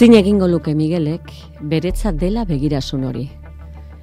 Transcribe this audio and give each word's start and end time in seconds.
Zin 0.00 0.14
egingo 0.16 0.46
luke 0.48 0.72
Miguelek, 0.72 1.26
beretzat 1.68 2.14
dela 2.16 2.46
begirasun 2.48 3.02
hori. 3.04 3.26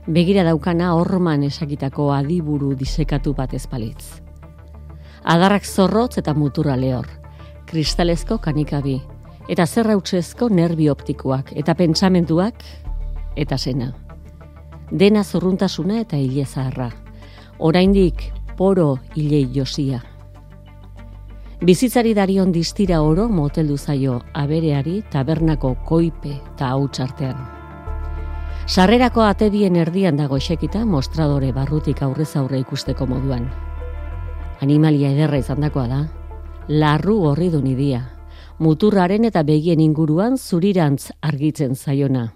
Begira 0.05 0.43
daukana 0.45 0.91
horman 0.93 1.41
esakitako 1.47 2.11
adiburu 2.13 2.75
disekatu 2.77 3.31
bat 3.33 3.55
ezpalitz. 3.57 4.19
Adarrak 5.23 5.65
zorrotz 5.65 6.19
eta 6.21 6.35
mutura 6.37 6.75
lehor, 6.77 7.07
kristalezko 7.65 8.37
kanikabi, 8.37 8.99
eta 9.49 9.65
zerra 9.65 9.95
utzezko 9.97 10.51
nerbi 10.53 10.85
optikoak, 10.93 11.49
eta 11.57 11.73
pentsamenduak, 11.73 12.61
eta 13.35 13.57
zena. 13.57 13.89
Dena 14.91 15.23
zorruntasuna 15.23 15.97
eta 16.03 16.21
hile 16.21 16.45
zaharra. 16.45 16.91
Oraindik 17.57 18.21
poro 18.55 18.99
hilei 19.15 19.47
josia. 19.49 20.03
Bizitzari 21.57 22.11
darion 22.13 22.51
distira 22.53 22.99
oro 23.01 23.23
moteldu 23.33 23.79
zaio 23.81 24.19
abereari 24.37 24.99
tabernako 25.09 25.71
koipe 25.87 26.35
eta 26.35 26.67
hautsartean. 26.69 27.37
Sarrerako 28.67 29.23
atebien 29.25 29.75
erdian 29.75 30.19
dago 30.19 30.37
esekita 30.37 30.83
mostradore 30.85 31.49
barrutik 31.55 32.03
aurrez 32.05 32.35
aurre 32.37 32.59
ikusteko 32.61 33.07
moduan. 33.09 33.47
Animalia 34.61 35.09
ederra 35.15 35.39
izandakoa 35.41 35.87
da, 35.89 36.01
larru 36.69 37.15
horri 37.25 37.49
du 37.49 37.63
nidia, 37.63 38.03
muturraren 38.59 39.25
eta 39.25 39.41
begien 39.41 39.81
inguruan 39.81 40.37
zurirantz 40.37 41.09
argitzen 41.21 41.73
zaiona, 41.73 42.35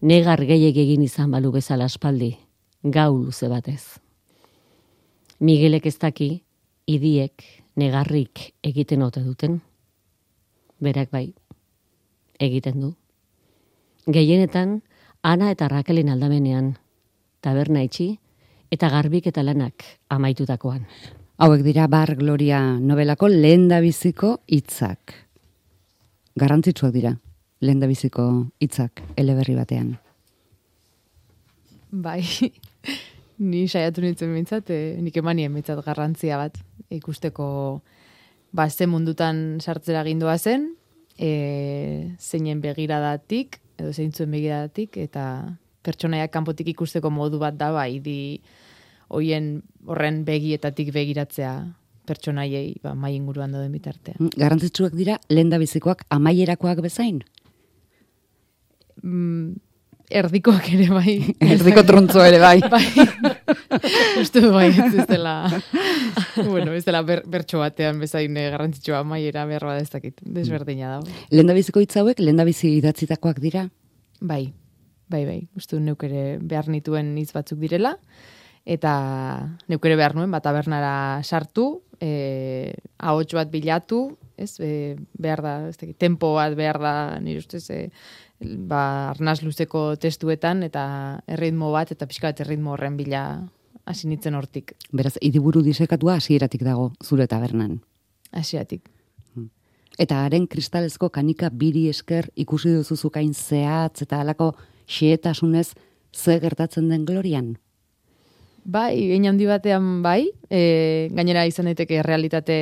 negar 0.00 0.44
gehiek 0.46 0.78
egin 0.78 1.02
izan 1.02 1.34
balu 1.34 1.50
bezala 1.58 1.90
aspaldi, 1.90 2.36
gau 2.84 3.16
luze 3.16 3.50
batez. 3.50 3.98
Miguelek 5.40 5.90
ez 5.90 5.98
daki, 5.98 6.30
idiek, 6.86 7.59
negarrik 7.76 8.52
egiten 8.62 9.02
ote 9.02 9.22
duten? 9.24 9.60
Berak 10.80 11.10
bai, 11.12 11.32
egiten 12.38 12.80
du. 12.80 12.94
Gehienetan, 14.06 14.80
Ana 15.22 15.50
eta 15.52 15.68
Raquelen 15.68 16.08
aldamenean, 16.08 16.78
taberna 17.44 17.82
itxi 17.84 18.14
eta 18.72 18.88
garbik 18.88 19.26
eta 19.28 19.42
lanak 19.44 19.84
amaitutakoan. 20.08 20.86
Hauek 21.40 21.64
dira 21.64 21.86
Bar 21.88 22.14
Gloria 22.16 22.60
novelako 22.80 23.28
lehen 23.28 23.68
biziko 23.80 24.38
hitzak. 24.48 25.14
Garrantzitsuak 26.36 26.92
dira, 26.92 27.14
lehen 27.60 27.80
biziko 27.80 28.26
hitzak 28.60 29.02
eleberri 29.16 29.54
batean. 29.56 29.98
Bai, 31.90 32.22
ni 33.40 33.64
saiatu 33.68 34.04
nintzen 34.04 34.34
bintzat, 34.36 34.70
e, 34.70 34.98
nik 35.00 35.16
emanien 35.16 35.54
bintzat 35.56 35.80
garrantzia 35.84 36.36
bat 36.40 36.58
ikusteko 36.92 37.48
ba, 38.52 38.68
ze 38.68 38.86
mundutan 38.86 39.60
sartzera 39.60 40.04
gindua 40.04 40.36
zen, 40.38 40.74
e, 41.16 42.14
zeinen 42.18 42.60
begiradatik, 42.60 43.60
edo 43.80 43.92
zeintzuen 43.92 44.30
begiradatik, 44.30 44.98
eta 45.00 45.24
pertsonaiak 45.86 46.32
kanpotik 46.34 46.68
ikusteko 46.74 47.10
modu 47.10 47.40
bat 47.40 47.56
da, 47.56 47.70
ba, 47.72 47.86
idi 47.88 48.40
hoien 49.10 49.60
horren 49.88 50.22
begietatik 50.26 50.92
begiratzea 50.94 51.54
pertsonaiei 52.10 52.74
ba, 52.82 52.94
mai 52.98 53.14
inguruan 53.16 53.54
dauden 53.54 53.72
bitartean. 53.74 54.18
Mm, 54.18 54.36
garrantzitsuak 54.40 54.94
dira, 54.98 55.18
lehen 55.30 55.50
da 55.52 55.60
bizikoak 55.62 56.04
amaierakoak 56.12 56.82
bezain? 56.84 57.20
Mm, 59.02 59.58
erdikoak 60.10 60.66
ere 60.74 60.88
bai. 60.90 61.14
Erdiko 61.40 61.84
trontzo 61.86 62.22
ere 62.26 62.40
bai. 62.42 62.58
bai. 62.70 62.84
Uste 64.22 64.42
bai, 64.50 64.68
ez 64.70 65.06
dela, 65.08 65.34
bueno, 66.36 66.72
ez 66.74 66.84
dela 66.84 67.02
ber, 67.06 67.22
bertxo 67.30 67.62
batean 67.62 68.00
bezain 68.02 68.36
eh, 68.36 68.48
garrantzitsua 68.52 69.02
maiera 69.06 69.46
behar 69.48 69.68
ez 69.76 69.88
dakit, 69.92 70.18
desberdina 70.22 70.96
da. 70.96 71.18
Lenda 71.32 71.54
biziko 71.56 71.82
hitz 71.82 71.94
hauek, 72.00 72.20
lenda 72.20 72.44
bizi 72.48 72.74
idatzitakoak 72.80 73.40
dira? 73.42 73.68
Bai, 74.20 74.42
bai, 75.08 75.24
bai, 75.28 75.40
uste 75.56 75.78
neuk 75.80 76.02
ere 76.08 76.24
behar 76.42 76.68
nituen 76.72 77.14
hitz 77.20 77.30
batzuk 77.36 77.60
direla, 77.62 77.94
eta 78.66 78.94
neuk 79.70 79.86
ere 79.86 79.96
behar 80.00 80.16
nuen, 80.18 80.30
bat 80.34 80.46
abernara 80.50 81.22
sartu, 81.24 81.70
e, 82.00 82.72
ahots 82.98 83.32
bat 83.38 83.50
bilatu, 83.52 84.02
ez, 84.40 84.54
e, 84.60 84.96
behar 85.20 85.44
da, 85.44 85.54
ez 85.70 85.76
dakit, 85.78 85.96
tempo 86.00 86.34
bat 86.36 86.56
behar 86.58 86.80
da, 86.82 86.94
nire 87.22 87.42
ustez, 87.44 87.64
e, 87.70 87.88
ba, 88.40 89.10
arnaz 89.10 89.40
luzeko 89.44 89.94
testuetan 90.00 90.64
eta 90.66 90.84
erritmo 91.28 91.70
bat 91.74 91.92
eta 91.92 92.08
pixka 92.08 92.30
bat 92.30 92.40
erritmo 92.44 92.74
horren 92.74 92.96
bila 92.96 93.24
hasi 93.84 94.08
nitzen 94.08 94.34
hortik. 94.34 94.74
Beraz, 94.92 95.16
idiburu 95.20 95.62
disekatua 95.66 96.16
hasieratik 96.20 96.64
dago 96.64 96.90
zure 97.04 97.26
tabernan. 97.26 97.80
Hasieratik. 98.32 98.88
Hmm. 99.34 99.50
Eta 99.98 100.24
haren 100.24 100.46
kristalezko 100.46 101.10
kanika 101.10 101.50
biri 101.50 101.88
esker 101.90 102.30
ikusi 102.36 102.74
duzu 102.76 102.96
zukain 102.96 103.34
zehatz 103.34 104.02
eta 104.06 104.20
alako 104.20 104.52
xietasunez 104.86 105.72
ze 106.12 106.38
gertatzen 106.40 106.88
den 106.88 107.04
glorian? 107.04 107.56
Bai, 108.64 108.92
egin 108.92 109.26
handi 109.30 109.46
batean 109.48 110.02
bai, 110.04 110.28
e, 110.50 111.08
gainera 111.16 111.46
izan 111.48 111.70
daiteke 111.70 112.02
realitate 112.04 112.58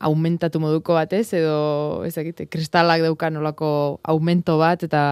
aumentatu 0.00 0.60
moduko 0.60 0.96
batez, 0.96 1.28
edo 1.36 2.04
ez 2.08 2.16
egite, 2.18 2.46
kristalak 2.48 3.02
daukan 3.04 3.36
olako 3.36 4.00
aumento 4.08 4.56
bat, 4.58 4.82
eta 4.86 5.02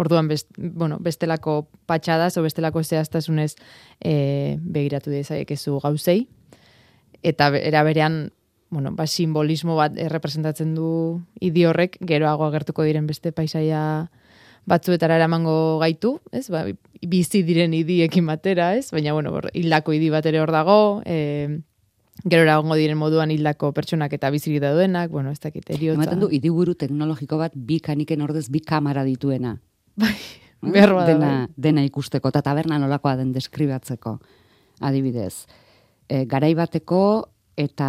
orduan 0.00 0.30
best, 0.30 0.48
bueno, 0.56 0.96
bestelako 1.04 1.66
patxadaz, 1.86 2.32
o 2.40 2.44
bestelako 2.44 2.82
zehaztasunez 2.82 3.52
e, 4.00 4.56
begiratu 4.62 5.12
dezaiek 5.12 5.52
ezu 5.52 5.76
gauzei. 5.84 6.24
Eta 7.22 7.50
era 7.60 7.84
berean, 7.84 8.32
bueno, 8.72 8.94
ba, 8.96 9.06
simbolismo 9.06 9.76
bat 9.76 9.98
errepresentatzen 10.00 10.72
du 10.74 11.20
idi 11.44 11.66
horrek, 11.68 11.98
geroago 12.00 12.48
agertuko 12.48 12.88
diren 12.88 13.06
beste 13.06 13.34
paisaia 13.36 14.08
batzuetara 14.64 15.18
eramango 15.20 15.76
gaitu, 15.82 16.16
ez? 16.32 16.46
Ba, 16.50 16.64
bizi 17.04 17.42
diren 17.44 17.74
idiekin 17.76 18.24
batera, 18.26 18.72
ez? 18.78 18.88
Baina, 18.94 19.12
bueno, 19.12 19.34
hildako 19.52 19.92
idi 19.92 20.08
bat 20.10 20.26
ere 20.30 20.40
hor 20.40 20.54
dago, 20.54 21.02
eh, 21.04 21.60
Gero 22.22 22.44
eragongo 22.44 22.76
diren 22.78 22.98
moduan 23.00 23.32
hildako 23.34 23.72
pertsonak 23.74 24.12
eta 24.14 24.30
bizirik 24.30 24.60
daudenak, 24.62 25.10
bueno, 25.10 25.32
ez 25.32 25.40
dakit, 25.40 25.64
eriotza. 25.72 25.96
Ematen 25.96 26.20
du, 26.22 26.28
idiburu 26.30 26.76
teknologiko 26.78 27.38
bat 27.40 27.56
bi 27.56 27.80
kaniken 27.80 28.22
ordez 28.22 28.46
bi 28.52 28.60
kamara 28.60 29.02
dituena. 29.08 29.56
Bai, 29.96 30.14
behar 30.62 30.92
dena, 31.08 31.32
bai. 31.32 31.54
dena 31.56 31.84
ikusteko, 31.88 32.30
eta 32.30 32.44
taberna 32.44 32.78
nolakoa 32.78 33.16
den 33.18 33.32
deskribatzeko, 33.34 34.18
adibidez. 34.80 35.46
E, 36.06 36.24
garai 36.30 36.52
bateko 36.54 37.02
eta 37.56 37.88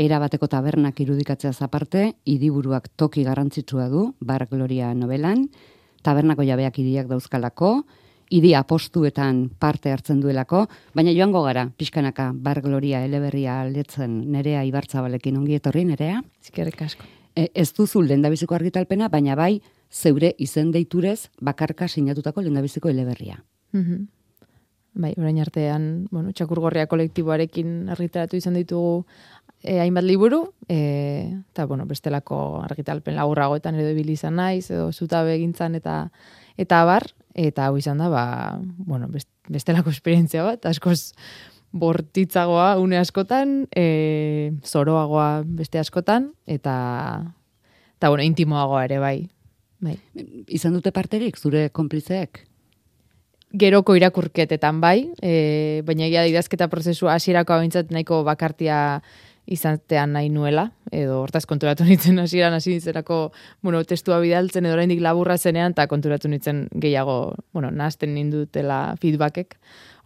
era 0.00 0.18
bateko 0.18 0.48
tabernak 0.50 1.00
irudikatzea 1.00 1.52
zaparte, 1.52 2.14
idiburuak 2.24 2.90
toki 2.96 3.24
garrantzitsua 3.24 3.88
du, 3.92 4.10
Bar 4.20 4.46
Gloria 4.50 4.92
novelan, 4.94 5.48
tabernako 6.02 6.44
jabeak 6.48 6.78
idiak 6.82 7.08
dauzkalako, 7.08 7.84
idi 8.30 8.52
apostuetan 8.54 9.48
parte 9.58 9.90
hartzen 9.92 10.20
duelako, 10.22 10.64
baina 10.94 11.12
joango 11.16 11.42
gara, 11.42 11.66
pixkanaka, 11.76 12.30
bar 12.34 12.62
gloria 12.62 13.02
eleberria 13.04 13.60
aldetzen 13.64 14.20
nerea 14.30 14.62
ibartzabalekin 14.68 15.36
ongi 15.40 15.58
etorri 15.58 15.84
nerea. 15.88 16.22
Zikerrik 16.46 16.82
asko. 16.86 17.08
E, 17.34 17.48
ez 17.54 17.72
duzu 17.74 18.02
lendabiziko 18.06 18.54
argitalpena, 18.54 19.10
baina 19.10 19.36
bai, 19.38 19.60
zeure 19.90 20.34
izen 20.38 20.70
deiturez 20.70 21.28
bakarka 21.40 21.88
sinatutako 21.88 22.46
lendabiziko 22.46 22.88
eleberria. 22.88 23.42
Mm 23.72 24.08
Bai, 24.90 25.12
orain 25.22 25.36
artean, 25.38 26.08
bueno, 26.10 26.32
txakurgorria 26.34 26.88
kolektiboarekin 26.90 27.92
argitaratu 27.94 28.34
izan 28.34 28.56
ditugu 28.58 29.04
e, 29.62 29.76
hainbat 29.78 30.02
liburu, 30.02 30.40
e, 30.66 31.30
eta, 31.52 31.68
bueno, 31.70 31.86
bestelako 31.86 32.40
argitalpen 32.64 33.14
lagurragoetan 33.14 33.78
edo 33.78 33.94
izan 34.10 34.34
naiz, 34.40 34.70
edo 34.70 34.90
zutabe 34.90 35.36
egintzan 35.36 35.76
eta 35.78 36.10
eta 36.58 36.82
bar, 36.84 37.06
Eta 37.34 37.68
hau 37.68 37.76
izan 37.78 38.00
da, 38.02 38.08
ba, 38.10 38.24
bueno, 38.60 39.08
bestelako 39.48 39.92
esperientzia 39.94 40.42
bat, 40.46 40.66
askoz 40.66 41.12
bortitzagoa 41.70 42.78
une 42.82 42.98
askotan, 42.98 43.68
e, 43.76 44.52
zoroagoa 44.66 45.42
beste 45.46 45.78
askotan, 45.78 46.32
eta, 46.46 46.74
eta 47.96 48.10
bueno, 48.10 48.26
intimoagoa 48.26 48.84
ere, 48.88 48.98
bai. 48.98 49.16
bai. 49.78 49.96
Izan 50.48 50.74
dute 50.74 50.90
parterik, 50.92 51.38
zure 51.38 51.68
konplizeek? 51.70 52.46
Geroko 53.50 53.96
irakurketetan 53.98 54.78
bai, 54.82 55.10
e, 55.22 55.82
baina 55.86 56.06
egia 56.06 56.26
idazketa 56.30 56.68
prozesu 56.70 57.08
hasierako 57.10 57.56
abintzat 57.56 57.90
nahiko 57.90 58.22
bakartia 58.26 59.00
izatean 59.50 60.14
nahi 60.14 60.30
nuela, 60.30 60.68
edo 60.94 61.18
hortaz 61.24 61.44
konturatu 61.50 61.84
nintzen 61.88 62.18
hasieran 62.22 62.54
hasi 62.56 62.74
nintzenako, 62.74 63.20
bueno, 63.66 63.82
testua 63.84 64.20
bidaltzen 64.22 64.66
edo 64.66 64.76
oraindik 64.78 65.02
laburra 65.02 65.36
zenean, 65.38 65.74
eta 65.76 65.88
konturatu 65.90 66.30
nintzen 66.30 66.66
gehiago, 66.72 67.34
bueno, 67.56 67.72
nazten 67.74 68.14
nindutela 68.14 68.96
feedbackek, 69.02 69.56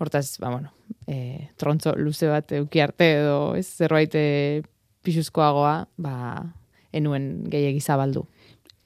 hortaz, 0.00 0.26
ba, 0.40 0.50
bueno, 0.56 0.72
e, 1.06 1.50
trontzo 1.60 1.94
luze 1.98 2.30
bat 2.32 2.52
euki 2.56 2.82
arte 2.84 3.10
edo 3.20 3.38
ez 3.58 3.66
zerbait 3.68 4.14
e, 4.18 4.26
pixuzkoagoa, 5.04 5.74
ba, 6.00 6.14
enuen 6.94 7.44
gehiagi 7.50 7.82
zabaldu. 7.82 8.24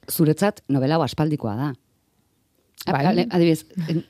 Zuretzat, 0.09 0.63
novela 0.67 0.97
aspaldikoa 1.05 1.55
da. 1.55 1.69
Bai. 2.89 3.03
Adibidez, 3.27 3.65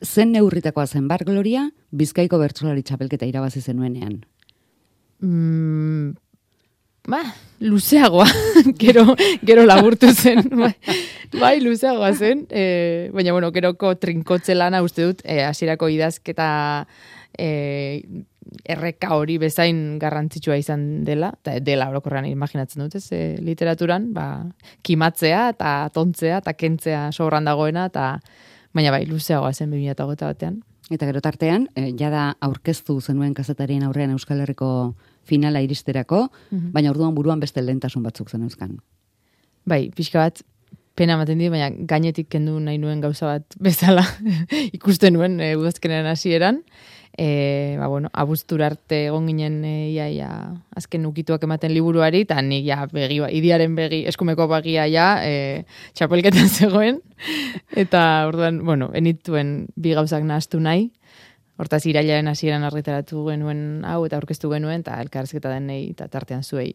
zen 0.06 0.32
neurritakoa 0.32 0.86
zen 0.88 1.08
bar 1.10 1.26
gloria, 1.28 1.66
bizkaiko 1.92 2.38
bertsolari 2.40 2.84
txapelketa 2.86 3.28
irabazi 3.28 3.62
zenuenean. 3.66 4.20
Mm, 5.26 6.14
ba, 7.10 7.22
luzeagoa, 7.60 8.28
gero, 8.84 9.16
gero 9.44 9.66
laburtu 9.66 10.12
zen, 10.14 10.46
bai, 10.54 10.74
bai 11.34 11.56
luzeagoa 11.62 12.14
zen, 12.14 12.46
e, 12.50 13.10
baina, 13.14 13.34
bueno, 13.34 13.52
geroko 13.56 13.96
trinkotze 14.00 14.56
lana 14.56 14.84
uste 14.86 15.08
dut, 15.10 15.24
e, 15.26 15.42
idazketa 15.90 16.50
e, 17.38 18.04
erreka 18.66 19.14
hori 19.16 19.38
bezain 19.38 20.00
garrantzitsua 20.00 20.58
izan 20.58 21.04
dela, 21.06 21.34
eta 21.42 21.60
dela 21.60 21.90
orokorrean 21.90 22.26
imaginatzen 22.26 22.86
dut, 22.86 22.96
ez, 22.96 23.12
e, 23.12 23.38
literaturan, 23.42 24.14
ba, 24.14 24.46
kimatzea 24.84 25.50
eta 25.56 25.90
tontzea 25.94 26.40
eta 26.40 26.54
kentzea 26.54 27.10
sobran 27.12 27.46
dagoena, 27.46 27.86
eta 27.92 28.20
baina 28.74 28.92
bai, 28.92 29.06
luzeagoa 29.10 29.54
zen 29.54 29.72
2008 29.74 30.26
batean. 30.26 30.62
Eta 30.90 31.06
gero 31.06 31.22
tartean, 31.22 31.68
e, 31.78 31.92
jada 31.98 32.32
aurkeztu 32.42 33.00
zenuen 33.02 33.36
kazetarien 33.38 33.84
aurrean 33.86 34.16
Euskal 34.16 34.42
Herriko 34.42 34.96
finala 35.30 35.62
iristerako, 35.66 36.28
mhm. 36.52 36.72
baina 36.76 36.94
orduan 36.94 37.16
buruan 37.18 37.42
beste 37.44 37.62
lehentasun 37.64 38.06
batzuk 38.06 38.30
zen 38.30 38.48
euskan. 38.48 38.78
Bai, 39.70 39.90
pixka 39.96 40.24
bat, 40.24 40.42
pena 41.00 41.16
ematen 41.16 41.40
di, 41.40 41.50
baina 41.52 41.70
gainetik 41.72 42.28
kendu 42.34 42.58
nahi 42.60 42.80
nuen 42.82 43.02
gauza 43.04 43.36
bat 43.36 43.60
bezala 43.64 44.04
ikusten 44.78 45.16
nuen 45.16 45.40
e, 45.40 45.54
udazkenen 45.60 46.10
hasieran. 46.10 46.64
E, 47.20 47.76
ba, 47.80 47.88
bueno, 47.92 48.08
abuztur 48.16 48.62
arte 48.64 49.02
egon 49.10 49.26
ginen 49.28 49.58
e, 49.68 49.74
ia, 49.92 50.06
ia, 50.14 50.30
azken 50.78 51.08
ukituak 51.10 51.44
ematen 51.44 51.74
liburuari, 51.74 52.22
eta 52.24 52.38
nik 52.46 52.64
ja, 52.68 52.86
begi, 52.92 53.18
ba, 53.24 53.32
idiaren 53.36 53.76
begi, 53.76 54.04
eskumeko 54.12 54.48
bagia 54.52 54.86
ja, 54.92 55.08
e, 55.26 55.66
txapelketan 56.00 56.48
zegoen, 56.62 57.02
eta 57.76 58.04
orduan, 58.30 58.62
bueno, 58.64 58.92
enituen 58.96 59.68
bi 59.76 59.98
gauzak 59.98 60.24
nahaztu 60.24 60.62
nahi, 60.64 60.88
Hortaz, 61.60 61.82
irailaren 61.92 62.30
hasieran 62.32 62.64
argitaratu 62.64 63.26
genuen 63.28 63.84
hau 63.84 64.00
eta 64.08 64.16
aurkeztu 64.20 64.52
genuen, 64.54 64.86
eta 64.86 64.96
elkarrezketa 65.04 65.52
denei 65.52 65.90
eta 65.92 66.08
tartean 66.12 66.44
zuei, 66.44 66.70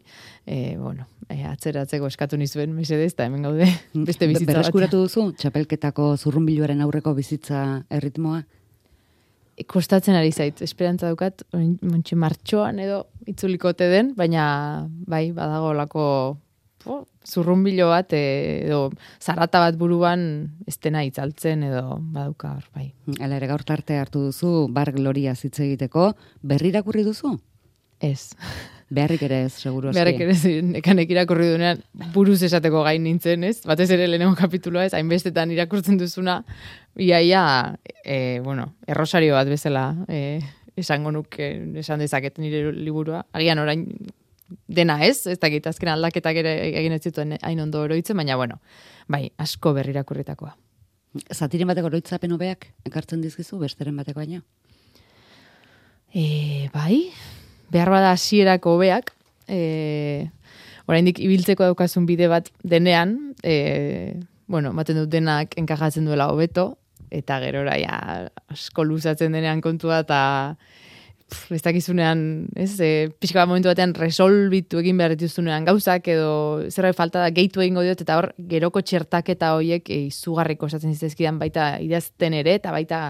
e, 0.45 0.77
bueno, 0.77 1.07
e, 1.29 1.39
atzeratzeko 1.49 2.11
eskatu 2.13 2.37
nizuen, 2.37 2.75
mesedez, 2.77 3.15
eta 3.15 3.25
hemen 3.31 3.49
gaude, 3.49 3.71
beste 4.11 4.29
bizitza 4.29 4.51
bat. 4.51 4.59
Berreskuratu 4.59 5.07
duzu, 5.07 5.31
txapelketako 5.41 6.11
zurrunbiluaren 6.21 6.85
aurreko 6.85 7.17
bizitza 7.17 7.65
erritmoa? 7.89 8.45
kostatzen 9.71 10.17
ari 10.19 10.33
zait, 10.35 10.59
esperantza 10.67 11.07
dukat, 11.13 11.45
montxe 11.55 12.17
martxoan 12.19 12.81
edo 12.83 13.05
itzuliko 13.31 13.71
den, 13.79 14.13
baina 14.19 14.89
bai, 15.07 15.29
badago 15.31 15.73
lako 15.79 16.07
zurrumbilo 17.25 17.89
bat 17.91 18.13
edo 18.17 18.91
zarata 19.21 19.63
bat 19.63 19.79
buruan 19.81 20.25
estena 20.69 21.05
itzaltzen 21.07 21.65
edo 21.71 21.99
baduka 22.15 22.53
hor, 22.57 22.69
bai. 22.75 22.93
Hala 23.21 23.41
ere 23.41 23.49
gaur 23.51 23.65
tarte 23.65 23.99
hartu 23.99 24.27
duzu, 24.29 24.69
bar 24.73 24.93
gloria 24.93 25.35
zitze 25.35 25.65
egiteko, 25.65 26.13
berrirakurri 26.43 27.05
duzu? 27.07 27.35
Ez. 28.05 28.35
Beharrik 28.95 29.23
ere 29.27 29.45
ez, 29.47 29.55
seguru 29.57 29.89
aski. 29.89 29.97
Beharrik 29.97 30.21
ere 30.23 30.35
ez, 30.35 30.65
nekanek 30.75 31.15
irakurri 31.15 31.49
duenean 31.51 31.81
buruz 32.15 32.43
esateko 32.47 32.85
gain 32.87 33.03
nintzen, 33.07 33.47
ez? 33.49 33.57
Batez 33.67 33.89
ere 33.97 34.07
lehenengo 34.11 34.37
kapituloa 34.39 34.85
ez, 34.89 34.93
hainbestetan 34.95 35.55
irakurtzen 35.55 35.97
duzuna, 35.99 36.43
ia, 37.01 37.23
ia, 37.25 37.45
e, 38.05 38.41
bueno, 38.45 38.75
errosario 38.87 39.35
bat 39.39 39.49
bezala 39.51 39.87
e, 40.09 40.43
esango 40.77 41.15
nuk 41.15 41.39
esan 41.41 42.05
dezaket 42.05 42.39
nire 42.43 42.69
liburua. 42.77 43.25
Agian 43.33 43.63
orain 43.63 43.87
dena 44.69 44.99
ez, 45.05 45.27
ez 45.27 45.39
da 45.39 45.49
azken 45.71 45.89
aldaketak 45.89 46.37
ere 46.37 46.55
egin 46.81 46.93
ez 46.93 47.03
zituen 47.03 47.37
hain 47.41 47.61
ondo 47.61 47.83
oroitzen, 47.83 48.17
baina 48.17 48.37
bueno, 48.37 48.61
bai, 49.09 49.31
asko 49.39 49.73
berrirakurritakoa. 49.75 50.55
Zatiren 51.33 51.69
bateko 51.71 51.87
oroitzapen 51.87 52.33
hobeak 52.35 52.73
ekartzen 52.87 53.21
dizkizu 53.23 53.59
besteren 53.59 53.97
bateko 53.97 54.21
baina? 54.21 54.43
E, 56.15 56.69
bai, 56.75 57.11
behar 57.71 57.91
bada 57.91 58.13
hasierako 58.15 58.77
hobeak, 58.77 59.13
e, 59.49 60.31
oraindik 60.87 61.21
ibiltzeko 61.23 61.71
daukasun 61.71 62.07
bide 62.07 62.29
bat 62.29 62.51
denean, 62.63 63.35
e, 63.43 64.21
bueno, 64.47 64.73
maten 64.73 64.99
dut 65.03 65.11
denak 65.11 65.57
enkajatzen 65.59 66.07
duela 66.07 66.29
hobeto, 66.33 66.75
eta 67.15 67.39
gerora 67.43 67.77
ja 67.79 67.99
asko 68.51 68.85
luzatzen 68.87 69.35
denean 69.35 69.63
kontua 69.65 70.03
eta 70.05 70.21
ez 71.51 71.61
dakizunean, 71.63 72.47
ez, 72.57 72.75
e, 72.81 73.09
pixka 73.21 73.41
bat 73.41 73.49
momentu 73.49 73.71
batean 73.71 73.95
resolbitu 73.97 74.81
egin 74.81 74.99
behar 75.01 75.15
dituzunean 75.17 75.65
gauzak, 75.67 76.07
edo 76.13 76.65
zerbait 76.71 76.97
falta 76.97 77.23
da 77.23 77.31
gehitu 77.35 77.63
egingo 77.65 77.85
diot, 77.85 78.01
eta 78.05 78.19
hor, 78.21 78.31
geroko 78.51 78.83
txertaketa 78.85 79.55
horiek 79.57 79.89
e, 79.91 80.01
izugarriko 80.11 80.69
esatzen 80.71 80.95
zizkidan 80.95 81.41
baita 81.41 81.75
idazten 81.85 82.37
ere, 82.41 82.59
eta 82.61 82.75
baita 82.75 83.01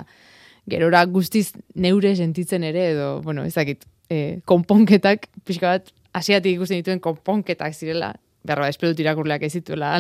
gerora 0.71 1.05
guztiz 1.11 1.51
neure 1.75 2.15
sentitzen 2.17 2.65
ere, 2.65 2.91
edo, 2.95 3.09
bueno, 3.23 3.45
ez 3.45 3.55
dakit, 3.55 3.85
e, 4.09 4.41
konponketak, 4.49 5.29
pixka 5.45 5.77
bat, 5.77 5.91
asiatik 6.15 6.57
ikusten 6.57 6.81
dituen 6.81 7.03
konponketak 7.05 7.75
zirela, 7.75 8.15
behar 8.45 8.63
bat, 8.65 8.75
espedut 8.75 9.01
irakurleak 9.01 9.45
ez 9.45 9.53
zituela, 9.59 9.97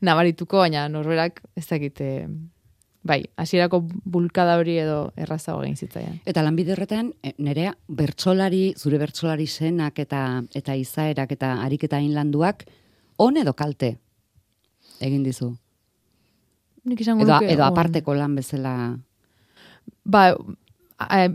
nabarituko, 0.00 0.64
baina 0.64 0.88
norberak, 0.88 1.42
ez 1.58 1.66
dakit, 1.68 2.00
e, 2.00 2.26
bai, 3.02 3.22
hasierako 3.40 3.80
bulkada 4.04 4.58
hori 4.60 4.76
edo 4.82 5.12
errazago 5.16 5.62
egin 5.64 5.76
zitzaian. 5.76 6.20
Eta 6.28 6.44
lanbide 6.44 6.74
horretan, 6.74 7.12
e, 7.22 7.32
nerea, 7.38 7.72
bertsolari, 7.88 8.74
zure 8.76 9.00
bertsolari 9.00 9.46
zenak 9.46 9.98
eta 10.02 10.42
eta 10.54 10.76
izaerak 10.76 11.32
eta 11.32 11.54
ariketa 11.64 12.00
inlanduak, 12.04 12.66
on 13.18 13.36
edo 13.40 13.54
kalte 13.56 13.94
egin 15.00 15.24
dizu? 15.24 15.54
Nik 16.84 17.00
edo, 17.04 17.40
edo 17.44 17.64
aparteko 17.64 18.14
lan 18.16 18.34
bezala 18.38 18.74
Ba, 20.04 20.30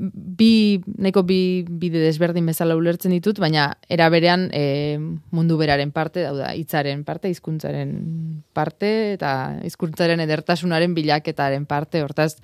bi, 0.04 0.82
neko 1.02 1.24
bi 1.26 1.66
bide 1.66 2.00
desberdin 2.04 2.46
bezala 2.46 2.76
ulertzen 2.78 3.12
ditut, 3.16 3.40
baina 3.42 3.72
era 3.90 4.10
berean 4.14 4.50
e, 4.54 4.98
mundu 5.32 5.58
beraren 5.58 5.92
parte, 5.92 6.22
dauda, 6.22 6.54
hitzaren 6.54 7.04
parte, 7.04 7.32
hizkuntzaren 7.34 8.44
parte, 8.54 9.14
eta 9.16 9.60
hizkuntzaren 9.66 10.22
edertasunaren 10.22 10.94
bilaketaren 10.94 11.66
parte, 11.66 12.04
hortaz, 12.04 12.36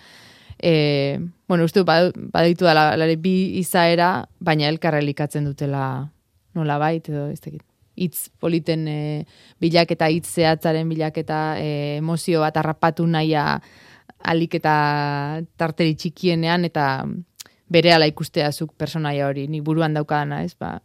e, 0.58 1.20
bueno, 1.48 1.66
uste 1.66 1.84
badaitu 1.86 2.66
da, 2.66 2.74
lare, 2.98 3.18
bi 3.18 3.60
izaera, 3.60 4.28
baina 4.40 4.70
elkarrelikatzen 4.70 5.46
dutela 5.46 6.10
nola 6.58 6.78
bait, 6.82 7.08
edo 7.10 7.30
ez 7.30 7.40
tekit 7.40 7.64
hitz 8.02 8.30
politen 8.40 8.88
e, 8.88 9.00
bilaketa, 9.62 10.08
hitz 10.10 10.26
zehatzaren 10.32 10.90
bilaketa, 10.90 11.60
e, 11.60 11.98
emozio 12.00 12.42
bat 12.42 12.58
harrapatu 12.58 13.06
nahia, 13.06 13.62
alik 14.24 14.56
eta 14.60 15.42
tarteri 15.58 15.96
txikienean 15.96 16.66
eta 16.68 17.06
bere 17.72 17.94
ala 17.96 18.08
ikustea 18.10 18.51
zuk 18.51 18.74
personaia 18.78 19.28
hori, 19.28 19.48
ni 19.48 19.62
buruan 19.62 19.94
daukadana, 19.96 20.42
ez, 20.44 20.56
ba, 20.60 20.80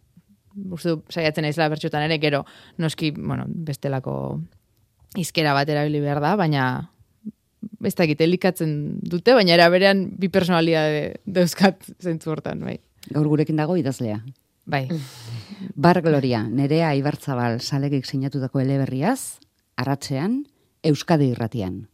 uste 0.72 0.96
saiatzen 1.10 1.48
aizela 1.48 1.68
bertxotan 1.72 2.06
ere, 2.06 2.18
gero, 2.22 2.44
noski, 2.78 3.10
bueno, 3.16 3.46
bestelako 3.46 4.16
izkera 5.18 5.54
bat 5.56 5.68
erabili 5.72 6.00
behar 6.04 6.20
da, 6.22 6.34
baina 6.38 6.66
ez 7.84 7.94
da 7.96 8.06
egite 8.06 8.26
elikatzen 8.26 8.72
dute, 9.02 9.34
baina 9.36 9.54
era 9.56 9.68
berean 9.72 10.06
bi 10.18 10.30
personalia 10.32 10.84
de, 10.92 11.04
dauzkat 11.26 11.88
zentzu 12.02 12.32
hortan, 12.32 12.62
bai. 12.66 12.78
Gaur 13.10 13.28
gurekin 13.30 13.58
dago 13.58 13.76
idazlea. 13.78 14.20
Bai. 14.66 14.86
Bar 15.86 16.02
Gloria, 16.02 16.42
nerea 16.48 16.94
Ibartzabal 16.98 17.60
salegik 17.60 18.06
sinatutako 18.06 18.62
eleberriaz, 18.62 19.38
arratzean, 19.76 20.44
Euskadi 20.86 21.32
irratian. 21.34 21.86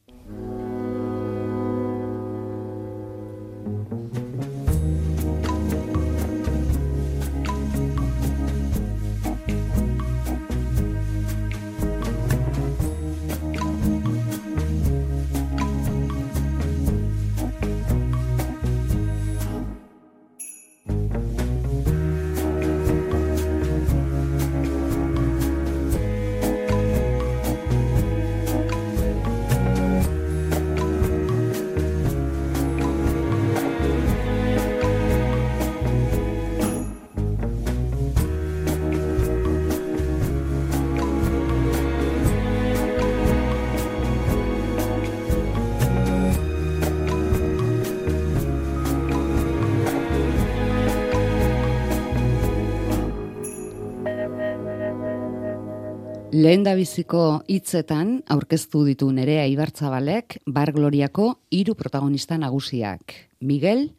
Lehen 56.32 56.62
da 56.64 56.72
biziko 56.72 57.42
hitzetan 57.44 58.22
aurkeztu 58.32 58.86
ditu 58.86 59.10
nerea 59.12 59.42
Ibartzabalek 59.52 60.38
Bar 60.48 60.70
Gloriako 60.72 61.26
hiru 61.52 61.74
protagonista 61.76 62.38
nagusiak. 62.40 63.12
Miguel, 63.40 63.90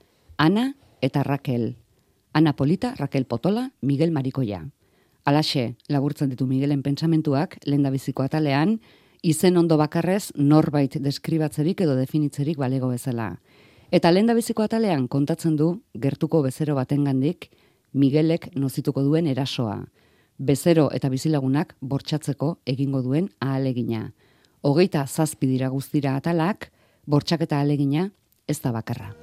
Ana 0.42 0.74
eta 1.00 1.22
Raquel. 1.22 1.76
Ana 2.34 2.56
Polita, 2.56 2.96
Raquel 2.98 3.28
Potola, 3.30 3.70
Miguel 3.82 4.10
Marikoia. 4.10 4.64
Alaxe, 5.26 5.76
laburtzen 5.88 6.34
ditu 6.34 6.48
Miguelen 6.50 6.82
pentsamentuak, 6.82 7.60
lehen 7.70 7.86
biziko 7.94 8.24
atalean, 8.26 8.80
izen 9.22 9.56
ondo 9.56 9.78
bakarrez 9.78 10.32
norbait 10.34 10.98
deskribatzerik 10.98 11.86
edo 11.86 11.94
definitzerik 11.96 12.58
balego 12.58 12.90
bezala. 12.90 13.36
Eta 13.92 14.10
lehen 14.10 14.34
biziko 14.34 14.64
atalean 14.64 15.08
kontatzen 15.08 15.56
du, 15.56 15.84
gertuko 15.94 16.42
bezero 16.42 16.74
batengandik 16.74 17.52
Miguelek 17.94 18.56
nozituko 18.56 19.04
duen 19.04 19.28
erasoa. 19.28 19.84
Bezero 20.38 20.88
eta 20.92 21.10
bizilagunak 21.14 21.76
bortxatzeko 21.80 22.58
egingo 22.66 23.04
duen 23.06 23.30
ahalegina. 23.40 24.14
Hogeita 24.62 25.06
zazpi 25.06 25.48
dira 25.48 25.70
guztira 25.70 26.16
atalak, 26.18 26.72
bortxaketa 27.06 27.60
ahalegina 27.60 28.10
ez 28.48 28.60
da 28.62 28.72
bakarra. 28.72 29.14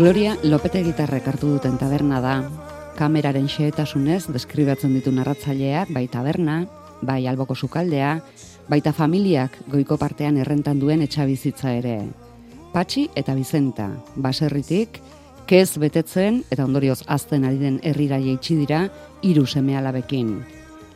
Gloria 0.00 0.36
Lopete 0.42 0.82
gitarrek 0.82 1.26
hartu 1.28 1.54
duten 1.54 1.76
taberna 1.76 2.20
da. 2.24 2.34
Kameraren 3.00 3.46
xeetasunez 3.48 4.26
deskribatzen 4.28 4.92
ditu 4.92 5.08
narratzaileak, 5.16 5.88
bai 5.96 6.02
taberna, 6.12 6.66
bai 7.00 7.22
alboko 7.30 7.54
sukaldea, 7.56 8.18
baita 8.68 8.92
familiak 8.92 9.54
goiko 9.72 9.96
partean 9.96 10.36
errentan 10.36 10.76
duen 10.82 11.00
etxabizitza 11.00 11.72
ere. 11.78 11.94
Patxi 12.74 13.06
eta 13.16 13.32
Bizenta, 13.38 13.86
baserritik, 14.20 15.00
kez 15.48 15.78
betetzen 15.80 16.42
eta 16.52 16.66
ondorioz 16.68 17.00
azten 17.08 17.48
ari 17.48 17.56
den 17.62 17.80
herrira 17.82 18.20
jeitsi 18.20 18.58
dira 18.60 18.82
hiru 19.24 19.46
seme 19.46 19.78
alabekin. 19.80 20.36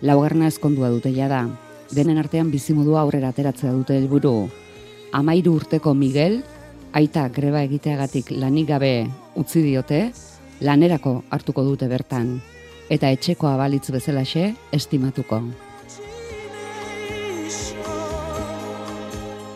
Laugarna 0.02 0.52
ezkondua 0.52 0.92
dute 0.92 1.10
da. 1.10 1.48
Denen 1.90 2.18
artean 2.18 2.50
bizimodua 2.50 3.00
aurrera 3.00 3.32
ateratzea 3.32 3.72
dute 3.72 3.96
helburu. 3.96 4.50
Amairu 5.12 5.54
urteko 5.54 5.94
Miguel, 5.94 6.42
aita 6.92 7.28
greba 7.28 7.62
egiteagatik 7.62 8.30
lanik 8.30 8.68
gabe 8.68 9.08
utzi 9.34 9.62
diote, 9.62 10.12
lanerako 10.64 11.18
hartuko 11.28 11.62
dute 11.66 11.88
bertan, 11.92 12.38
eta 12.88 13.10
etxeko 13.12 13.50
abalitz 13.50 13.90
bezalaxe 13.92 14.54
estimatuko. 14.72 15.42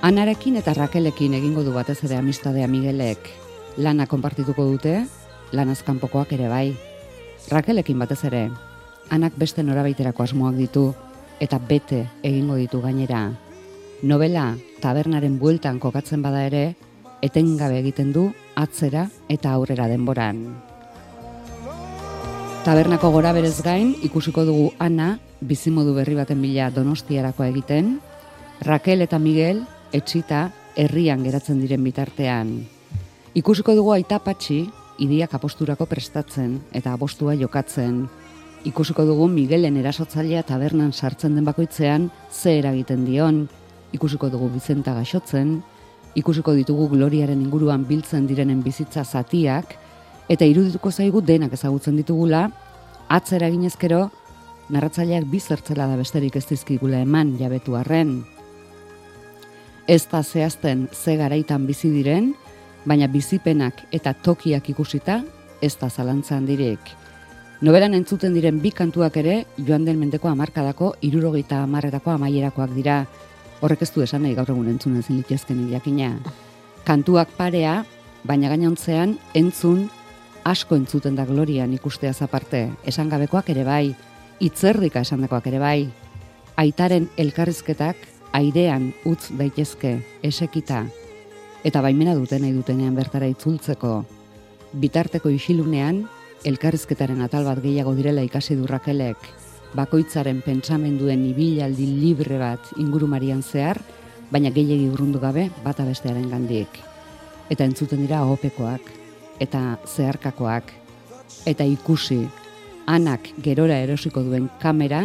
Anarekin 0.04 0.60
eta 0.60 0.76
Rakelekin 0.76 1.34
egingo 1.40 1.64
du 1.64 1.72
batez 1.74 1.98
ere 2.04 2.20
amistadea 2.20 2.68
Miguelek, 2.68 3.32
lana 3.80 4.06
konpartituko 4.06 4.68
dute, 4.68 5.00
lanazkanpokoak 5.56 6.36
ere 6.36 6.52
bai. 6.52 6.76
Rakelekin 7.50 7.98
batez 7.98 8.20
ere, 8.28 8.44
anak 9.10 9.34
beste 9.40 9.64
norabaiterako 9.64 10.28
asmoak 10.28 10.60
ditu, 10.60 10.86
eta 11.40 11.58
bete 11.58 12.04
egingo 12.22 12.60
ditu 12.60 12.82
gainera. 12.84 13.30
Novela 14.02 14.52
tabernaren 14.84 15.40
bueltan 15.40 15.80
kokatzen 15.80 16.22
bada 16.22 16.44
ere, 16.46 16.76
etengabe 17.22 17.80
egiten 17.80 18.12
du 18.12 18.28
atzera 18.54 19.08
eta 19.28 19.56
aurrera 19.56 19.88
denboran. 19.90 20.67
Tabernako 22.64 23.10
gora 23.14 23.30
berez 23.32 23.62
gain 23.62 23.94
ikusiko 24.02 24.42
dugu 24.44 24.72
Ana 24.82 25.18
bizimodu 25.40 25.94
berri 25.94 26.16
baten 26.18 26.40
bila 26.42 26.68
Donostiarako 26.74 27.44
egiten, 27.46 27.98
Raquel 28.60 29.02
eta 29.06 29.18
Miguel 29.22 29.62
etxita 29.94 30.48
herrian 30.76 31.22
geratzen 31.22 31.60
diren 31.62 31.84
bitartean. 31.86 32.50
Ikusiko 33.38 33.74
dugu 33.78 33.94
aita 33.94 34.18
patxi 34.18 34.64
idiak 34.98 35.34
aposturako 35.38 35.86
prestatzen 35.86 36.58
eta 36.74 36.92
abostua 36.92 37.36
jokatzen. 37.38 38.08
Ikusiko 38.66 39.06
dugu 39.06 39.28
Miguelen 39.30 39.78
erasotzailea 39.78 40.42
tabernan 40.42 40.92
sartzen 40.92 41.38
den 41.38 41.46
bakoitzean 41.46 42.10
ze 42.30 42.58
eragiten 42.58 43.04
dion. 43.06 43.46
Ikusiko 43.94 44.28
dugu 44.28 44.50
Bizenta 44.52 44.92
gaixotzen, 44.98 45.60
ikusiko 46.18 46.52
ditugu 46.58 46.88
gloriaren 46.90 47.40
inguruan 47.40 47.86
biltzen 47.86 48.26
direnen 48.26 48.62
bizitza 48.62 49.04
zatiak, 49.04 49.78
eta 50.28 50.44
irudituko 50.44 50.90
zaigu 50.90 51.20
denak 51.20 51.52
ezagutzen 51.56 51.96
ditugula, 51.96 52.48
atzera 53.08 53.48
ginezkero, 53.50 54.08
narratzaileak 54.68 55.24
bizertzela 55.30 55.86
da 55.88 55.96
besterik 55.96 56.36
ez 56.36 56.44
dizkigula 56.48 57.00
eman 57.04 57.36
jabetu 57.40 57.76
arren. 57.76 58.20
Ez 59.88 60.04
da 60.10 60.22
zehazten 60.22 60.88
ze 60.92 61.16
garaitan 61.16 61.66
bizi 61.66 61.88
diren, 61.90 62.34
baina 62.84 63.08
bizipenak 63.08 63.86
eta 63.92 64.12
tokiak 64.12 64.68
ikusita, 64.68 65.22
ez 65.62 65.74
da 65.80 65.88
zalantzan 65.88 66.44
direk. 66.46 66.92
Noberan 67.64 67.94
entzuten 67.96 68.36
diren 68.36 68.60
bi 68.62 68.70
kantuak 68.70 69.16
ere, 69.16 69.46
joan 69.66 69.84
den 69.88 69.98
mendeko 69.98 70.28
amarkadako, 70.28 70.92
irurogeita 71.02 71.64
amarretako 71.64 72.12
amaierakoak 72.12 72.76
dira, 72.76 73.06
Horrek 73.60 73.82
ez 73.82 73.90
du 73.90 74.04
esan 74.04 74.22
nahi 74.22 74.36
gaur 74.38 74.50
egun 74.52 74.68
entzun 74.70 74.98
ezin 75.00 75.18
litezken 75.18 75.64
jakina. 75.72 76.12
Kantuak 76.86 77.32
parea, 77.36 77.80
baina 78.22 78.50
gainontzean 78.52 79.16
entzun 79.34 79.88
asko 80.48 80.76
entzuten 80.76 81.16
da 81.16 81.24
glorian 81.28 81.72
ikustea 81.76 82.12
zaparte. 82.12 82.68
Esan 82.84 83.08
gabekoak 83.12 83.50
ere 83.54 83.64
bai, 83.64 83.94
itzerdika 84.40 85.02
esan 85.04 85.24
dakoak 85.24 85.46
ere 85.50 85.58
bai. 85.62 85.88
Aitaren 86.58 87.08
elkarrizketak 87.16 88.06
airean 88.32 88.92
utz 89.06 89.30
daitezke, 89.38 89.98
esekita. 90.22 90.84
Eta 91.64 91.82
baimena 91.82 92.14
duten 92.14 92.42
nahi 92.42 92.54
dutenean 92.56 92.94
bertara 92.96 93.28
itzultzeko. 93.30 94.04
Bitarteko 94.72 95.30
isilunean, 95.32 96.06
elkarrizketaren 96.44 97.20
atal 97.24 97.44
bat 97.48 97.60
gehiago 97.62 97.94
direla 97.98 98.24
ikasi 98.26 98.56
durrakelek 98.56 99.30
bakoitzaren 99.76 100.40
pentsamenduen 100.44 101.24
ibilaldi 101.28 101.86
libre 102.00 102.38
bat 102.40 102.72
ingurumarian 102.80 103.42
zehar, 103.42 103.80
baina 104.30 104.50
gehiegi 104.52 104.88
urrundu 104.88 105.20
gabe 105.20 105.48
bata 105.64 105.84
bestearen 105.88 106.28
gandiek. 106.30 106.80
Eta 107.48 107.64
entzuten 107.64 108.00
dira 108.04 108.24
opekoak, 108.28 108.97
eta 109.40 109.78
zeharkakoak, 109.86 110.72
eta 111.46 111.64
ikusi, 111.64 112.22
anak 112.86 113.30
gerora 113.44 113.78
erosiko 113.84 114.22
duen 114.24 114.48
kamera, 114.62 115.04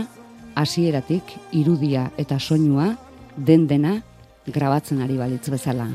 hasieratik 0.56 1.36
irudia 1.52 2.10
eta 2.18 2.40
soinua, 2.40 2.94
den 3.38 3.68
dena, 3.68 4.00
grabatzen 4.48 5.02
ari 5.02 5.18
balitz 5.18 5.48
bezala. 5.50 5.88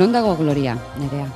Non 0.00 0.14
dago 0.16 0.32
gloria, 0.32 0.72
nerea? 0.96 1.26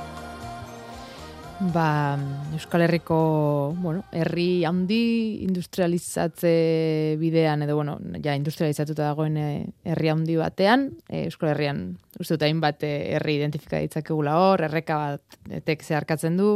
Ba, 1.69 2.17
Euskal 2.57 2.81
Herriko, 2.81 3.75
bueno, 3.77 4.01
herri 4.09 4.65
handi 4.65 5.43
industrializatze 5.45 7.13
bidean, 7.21 7.61
edo, 7.61 7.75
bueno, 7.77 7.99
ja 8.25 8.33
industrializatuta 8.33 9.11
dagoen 9.11 9.37
eh, 9.37 9.67
herri 9.85 10.09
handi 10.09 10.39
batean, 10.41 10.87
e, 11.05 11.27
Euskal 11.27 11.51
Herrian, 11.51 11.83
uste 12.17 12.39
dut 12.39 12.47
hainbat 12.47 12.81
eh, 12.89 13.13
herri 13.19 13.37
identifika 13.37 13.83
ditzakegula 13.85 14.33
hor, 14.41 14.65
erreka 14.65 14.97
bat 15.03 15.39
etek 15.61 15.85
zeharkatzen 15.85 16.41
du, 16.41 16.55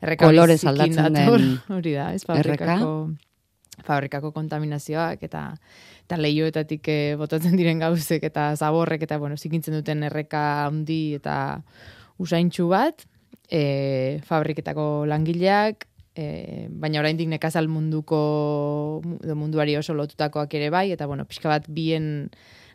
erreka 0.00 0.32
Kolorez 0.32 0.62
aldatzen 0.64 1.20
den 1.20 1.50
hori 1.76 1.92
da, 1.98 2.14
ez 2.16 2.24
fabrikako, 2.24 2.94
fabrikako 3.84 4.32
kontaminazioak, 4.40 5.28
eta 5.28 5.50
eta 6.12 6.20
lehioetatik 6.20 6.88
e, 6.92 6.98
botatzen 7.16 7.56
diren 7.56 7.80
gauzek 7.80 8.26
eta 8.28 8.50
zaborrek 8.52 9.06
eta 9.06 9.16
bueno, 9.16 9.38
zikintzen 9.40 9.78
duten 9.78 10.04
erreka 10.04 10.66
handi 10.66 11.14
eta 11.16 11.62
usaintxu 12.20 12.68
bat, 12.68 13.06
e, 13.48 14.20
fabriketako 14.28 15.06
langileak, 15.08 15.86
e, 16.12 16.68
baina 16.68 17.00
oraindik 17.00 17.30
nekazal 17.32 17.70
munduko 17.72 19.00
munduari 19.32 19.78
oso 19.80 19.96
lotutakoak 19.96 20.52
ere 20.60 20.68
bai, 20.68 20.90
eta 20.92 21.08
bueno, 21.08 21.24
pixka 21.24 21.48
bat 21.48 21.64
bien 21.72 22.28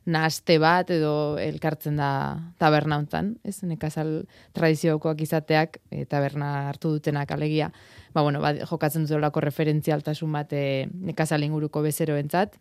naste 0.08 0.56
bat 0.58 0.89
edo 0.89 1.38
elkartzen 1.38 1.98
da 2.00 2.10
taberna 2.58 2.98
hontan, 2.98 3.36
ez? 3.46 3.60
Nekazal 3.67 4.24
tradiziokoak 4.58 5.22
izateak 5.22 5.77
e, 5.91 6.06
taberna 6.10 6.72
hartu 6.72 6.96
dutenak 6.96 7.36
alegia, 7.36 7.70
ba, 8.15 8.24
bueno, 8.24 8.41
ba, 8.41 8.56
jokatzen 8.65 9.06
dut 9.06 9.44
referentzialtasun 9.46 10.32
bat 10.32 10.56
e, 10.58 10.88
nekazal 11.12 11.44
inguruko 11.46 11.86
bezeroentzat, 11.86 12.58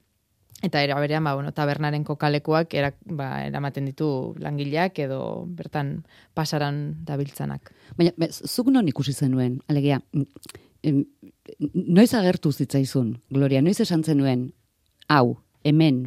Eta 0.64 0.80
era 0.82 0.98
berean, 0.98 1.22
ba, 1.24 1.34
bueno, 1.34 1.52
tabernaren 1.52 2.02
kokalekuak 2.04 2.72
era, 2.74 2.94
ba, 3.04 3.44
eramaten 3.44 3.84
ditu 3.90 4.34
langileak 4.40 4.98
edo 5.04 5.44
bertan 5.46 6.06
pasaran 6.34 7.04
dabiltzanak. 7.04 7.72
Baina, 7.98 8.14
be, 8.16 8.30
zuk 8.32 8.70
non 8.72 8.88
ikusi 8.88 9.12
zenuen, 9.12 9.58
alegia, 9.68 10.00
noiz 10.82 12.14
agertu 12.14 12.52
zitzaizun, 12.52 13.18
Gloria, 13.30 13.60
noiz 13.62 13.80
esan 13.84 14.02
zenuen, 14.04 14.46
hau, 15.12 15.36
hemen? 15.64 16.06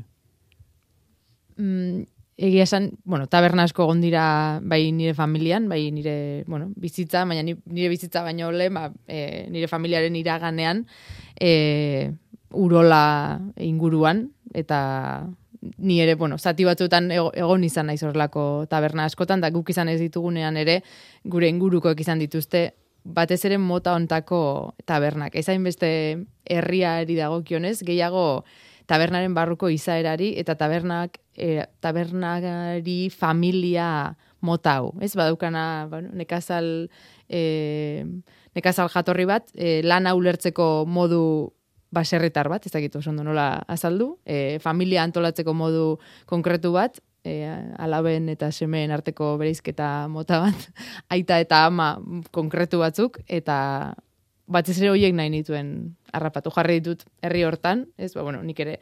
Mm, 1.57 2.05
egia 2.39 2.63
esan, 2.63 2.93
bueno, 3.03 3.27
taberna 3.27 3.65
asko 3.67 3.83
egon 3.85 4.01
dira 4.01 4.23
bai 4.63 4.91
nire 4.95 5.13
familian, 5.13 5.67
bai 5.69 5.91
nire, 5.91 6.43
bueno, 6.47 6.71
bizitza, 6.75 7.25
baina 7.25 7.43
ni- 7.43 7.57
nire 7.65 7.89
bizitza 7.91 8.23
baino 8.23 8.51
lehen, 8.51 8.73
ba, 8.73 8.89
e, 9.07 9.45
nire 9.51 9.67
familiaren 9.67 10.15
iraganean, 10.15 10.85
e, 11.39 12.13
urola 12.51 13.39
inguruan, 13.61 14.31
eta 14.53 15.27
ni 15.77 15.99
ere, 16.01 16.15
bueno, 16.15 16.37
zati 16.37 16.63
batzuetan 16.63 17.11
ego- 17.11 17.31
egon 17.35 17.63
izan 17.63 17.87
naiz 17.87 18.01
horrelako 18.03 18.65
taberna 18.69 19.05
askotan, 19.05 19.41
da 19.41 19.49
guk 19.51 19.69
izan 19.69 19.89
ez 19.89 19.99
ditugunean 19.99 20.57
ere, 20.57 20.81
gure 21.23 21.49
ingurukoek 21.49 21.99
izan 21.99 22.19
dituzte, 22.19 22.73
batez 23.03 23.43
ere 23.45 23.57
mota 23.57 23.93
ontako 23.95 24.75
tabernak. 24.85 25.35
Ez 25.35 25.47
beste 25.63 26.25
herriari 26.45 27.15
dagokionez, 27.15 27.81
gehiago 27.83 28.43
tabernaren 28.89 29.33
barruko 29.33 29.69
izaerari 29.69 30.33
eta 30.39 30.55
tabernak 30.55 31.19
e, 31.35 31.65
tabernari 31.79 33.09
familia 33.09 34.15
mota 34.41 34.79
hau. 34.79 34.93
Ez 35.01 35.15
badaukana, 35.15 35.87
bueno, 35.89 36.09
nekazal 36.13 36.89
e, 37.29 38.05
nekazal 38.55 38.89
jatorri 38.89 39.25
bat, 39.29 39.51
e, 39.53 39.81
lana 39.83 40.15
ulertzeko 40.17 40.85
modu 40.87 41.53
baserritar 41.91 42.49
bat, 42.49 42.65
ez 42.65 42.71
dakit 42.73 42.95
oso 42.95 43.11
nola 43.11 43.63
azaldu, 43.67 44.17
e, 44.25 44.59
familia 44.61 45.03
antolatzeko 45.03 45.53
modu 45.57 45.97
konkretu 46.29 46.71
bat, 46.75 46.99
e, 47.23 47.47
alaben 47.81 48.29
eta 48.29 48.51
semeen 48.51 48.91
arteko 48.91 49.35
bereizketa 49.41 50.07
mota 50.11 50.43
bat, 50.45 50.69
aita 51.15 51.39
eta 51.41 51.65
ama 51.67 51.95
konkretu 52.35 52.81
batzuk, 52.83 53.19
eta 53.27 53.95
batez 54.49 54.79
ere 54.79 54.93
horiek 54.93 55.13
nahi 55.15 55.29
nituen 55.33 55.73
harrapatu 56.13 56.53
jarri 56.53 56.79
ditut 56.79 57.05
herri 57.21 57.43
hortan, 57.45 57.87
ez, 57.97 58.13
ba, 58.15 58.25
bueno, 58.25 58.41
nik 58.45 58.59
ere 58.65 58.79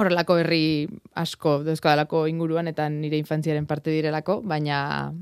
horrelako 0.00 0.38
herri 0.40 0.88
asko 1.20 1.58
dauzkadalako 1.66 2.24
inguruan 2.30 2.70
eta 2.70 2.88
nire 2.88 3.18
infantziaren 3.20 3.66
parte 3.68 3.92
direlako, 3.92 4.40
baina 4.40 5.12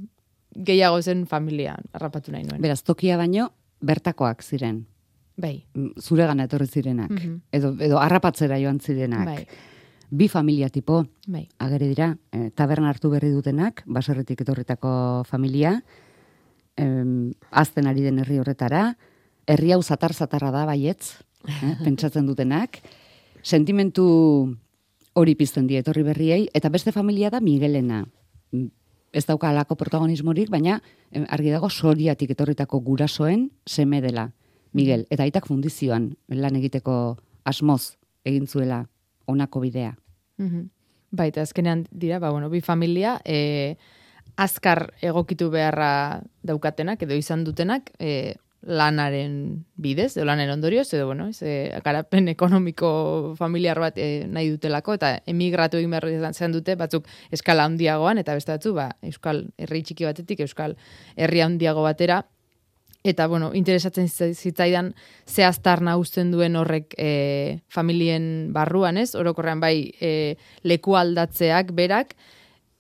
gehiago 0.55 1.03
zen 1.03 1.27
familia 1.27 1.77
harrapatu 1.93 2.33
nahi 2.35 2.47
nuen. 2.47 2.63
Beraz, 2.63 2.83
tokia 2.87 3.19
baino, 3.19 3.51
bertakoak 3.81 4.43
ziren. 4.43 4.85
Bai, 5.41 5.65
Mm, 5.75 5.93
Zuregana 6.01 6.45
etorri 6.45 6.67
zirenak. 6.67 7.11
Mhm. 7.11 7.41
Edo, 7.53 7.75
edo 7.81 7.99
harrapatzera 7.99 8.59
joan 8.61 8.81
zirenak. 8.81 9.25
bai, 9.27 9.47
Bi 10.11 10.27
familia 10.29 10.69
tipo, 10.69 11.05
bai. 11.29 11.49
agere 11.59 11.87
dira, 11.89 12.17
eh, 12.33 12.51
taberna 12.55 12.89
hartu 12.91 13.11
berri 13.11 13.31
dutenak, 13.31 13.83
baserritik 13.87 14.41
etorritako 14.41 15.23
familia, 15.25 15.85
em, 16.77 17.33
azten 17.51 17.87
ari 17.87 18.03
den 18.03 18.19
herri 18.19 18.39
horretara, 18.39 18.97
herri 19.47 19.73
hau 19.73 19.83
zatar-zatarra 19.83 20.51
da 20.51 20.65
baietz, 20.67 21.13
eh, 21.47 21.77
pentsatzen 21.85 22.27
dutenak, 22.27 22.81
sentimentu 23.43 24.57
hori 25.15 25.35
pizten 25.35 25.67
die 25.67 25.79
etorri 25.81 26.03
berriei, 26.07 26.49
eta 26.55 26.69
beste 26.71 26.93
familia 26.93 27.31
da 27.31 27.41
Miguelena. 27.41 28.05
Mm, 28.53 28.69
Ez 29.13 29.25
dauka 29.27 29.49
alako 29.51 29.75
protagonismorik, 29.75 30.51
baina 30.55 30.77
argi 31.35 31.51
dago 31.51 31.67
soriatik 31.69 32.31
etorritako 32.31 32.79
gurasoen 32.81 33.49
seme 33.67 33.99
dela, 34.01 34.29
Miguel. 34.73 35.07
Eta 35.11 35.25
aitak 35.25 35.47
fundizioan 35.47 36.15
lan 36.29 36.57
egiteko 36.57 37.17
asmoz 37.45 37.97
egin 38.25 38.47
zuela 38.47 38.85
honako 39.27 39.61
bidea. 39.61 39.97
Mhm. 40.39 40.69
Bai, 41.11 41.29
eta 41.33 41.43
azkenean 41.43 41.89
dira, 41.91 42.21
ba, 42.23 42.31
bueno, 42.31 42.49
bi 42.51 42.61
familia, 42.61 43.21
e, 43.25 43.77
azkar 44.37 44.93
egokitu 45.03 45.51
beharra 45.51 46.23
daukatenak, 46.47 47.03
edo 47.03 47.17
izan 47.19 47.43
dutenak, 47.45 47.91
e, 47.99 48.37
lanaren 48.63 49.65
bidez, 49.81 50.13
edo 50.17 50.27
lanen 50.29 50.53
ondorioz, 50.53 50.87
edo, 50.95 51.07
bueno, 51.07 51.27
ez, 51.33 51.43
e, 51.43 51.81
garapen 51.85 52.29
ekonomiko 52.29 53.35
familiar 53.39 53.81
bat 53.81 53.99
e, 53.99 54.27
nahi 54.29 54.53
dutelako, 54.53 54.95
eta 55.01 55.17
emigratu 55.27 55.81
egin 55.81 55.97
behar 55.97 56.07
izan 56.31 56.55
dute, 56.55 56.77
batzuk 56.77 57.09
eskala 57.33 57.65
handiagoan, 57.67 58.21
eta 58.23 58.37
beste 58.39 58.53
batzu, 58.53 58.75
ba, 58.77 58.91
euskal 59.03 59.49
herri 59.59 59.83
txiki 59.83 60.07
batetik, 60.07 60.45
euskal 60.47 60.77
herri 61.17 61.43
handiago 61.43 61.83
batera, 61.83 62.23
Eta, 63.03 63.27
bueno, 63.27 63.55
interesatzen 63.55 64.09
zitza- 64.09 64.35
zitzaidan 64.35 64.95
ze 65.27 65.45
aztarna 65.45 65.97
uzten 65.97 66.31
duen 66.31 66.57
horrek 66.57 66.95
e, 66.99 67.61
familien 67.69 68.53
barruan, 68.53 68.99
ez? 69.01 69.15
Orokorrean 69.15 69.61
bai 69.61 69.95
e, 70.01 70.37
leku 70.63 70.97
aldatzeak 71.01 71.73
berak, 71.73 72.13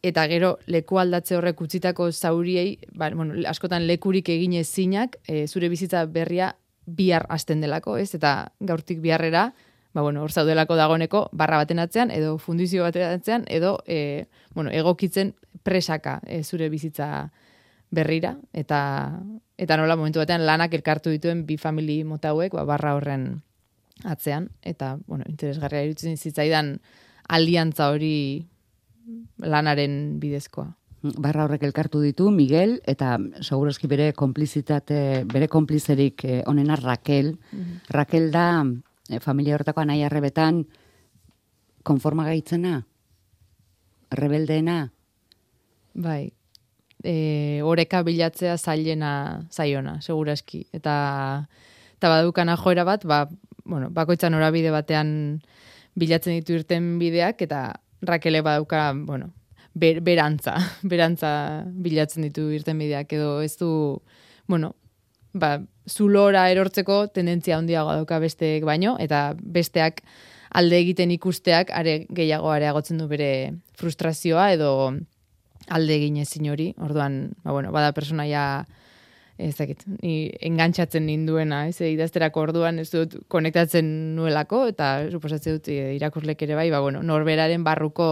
eta 0.03 0.27
gero 0.29 0.59
leku 0.67 0.99
aldatze 1.01 1.37
horrek 1.37 1.61
utzitako 1.61 2.11
zauriei, 2.13 2.79
ba, 2.93 3.09
bueno, 3.15 3.35
askotan 3.49 3.87
lekurik 3.89 4.29
egin 4.29 4.59
ezinak, 4.61 5.17
e, 5.27 5.47
zure 5.49 5.69
bizitza 5.73 6.05
berria 6.05 6.55
bihar 6.85 7.25
hasten 7.31 7.61
delako, 7.65 7.97
ez? 7.97 8.15
Eta 8.15 8.53
gaurtik 8.61 9.01
biharrera, 9.01 9.55
ba, 9.95 10.03
bueno, 10.03 10.23
hor 10.23 10.33
zaudelako 10.33 10.77
dagoneko 10.77 11.29
barra 11.33 11.57
baten 11.65 11.79
atzean, 11.81 12.11
edo 12.11 12.37
fundizio 12.39 12.85
baten 12.85 13.09
atzean, 13.09 13.45
edo, 13.49 13.79
e, 13.87 14.27
bueno, 14.53 14.71
egokitzen 14.71 15.35
presaka 15.65 16.21
e, 16.27 16.43
zure 16.45 16.69
bizitza 16.69 17.31
berrira, 17.91 18.37
eta 18.53 19.19
eta 19.61 19.77
nola 19.77 19.97
momentu 19.99 20.23
batean 20.23 20.47
lanak 20.49 20.75
elkartu 20.79 21.13
dituen 21.13 21.45
bi 21.47 21.59
famili 21.61 22.01
mota 22.05 22.33
hauek, 22.33 22.55
ba, 22.57 22.65
barra 22.69 22.95
horren 22.97 23.43
atzean, 24.09 24.49
eta, 24.65 24.95
bueno, 25.07 25.27
interesgarria 25.29 25.85
irutzen 25.85 26.17
zitzaidan 26.17 26.79
aliantza 27.29 27.91
hori 27.93 28.47
lanaren 29.45 30.21
bidezkoa. 30.21 30.71
Barra 31.01 31.47
horrek 31.47 31.63
elkartu 31.65 32.03
ditu 32.05 32.29
Miguel 32.33 32.79
eta 32.89 33.15
segurazki 33.41 33.89
bere 33.89 34.11
konplizitate, 34.13 35.25
bere 35.29 35.49
konplizerik 35.49 36.25
eh, 36.29 36.43
onena 36.47 36.77
Raquel. 36.77 37.35
Raquel 37.89 38.29
da 38.33 38.47
eh, 39.09 39.21
familia 39.21 39.57
horretako 39.57 39.85
anai 39.85 40.03
arrebetan 40.05 40.65
konforma 41.85 42.27
gaitzena, 42.29 42.83
rebeldeena, 44.13 44.91
Bai, 45.95 46.33
e, 47.05 47.61
oreka 47.65 48.03
bilatzea 48.07 48.57
zailena 48.59 49.13
zaiona, 49.51 49.99
seguraski. 50.01 50.67
Eta, 50.77 50.95
eta 51.99 52.13
badukana 52.13 52.57
joera 52.61 52.85
bat, 52.85 53.05
ba, 53.05 53.27
bueno, 53.65 53.91
bakoitza 53.95 54.31
norabide 54.31 54.73
batean 54.75 55.13
bilatzen 55.99 56.39
ditu 56.41 56.59
irten 56.61 56.97
bideak, 57.01 57.43
eta 57.43 57.81
Rakele 58.03 58.41
badauka, 58.41 58.93
bueno, 58.97 59.33
ber, 59.75 60.01
berantza, 60.01 60.57
berantza 60.93 61.65
bilatzen 61.71 62.25
ditu 62.29 62.49
irten 62.55 62.79
bideak, 62.81 63.13
edo 63.13 63.41
ez 63.45 63.57
du, 63.61 63.71
bueno, 64.49 64.75
ba, 65.33 65.59
zulora 65.89 66.49
erortzeko 66.51 67.07
tendentzia 67.15 67.59
handiagoa 67.59 68.01
dauka 68.01 68.19
besteek 68.23 68.65
baino, 68.65 68.97
eta 68.99 69.35
besteak 69.41 70.03
alde 70.51 70.81
egiten 70.83 71.13
ikusteak 71.15 71.71
are 71.71 72.05
gehiago 72.11 72.51
areagotzen 72.51 72.99
du 72.99 73.07
bere 73.11 73.31
frustrazioa 73.79 74.51
edo 74.57 74.71
alde 75.71 75.97
egin 75.97 76.21
ezin 76.23 76.51
hori. 76.51 76.71
Orduan, 76.83 77.23
ba, 77.45 77.55
bueno, 77.55 77.73
bada 77.73 77.95
personaia 77.97 78.67
ez 79.41 79.57
dakit, 79.57 79.83
ni 80.03 80.31
engantzatzen 80.45 81.07
ninduena, 81.09 81.65
ez, 81.71 81.81
idazterako 81.81 82.47
orduan 82.49 82.81
ez 82.83 82.91
dut 82.93 83.17
konektatzen 83.33 83.89
nuelako, 84.17 84.67
eta 84.75 84.93
suposatzen 85.11 85.59
dut 85.59 85.71
e, 85.73 85.95
irakurlek 85.97 86.43
ere 86.45 86.59
bai, 86.59 86.69
ba, 86.73 86.83
bueno, 86.85 87.03
norberaren 87.07 87.65
barruko 87.65 88.11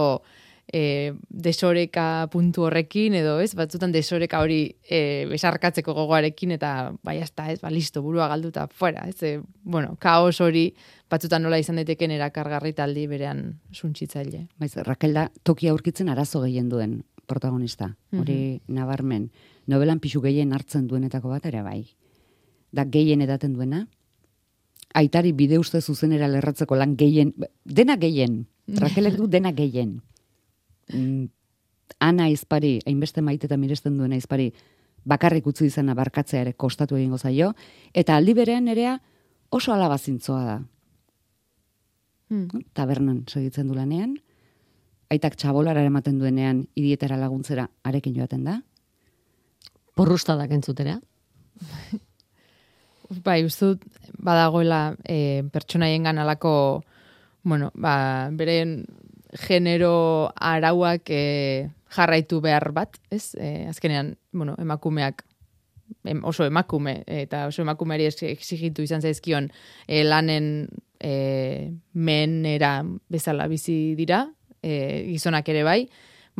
e, 0.73 1.13
desoreka 1.29 2.27
puntu 2.33 2.65
horrekin, 2.65 3.17
edo 3.21 3.37
ez, 3.43 3.51
batzutan 3.57 3.93
desoreka 3.93 4.41
hori 4.41 4.61
e, 4.89 5.27
besarkatzeko 5.29 5.93
gogoarekin, 5.97 6.55
eta 6.57 6.73
bai, 7.05 7.19
hasta, 7.21 7.49
ez, 7.53 7.59
ba, 7.61 7.71
listo, 7.73 8.01
burua 8.05 8.29
galduta, 8.31 8.65
fuera, 8.67 9.05
ez, 9.09 9.21
e, 9.21 9.37
bueno, 9.61 9.95
kaos 10.01 10.39
hori 10.45 10.71
batzutan 11.09 11.45
nola 11.45 11.61
izan 11.61 11.77
daiteken 11.81 12.13
erakargarri 12.17 12.73
taldi 12.77 13.05
berean 13.09 13.45
suntsitzaile. 13.73 14.47
Baiz, 14.61 14.75
Raquel 14.85 15.15
da 15.17 15.29
toki 15.45 15.69
aurkitzen 15.69 16.09
arazo 16.09 16.41
gehien 16.45 16.69
duen 16.69 16.99
protagonista. 17.29 17.93
Hori 18.11 18.59
nabarmen. 18.67 19.29
Novelan 19.69 20.01
pixu 20.01 20.21
gehien 20.25 20.53
hartzen 20.53 20.87
duenetako 20.89 21.31
bat 21.31 21.45
ere 21.45 21.63
bai. 21.63 21.83
Da 22.73 22.85
gehien 22.85 23.21
edaten 23.21 23.53
duena. 23.53 23.85
Aitari 24.97 25.31
bide 25.37 25.59
uste 25.61 25.81
zuzenera 25.81 26.27
lerratzeko 26.27 26.75
lan 26.75 26.95
gehien, 26.97 27.35
dena 27.63 27.95
gehien. 28.01 28.47
Raquelek 28.83 29.17
du 29.17 29.27
dena 29.29 29.53
gehien. 29.53 29.99
Mm, 30.89 31.29
Ana 31.99 32.29
izpari, 32.29 32.77
hainbeste 32.85 33.21
maite 33.25 33.47
eta 33.49 33.57
miresten 33.57 33.97
duena 33.97 34.17
izpari, 34.19 34.51
bakarrik 35.09 35.47
utzi 35.49 35.65
izana 35.67 35.95
barkatzea 35.97 36.43
ere 36.45 36.53
kostatu 36.53 36.99
egingo 36.99 37.17
zaio, 37.17 37.53
eta 37.93 38.15
aldi 38.15 38.35
berean 38.37 38.67
erea 38.71 38.99
oso 39.49 39.73
alabazintzoa 39.73 40.43
da. 40.45 40.57
Hmm. 42.29 42.63
Tabernan 42.77 43.23
segitzen 43.27 43.67
du 43.67 43.75
lanean, 43.75 44.19
aitak 45.09 45.35
txabolara 45.35 45.83
ematen 45.85 46.19
duenean 46.21 46.63
idietara 46.77 47.17
laguntzera 47.17 47.67
arekin 47.83 48.15
joaten 48.15 48.43
da. 48.45 48.59
Porrustadak 49.97 50.51
entzuterea. 50.55 50.99
Bai, 53.25 53.41
uste 53.43 53.73
badagoela 54.21 54.93
e, 55.01 55.41
pertsonaiengan 55.49 56.19
alako, 56.21 56.83
bueno, 57.41 57.71
ba, 57.73 58.29
beren 58.37 58.83
genero 59.47 60.29
arauak 60.35 61.09
e, 61.09 61.69
jarraitu 61.89 62.37
behar 62.41 62.69
bat, 62.71 62.99
ez? 63.09 63.33
E, 63.33 63.65
azkenean, 63.69 64.13
bueno, 64.31 64.53
emakumeak 64.61 65.25
em, 66.05 66.21
oso 66.23 66.45
emakume 66.45 66.99
eta 67.07 67.47
oso 67.49 67.63
emakumeari 67.63 68.05
ex- 68.09 68.27
exigitu 68.29 68.85
izan 68.85 69.01
zaizkion 69.01 69.49
e, 69.87 70.03
lanen 70.03 70.67
e, 71.01 71.73
menera 71.93 72.83
bezala 73.09 73.47
bizi 73.49 73.95
dira, 73.97 74.27
e, 74.63 75.05
gizonak 75.09 75.49
ere 75.49 75.63
bai, 75.63 75.81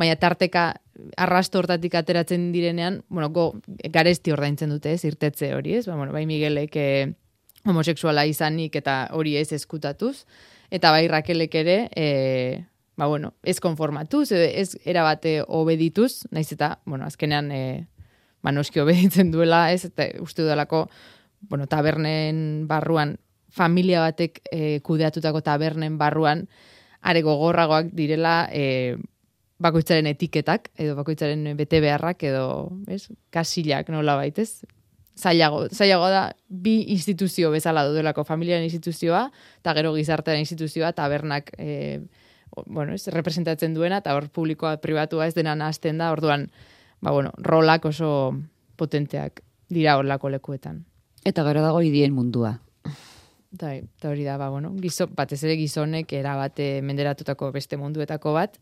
baina 0.00 0.16
tarteka 0.16 0.64
arrasto 1.20 1.60
hortatik 1.60 1.94
ateratzen 1.98 2.50
direnean, 2.52 3.02
bueno, 3.08 3.30
go, 3.30 3.46
garesti 3.92 4.32
ordaintzen 4.32 4.72
dute, 4.72 4.94
ez, 4.94 5.04
irtetze 5.08 5.52
hori, 5.54 5.76
ez, 5.78 5.86
ba, 5.88 5.96
bueno, 5.96 6.12
bai 6.12 6.26
Miguelek 6.28 6.76
e, 6.76 6.88
homoseksuala 7.68 8.24
izanik 8.28 8.76
eta 8.80 9.02
hori 9.16 9.36
ez 9.40 9.50
eskutatuz, 9.56 10.24
eta 10.70 10.92
bai 10.94 11.06
Rakelek 11.08 11.54
ere, 11.60 11.78
e, 11.96 12.64
ba, 12.96 13.06
bueno, 13.06 13.34
ez 13.42 13.58
konformatuz, 13.60 14.30
ez 14.32 14.76
erabate 14.84 15.40
obedituz, 15.46 16.26
naiz 16.30 16.50
eta, 16.52 16.78
bueno, 16.86 17.08
azkenean, 17.08 17.50
e, 17.52 17.62
ba, 18.42 18.52
noski 18.52 18.80
obeditzen 18.80 19.32
duela, 19.32 19.68
ez, 19.72 19.84
eta 19.88 20.08
uste 20.24 20.44
dudalako, 20.44 20.86
bueno, 21.48 21.66
tabernen 21.66 22.66
barruan 22.68 23.18
familia 23.50 24.00
batek 24.04 24.40
e, 24.52 24.80
kudeatutako 24.86 25.42
tabernen 25.42 25.96
barruan 25.98 26.46
are 27.00 27.22
gogorragoak 27.22 27.92
direla 27.96 28.48
e, 28.52 28.96
bakoitzaren 29.60 30.08
etiketak 30.10 30.70
edo 30.80 30.96
bakoitzaren 30.98 31.44
bete 31.56 31.80
beharrak 31.84 32.24
edo, 32.28 32.44
ez, 32.88 33.08
kasilak 33.32 33.90
nola 33.92 34.16
baitez. 34.20 34.64
Zailago, 35.20 35.66
zailago 35.68 36.08
da 36.08 36.22
bi 36.48 36.78
instituzio 36.94 37.50
bezala 37.52 37.82
dudelako 37.84 38.24
familiaren 38.24 38.64
instituzioa 38.64 39.26
eta 39.58 39.74
gero 39.76 39.92
gizartearen 39.92 40.40
instituzioa 40.40 40.94
tabernak 40.96 41.52
e, 41.58 42.00
bueno, 42.66 42.94
ez, 42.94 43.06
representatzen 43.12 43.74
duena 43.74 44.00
eta 44.00 44.14
hor 44.16 44.30
publikoa 44.32 44.78
pribatua 44.80 45.28
ez 45.28 45.34
dena 45.36 45.56
hasten 45.66 45.98
da, 46.00 46.10
orduan, 46.12 46.48
ba, 47.00 47.12
bueno, 47.12 47.32
rolak 47.38 47.84
oso 47.90 48.34
potenteak 48.76 49.42
dira 49.68 49.98
horlako 49.98 50.30
lekuetan. 50.32 50.84
Eta 51.24 51.44
gero 51.44 51.62
dago 51.62 51.82
idien 51.84 52.14
mundua. 52.16 52.58
Bai, 53.50 53.80
eta 53.82 54.10
hori 54.12 54.22
da, 54.22 54.36
ba, 54.38 54.48
bueno, 54.48 54.70
gizo, 54.78 55.08
batez 55.10 55.40
ere 55.42 55.56
gizonek 55.58 56.12
erabate 56.14 56.68
menderatutako 56.86 57.48
beste 57.50 57.76
munduetako 57.76 58.34
bat. 58.36 58.60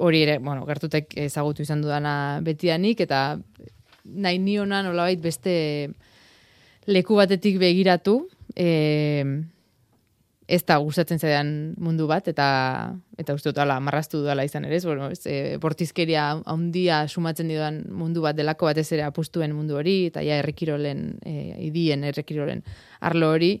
Hori 0.00 0.22
ere, 0.24 0.38
bueno, 0.38 0.64
gertutek 0.64 1.12
ezagutu 1.26 1.60
izan 1.66 1.82
dudana 1.84 2.40
betianik, 2.46 3.02
eta 3.04 3.36
nahi 4.04 4.38
nionan 4.40 4.88
olabait 4.94 5.20
beste 5.20 5.56
leku 6.88 7.18
batetik 7.20 7.58
begiratu, 7.60 8.16
e, 8.56 8.70
ez 10.46 10.62
da 10.64 10.76
gustatzen 10.78 11.18
zedean 11.18 11.48
mundu 11.82 12.06
bat, 12.06 12.28
eta 12.30 12.46
eta 13.18 13.34
uste 13.34 13.50
dut, 13.50 13.58
ala, 13.58 13.80
marrastu 13.82 14.20
dudala 14.22 14.44
izan 14.46 14.64
ere, 14.68 14.78
bueno, 14.84 15.08
ez, 15.10 15.24
e, 15.26 15.56
bortizkeria 15.62 16.28
handia 16.46 17.00
sumatzen 17.08 17.48
didan 17.50 17.82
mundu 17.90 18.22
bat 18.22 18.36
delako 18.38 18.70
batez 18.70 18.86
ere 18.94 19.02
apustuen 19.02 19.54
mundu 19.56 19.78
hori, 19.80 19.96
eta 20.12 20.22
ja 20.22 20.38
errekirolen, 20.42 21.08
e, 21.26 21.34
idien 21.66 22.04
errekirolen 22.04 22.62
arlo 23.00 23.32
hori, 23.34 23.56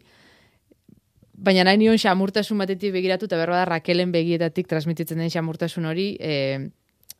Baina 1.36 1.66
nahi 1.68 1.76
nion 1.76 1.98
xamurtasun 2.00 2.56
batetik 2.62 2.94
begiratu, 2.94 3.26
eta 3.28 3.36
berba 3.36 3.58
da 3.58 3.66
Rakelen 3.68 4.08
begietatik 4.08 4.70
transmititzen 4.70 5.18
den 5.20 5.28
xamurtasun 5.28 5.84
hori, 5.84 6.06
e, 6.16 6.70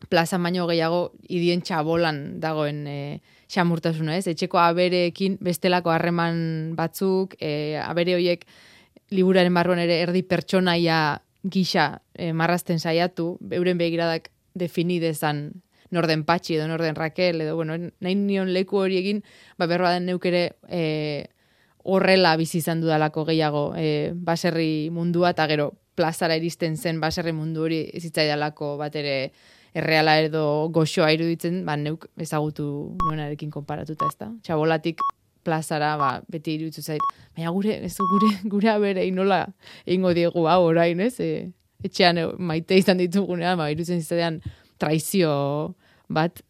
plaza 0.09 0.39
baino 0.39 0.67
gehiago 0.69 1.01
idien 1.29 1.61
txabolan 1.61 2.39
dagoen 2.41 2.87
e, 2.89 2.97
xamurtasuna, 3.53 4.17
ez? 4.17 4.27
Etxeko 4.33 4.61
abereekin 4.61 5.37
bestelako 5.45 5.93
harreman 5.93 6.75
batzuk, 6.79 7.37
e, 7.41 7.77
abere 7.83 8.17
horiek 8.17 8.47
liburaren 9.11 9.55
barruan 9.55 9.79
ere 9.83 10.01
erdi 10.03 10.23
pertsonaia 10.27 11.21
gisa 11.42 12.03
e, 12.14 12.33
marrazten 12.33 12.81
saiatu, 12.81 13.37
euren 13.55 13.79
begiradak 13.79 14.31
definidezan 14.55 15.62
norden 15.95 16.25
patxi 16.27 16.57
edo 16.57 16.66
norden 16.69 16.97
Rakel, 16.97 17.40
edo, 17.40 17.55
bueno, 17.57 17.77
nahi 17.79 18.14
nion 18.19 18.53
leku 18.55 18.81
hori 18.83 18.99
egin, 18.99 19.23
ba, 19.59 19.69
berba 19.71 19.92
den 19.95 20.09
neukere 20.11 20.57
e, 20.69 21.27
horrela 21.87 22.35
bizi 22.37 22.59
izan 22.59 22.83
dudalako 22.83 23.25
gehiago 23.29 23.69
e, 23.79 24.12
baserri 24.14 24.88
mundua, 24.90 25.31
eta 25.37 25.47
gero 25.47 25.71
plazara 25.97 26.37
iristen 26.37 26.77
zen 26.77 26.99
baserri 27.01 27.33
mundu 27.33 27.62
hori 27.69 27.85
zitzaidalako 28.01 28.75
bat 28.81 28.97
ere 28.99 29.31
erreala 29.77 30.16
edo 30.25 30.42
goxoa 30.73 31.12
iruditzen, 31.14 31.62
ba, 31.69 31.77
neuk 31.77 32.09
ezagutu 32.21 32.97
nuenarekin 33.05 33.53
konparatuta 33.53 34.09
ez 34.09 34.19
da. 34.19 34.31
Txabolatik 34.42 35.03
plazara, 35.47 35.95
ba, 36.01 36.11
beti 36.33 36.57
iruditzu 36.59 36.83
zait. 36.83 37.15
Baina 37.37 37.53
gure, 37.55 37.79
ez 37.87 37.95
gure, 38.01 38.33
gure 38.57 38.73
abere 38.73 39.07
inola 39.07 39.45
ingo 39.87 40.13
diegu 40.17 40.49
hau 40.51 40.65
orain, 40.73 41.01
ez? 41.07 41.15
E, 41.23 41.49
etxean 41.87 42.21
maite 42.39 42.79
izan 42.79 42.99
ditugunean, 43.03 43.59
ba, 43.61 43.71
iruditzen 43.71 44.03
zizatean 44.03 44.43
traizio 44.83 45.33
bat, 46.13 46.43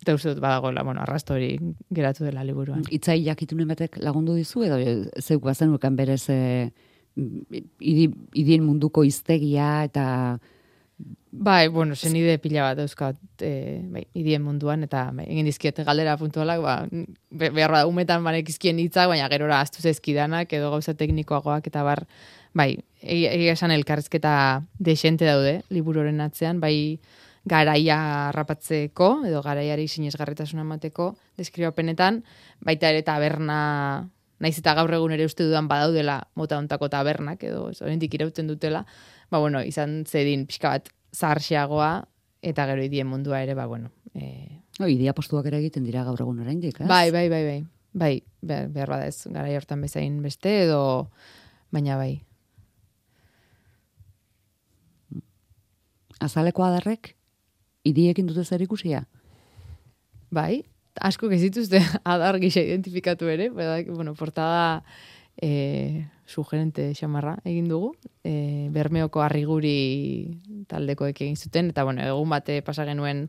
Eta 0.00 0.14
uste 0.16 0.30
dut 0.32 0.38
badagoela, 0.40 0.80
bueno, 0.80 1.02
arrasto 1.02 1.34
hori 1.36 1.50
geratu 1.92 2.24
dela 2.24 2.40
liburuan. 2.48 2.86
Itzai 2.88 3.18
jakitunen 3.20 3.68
batek 3.68 3.98
lagundu 4.00 4.32
dizu, 4.32 4.62
edo 4.64 4.78
zeuk 5.20 5.44
bazen 5.44 5.76
berez 5.96 6.22
e, 6.32 6.70
idien 7.14 8.64
munduko 8.64 9.04
iztegia 9.04 9.84
eta... 9.84 10.38
Bai, 11.32 11.68
bueno, 11.68 11.94
zen 11.94 12.16
ide 12.18 12.34
pila 12.42 12.64
bat 12.66 12.80
euskat 12.82 13.16
e, 13.46 13.80
bai, 13.88 14.02
idien 14.18 14.42
munduan, 14.42 14.82
eta 14.84 15.06
bai, 15.14 15.28
egin 15.30 15.46
dizkiet 15.46 15.78
galdera 15.86 16.16
puntualak, 16.18 16.60
ba, 16.60 16.74
behar 17.30 17.76
da, 17.76 17.84
umetan 17.86 18.26
banek 18.26 18.50
izkien 18.50 18.80
hitzak, 18.82 19.08
baina 19.12 19.28
gerora 19.30 19.60
astu 19.62 19.80
zezkidanak, 19.80 20.52
edo 20.52 20.72
gauza 20.74 20.96
teknikoagoak, 20.98 21.70
eta 21.70 21.86
bar, 21.86 22.02
bai, 22.52 22.74
egia 23.00 23.54
esan 23.54 23.70
elkarrezketa 23.70 24.34
desente 24.78 25.28
daude, 25.30 25.60
liburoren 25.70 26.20
atzean, 26.26 26.60
bai, 26.60 26.98
garaia 27.48 28.30
rapatzeko, 28.36 29.20
edo 29.30 29.40
garaiari 29.42 29.86
sinesgarritasuna 29.88 30.66
emateko 30.66 31.14
deskribapenetan, 31.40 32.24
baita 32.66 32.90
ere 32.92 33.04
taberna, 33.06 33.60
naiz 34.40 34.56
eta 34.58 34.74
gaur 34.76 34.92
egun 34.96 35.14
ere 35.16 35.24
uste 35.28 35.44
dudan 35.46 35.68
badaudela 35.68 36.20
mota 36.36 36.58
ontako 36.58 36.90
tabernak, 36.92 37.42
edo 37.44 37.70
oraindik 37.70 38.14
irauten 38.18 38.50
dutela, 38.50 38.84
ba 39.30 39.38
bueno, 39.38 39.62
izan 39.62 40.04
zedin 40.06 40.46
pixka 40.46 40.74
bat 40.74 40.88
zarxiagoa, 41.14 41.90
eta 42.42 42.66
gero 42.70 42.82
idien 42.84 43.08
mundua 43.10 43.42
ere, 43.44 43.54
ba 43.54 43.66
bueno. 43.70 43.92
E... 44.14 44.62
O, 44.80 44.88
idia 44.88 45.12
postuak 45.14 45.46
ere 45.50 45.60
egiten 45.60 45.84
dira 45.84 46.04
gaur 46.06 46.20
egun 46.22 46.40
oraindik, 46.40 46.80
ez? 46.80 46.88
Bai, 46.88 47.10
bai, 47.14 47.28
bai, 47.32 47.44
bai. 47.44 47.60
Bai, 47.92 48.14
behar 48.40 48.88
bada 48.88 49.06
ez, 49.10 49.26
gara 49.26 49.50
hortan 49.58 49.82
bezain 49.82 50.20
beste, 50.22 50.52
edo, 50.64 51.10
baina 51.74 51.98
bai. 51.98 52.22
Azaleko 56.20 56.64
adarrek, 56.64 57.14
idiekin 57.88 58.28
dute 58.28 58.44
zer 58.44 58.62
ikusia? 58.62 59.04
Bai, 60.30 60.62
asko 61.00 61.30
gezituzte 61.32 61.80
adar 62.14 62.38
gisa 62.42 62.62
identifikatu 62.62 63.28
ere, 63.28 63.50
bada, 63.54 63.80
bueno, 63.90 64.14
portada 64.14 64.82
e, 65.42 66.06
sugerente 66.30 66.92
xamarra 66.94 67.34
egin 67.44 67.66
dugu, 67.68 67.90
e, 68.24 68.68
bermeoko 68.72 69.24
arriguri 69.24 70.64
taldekoek 70.70 71.20
egin 71.26 71.36
zuten, 71.36 71.72
eta 71.74 71.84
bueno, 71.84 72.04
egun 72.06 72.30
bate 72.30 72.60
pasa 72.62 72.86
genuen 72.88 73.26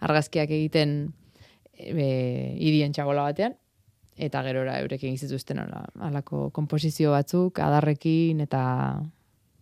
argazkiak 0.00 0.54
egiten 0.54 0.94
e, 1.74 2.54
idien 2.62 2.94
txabola 2.94 3.26
batean, 3.26 3.58
eta 4.14 4.44
gerora 4.46 4.78
eurek 4.84 5.02
egin 5.02 5.18
zituzten 5.18 5.58
alako 5.64 6.48
komposizio 6.54 7.10
batzuk, 7.16 7.58
adarrekin, 7.58 8.40
eta 8.46 8.64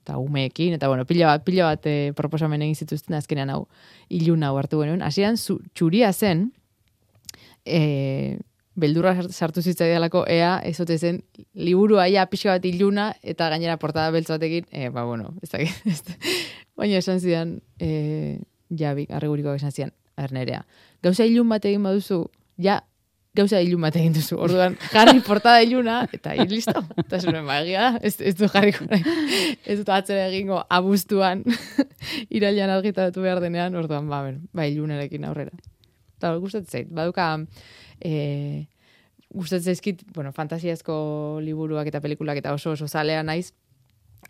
eta 0.02 0.18
umeekin, 0.18 0.74
eta 0.74 0.88
bueno, 0.90 1.06
pila 1.06 1.28
bat, 1.30 1.44
pila 1.46 1.68
bat 1.70 1.86
e, 1.86 2.12
proposamen 2.18 2.62
egin 2.66 2.74
zituzten 2.74 3.14
azkenean 3.14 3.52
hau 3.54 3.60
iluna 4.10 4.50
hau 4.50 4.58
hartu 4.58 4.82
genuen. 4.82 5.02
Hasian 5.06 5.38
txuria 5.38 6.10
zen, 6.12 6.48
e, 7.64 8.38
beldurra 8.74 9.14
sartu 9.30 9.62
zitzaialako 9.62 10.24
ea, 10.30 10.54
ezote 10.68 10.96
zen, 10.98 11.20
liburu 11.54 11.98
aia 12.00 12.24
pixka 12.30 12.56
bat 12.56 12.64
iluna, 12.68 13.10
eta 13.22 13.50
gainera 13.52 13.76
portada 13.80 14.10
beltz 14.14 14.30
batekin, 14.30 14.68
e, 14.70 14.88
ba 14.88 15.04
bueno, 15.04 15.34
ez 15.42 15.50
da, 15.50 16.14
baina 16.76 17.02
esan 17.02 17.20
zidan, 17.20 17.58
e, 17.80 18.38
jabi, 18.70 19.06
arreguriko 19.10 19.54
esan 19.58 19.74
zidan, 19.74 19.92
ernerea. 20.16 20.64
Gauza 21.04 21.26
ilun 21.28 21.52
bat 21.52 21.64
egin 21.68 21.84
baduzu, 21.84 22.24
ja, 22.62 22.80
gauza 23.36 23.60
ilun 23.64 23.84
bat 23.84 23.96
egin 23.96 24.14
duzu. 24.16 24.36
Orduan, 24.44 24.76
jarri 24.92 25.20
portada 25.24 25.62
iluna, 25.64 26.02
eta 26.12 26.34
hir 26.36 26.50
listo. 26.52 26.84
Eta 27.00 27.20
zuen, 27.20 27.44
ba, 27.48 27.60
ez, 28.00 28.14
ez 28.20 28.34
du 28.36 28.48
jarri 28.52 28.74
Ez 29.64 29.78
dut 29.80 29.92
atzera 29.92 30.26
egingo 30.28 30.62
abuztuan 30.68 31.44
irailan 32.36 32.72
argitaratu 32.78 33.24
behar 33.24 33.40
denean, 33.44 33.76
orduan, 33.76 34.08
ba, 34.12 34.22
ben, 34.28 34.42
ba, 34.52 34.68
ilunarekin 34.68 35.24
aurrera. 35.28 35.56
Eta 36.22 36.36
gustatzen 36.38 36.70
zait, 36.70 36.90
baduka, 36.94 37.32
e, 37.98 38.68
gustatzen 39.34 39.72
zaizkit, 39.72 40.04
bueno, 40.14 40.30
fantasiazko 40.36 40.94
liburuak 41.42 41.90
eta 41.90 42.00
pelikulak 42.04 42.38
eta 42.38 42.52
oso 42.54 42.76
oso 42.76 42.86
zalea 42.86 43.24
naiz, 43.26 43.50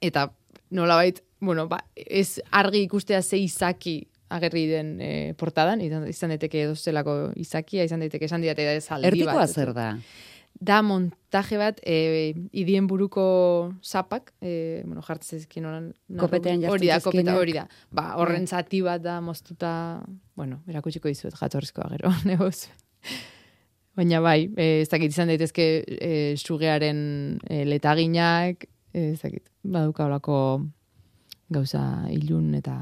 eta 0.01 0.31
nolabait, 0.73 1.21
bueno, 1.45 1.67
ba, 1.69 1.83
ez 1.95 2.41
argi 2.51 2.87
ikustea 2.87 3.21
ze 3.21 3.43
izaki 3.45 3.99
agerri 4.33 4.65
den 4.71 4.95
e, 5.05 5.13
portadan, 5.37 5.83
izan, 5.85 6.07
izan 6.09 6.33
daiteke 6.33 6.63
edo 6.65 6.77
zelako 6.77 7.17
izakia, 7.37 7.85
izan 7.85 8.01
daiteke 8.01 8.25
esan 8.25 8.41
diate 8.41 8.65
da 8.65 8.79
zaldi 8.81 9.05
bat. 9.05 9.13
Erdikoa 9.13 9.47
zer 9.47 9.75
da? 9.77 9.91
Da 10.61 10.81
montaje 10.83 11.59
bat, 11.59 11.81
e, 11.83 12.35
idien 12.53 12.87
buruko 12.87 13.75
zapak, 13.83 14.33
e, 14.41 14.83
bueno, 14.87 15.03
jartzezkin 15.03 15.67
oran. 15.67 15.93
Kopetean 16.19 16.63
Hori 16.71 16.91
da, 16.91 17.01
kopeta 17.03 17.37
hori 17.39 17.57
da. 17.57 17.67
Ba, 17.91 18.13
horren 18.23 18.47
zati 18.47 18.83
bat 18.85 19.03
da 19.03 19.21
moztuta, 19.21 20.03
bueno, 20.39 20.63
erakutsiko 20.71 21.11
dizuet 21.11 21.35
jatorrizkoa 21.39 21.89
gero, 21.97 22.13
negoz. 22.31 22.69
Baina 23.99 24.23
bai, 24.25 24.53
e, 24.57 24.83
ez 24.85 24.89
dakit 24.93 25.13
izan 25.13 25.33
daitezke 25.33 25.67
e, 25.83 26.13
sugearen 26.39 27.03
e, 27.49 27.65
letaginak, 27.69 28.69
ezakit, 28.93 29.49
baduka 29.65 30.07
olako 30.07 30.37
gauza 31.53 31.83
ilun 32.13 32.55
eta 32.57 32.77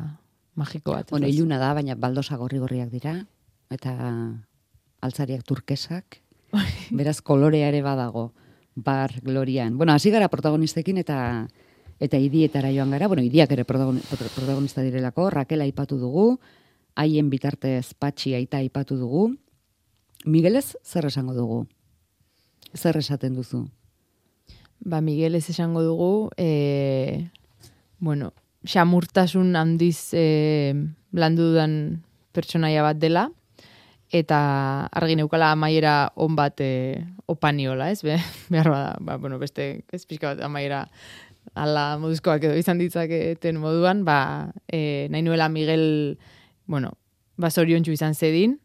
magiko 0.59 0.95
bat. 0.95 1.11
Bueno, 1.11 1.27
ez? 1.27 1.35
iluna 1.35 1.59
da, 1.59 1.73
baina 1.75 1.97
baldosa 1.99 2.39
gorri-gorriak 2.41 2.91
dira, 2.93 3.17
eta 3.73 3.95
altzariak 5.01 5.45
turkesak, 5.49 6.21
beraz 6.91 7.21
kolorea 7.23 7.69
ere 7.69 7.83
badago, 7.83 8.33
bar 8.75 9.13
glorian. 9.23 9.77
Bueno, 9.79 9.93
hasi 9.93 10.11
gara 10.11 10.29
protagonistekin 10.29 10.99
eta 10.99 11.49
eta 12.01 12.17
idietara 12.17 12.71
joan 12.73 12.91
gara, 12.91 13.09
bueno, 13.09 13.23
idiak 13.23 13.51
ere 13.53 13.65
protagoni- 13.69 14.01
prot- 14.09 14.31
protagonista 14.35 14.81
direlako, 14.83 15.29
Raquel 15.31 15.61
aipatu 15.61 15.99
dugu, 16.01 16.39
haien 16.97 17.29
bitartez 17.31 17.93
patxi 17.95 18.33
aita 18.35 18.57
aipatu 18.59 18.97
dugu, 18.97 19.37
Miguelez 20.25 20.77
zer 20.85 21.07
esango 21.07 21.33
dugu? 21.35 21.67
Zer 22.77 22.97
esaten 22.97 23.35
duzu? 23.35 23.67
Ba, 24.81 25.01
Miguel 25.01 25.35
ez 25.35 25.51
esango 25.51 25.83
dugu, 25.83 26.31
e, 26.37 27.29
bueno, 27.99 28.33
xamurtasun 28.65 29.57
handiz 29.57 30.11
e, 30.13 30.75
landu 31.13 31.51
dudan 31.53 32.03
pertsonaia 32.33 32.83
bat 32.83 32.97
dela, 33.01 33.31
eta 34.11 34.91
argi 34.91 35.17
neukala 35.17 35.53
amaiera 35.55 36.13
on 36.19 36.35
bat 36.37 36.61
e, 36.61 37.01
opaniola, 37.31 37.91
ez? 37.91 38.03
Be, 38.03 38.19
behar 38.53 38.71
bada, 38.71 38.95
ba, 39.01 39.17
bueno, 39.17 39.39
beste 39.39 39.85
ez 39.93 40.05
pixka 40.07 40.35
bat 40.35 40.45
amaiera 40.47 40.87
ala 41.55 41.97
moduzkoak 41.99 42.45
edo 42.47 42.59
izan 42.59 42.79
ditzaketen 42.83 43.61
moduan, 43.63 44.05
ba, 44.05 44.51
e, 44.71 45.09
nahi 45.11 45.23
nuela 45.23 45.49
Miguel, 45.49 46.19
bueno, 46.67 46.97
ba, 47.39 47.51
zoriontsu 47.51 47.95
izan 47.95 48.15
zedin, 48.15 48.59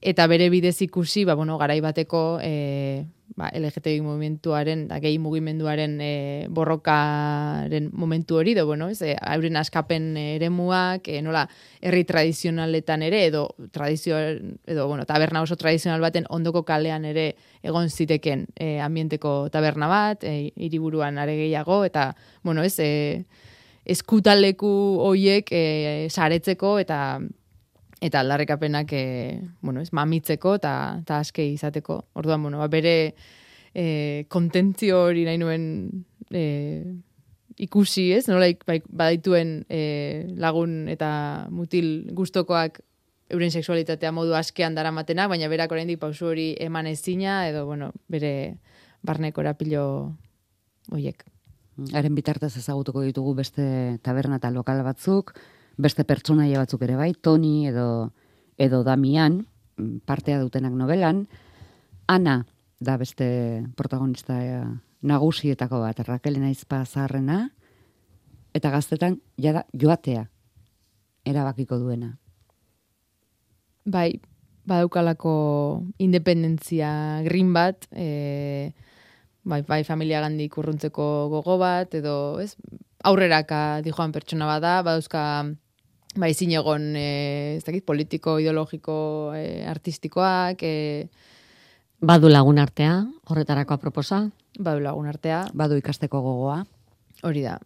eta 0.00 0.26
bere 0.30 0.48
bidez 0.50 0.78
ikusi, 0.86 1.24
ba, 1.26 1.34
bueno, 1.34 1.58
garai 1.58 1.80
bateko 1.84 2.38
e, 2.42 3.06
ba, 3.34 3.50
LGTBI 3.52 4.00
movimentuaren, 4.04 4.86
da, 4.88 4.98
gehi 5.02 5.18
mugimenduaren 5.18 5.98
e, 6.00 6.10
borrokaren 6.52 7.90
momentu 7.92 8.38
hori, 8.38 8.52
edo, 8.52 8.66
bueno, 8.66 8.88
ez, 8.88 9.00
e, 9.02 9.16
askapen 9.16 10.16
eremuak, 10.16 11.08
e, 11.08 11.20
nola, 11.22 11.46
herri 11.80 12.04
tradizionaletan 12.04 13.02
ere, 13.02 13.26
edo 13.26 13.48
tradizio, 13.72 14.16
edo, 14.18 14.86
bueno, 14.86 15.04
taberna 15.04 15.42
oso 15.42 15.56
tradizional 15.56 16.00
baten 16.00 16.26
ondoko 16.30 16.64
kalean 16.64 17.04
ere 17.04 17.34
egon 17.62 17.90
ziteken 17.90 18.46
e, 18.54 18.78
ambienteko 18.80 19.48
taberna 19.50 19.88
bat, 19.88 20.24
e, 20.24 20.52
hiriburuan 20.56 21.18
are 21.18 21.36
gehiago, 21.36 21.84
eta, 21.84 22.14
bueno, 22.42 22.62
ez, 22.62 22.78
e, 22.78 23.24
eskutaleku 23.86 24.68
hoiek 25.06 25.50
e, 25.54 26.08
saretzeko 26.10 26.78
eta 26.82 27.18
eta 28.00 28.20
aldarrekapenak 28.20 28.92
e, 28.92 29.40
bueno, 29.62 29.80
ez, 29.80 29.92
mamitzeko 29.92 30.56
eta 30.60 30.72
eta 31.00 31.20
aske 31.24 31.46
izateko. 31.48 32.02
Orduan, 32.14 32.42
bueno, 32.42 32.58
ba, 32.60 32.68
bere 32.68 33.14
e, 33.74 34.26
kontentzio 34.28 35.02
hori 35.08 35.24
nahi 35.24 35.38
nuen 35.40 35.64
e, 36.30 36.44
ikusi, 37.56 38.10
ez? 38.12 38.26
Nola 38.28 38.50
bai, 38.68 38.80
badaituen 38.88 39.62
e, 39.68 39.80
lagun 40.36 40.86
eta 40.92 41.48
mutil 41.50 42.10
gustokoak 42.16 42.82
euren 43.32 43.50
sexualitatea 43.50 44.12
modu 44.14 44.36
askean 44.38 44.76
daramatenak, 44.76 45.30
baina 45.32 45.48
berak 45.50 45.72
oraindik 45.72 45.98
pausu 45.98 46.28
hori 46.30 46.50
eman 46.62 46.86
ezina 46.86 47.48
edo 47.48 47.64
bueno, 47.66 47.90
bere 48.08 48.58
barneko 49.02 49.42
erapilo 49.42 49.86
hoiek. 50.92 51.24
Haren 51.92 52.14
bitartez 52.16 52.54
ezagutuko 52.56 53.02
ditugu 53.04 53.34
beste 53.36 53.98
taberna 54.02 54.38
eta 54.40 54.50
lokal 54.50 54.80
batzuk, 54.86 55.34
beste 55.76 56.04
pertsonaia 56.04 56.62
batzuk 56.62 56.82
ere 56.86 56.96
bai, 56.96 57.12
Toni 57.14 57.68
edo, 57.68 58.12
edo 58.56 58.82
Damian, 58.84 59.42
mm, 59.76 60.02
partea 60.08 60.40
dutenak 60.40 60.72
novelan, 60.72 61.26
Ana 62.06 62.44
da 62.78 62.96
beste 62.96 63.66
protagonista 63.74 64.36
eh, 64.44 64.62
nagusietako 65.02 65.80
bat, 65.82 66.00
Raquel 66.06 66.38
Naizpa 66.40 66.84
zaharrena, 66.84 67.50
eta 68.54 68.70
gaztetan 68.70 69.20
jada 69.40 69.64
joatea 69.72 70.28
erabakiko 71.26 71.78
duena. 71.80 72.14
Bai, 73.86 74.20
badaukalako 74.66 75.34
independentzia 76.02 77.22
green 77.26 77.52
bat, 77.54 77.86
e, 77.92 78.72
bai, 79.46 79.60
bai 79.66 79.82
familia 79.86 80.22
gandik 80.24 80.56
urruntzeko 80.58 81.28
gogo 81.30 81.58
bat, 81.58 81.94
edo 81.94 82.38
ez, 82.42 82.54
aurreraka 83.06 83.82
dijoan 83.86 84.14
pertsona 84.14 84.48
bada, 84.48 84.80
badauzka 84.86 85.22
bai 86.16 86.30
ezin 86.32 86.52
egon 86.56 86.90
e, 86.96 87.06
ez 87.56 87.64
dakit, 87.64 87.84
politiko, 87.84 88.38
ideologiko, 88.40 88.96
e, 89.36 89.64
artistikoak, 89.68 90.62
e, 90.62 91.08
Badu 92.06 92.28
lagun 92.28 92.58
artea, 92.60 93.06
horretarako 93.24 93.74
aproposa. 93.74 94.30
badu 94.58 94.80
lagun 94.80 95.06
artea, 95.08 95.46
Badu 95.54 95.76
ikasteko 95.76 96.20
gogoa, 96.20 96.64
hori 97.22 97.42
da. 97.42 97.58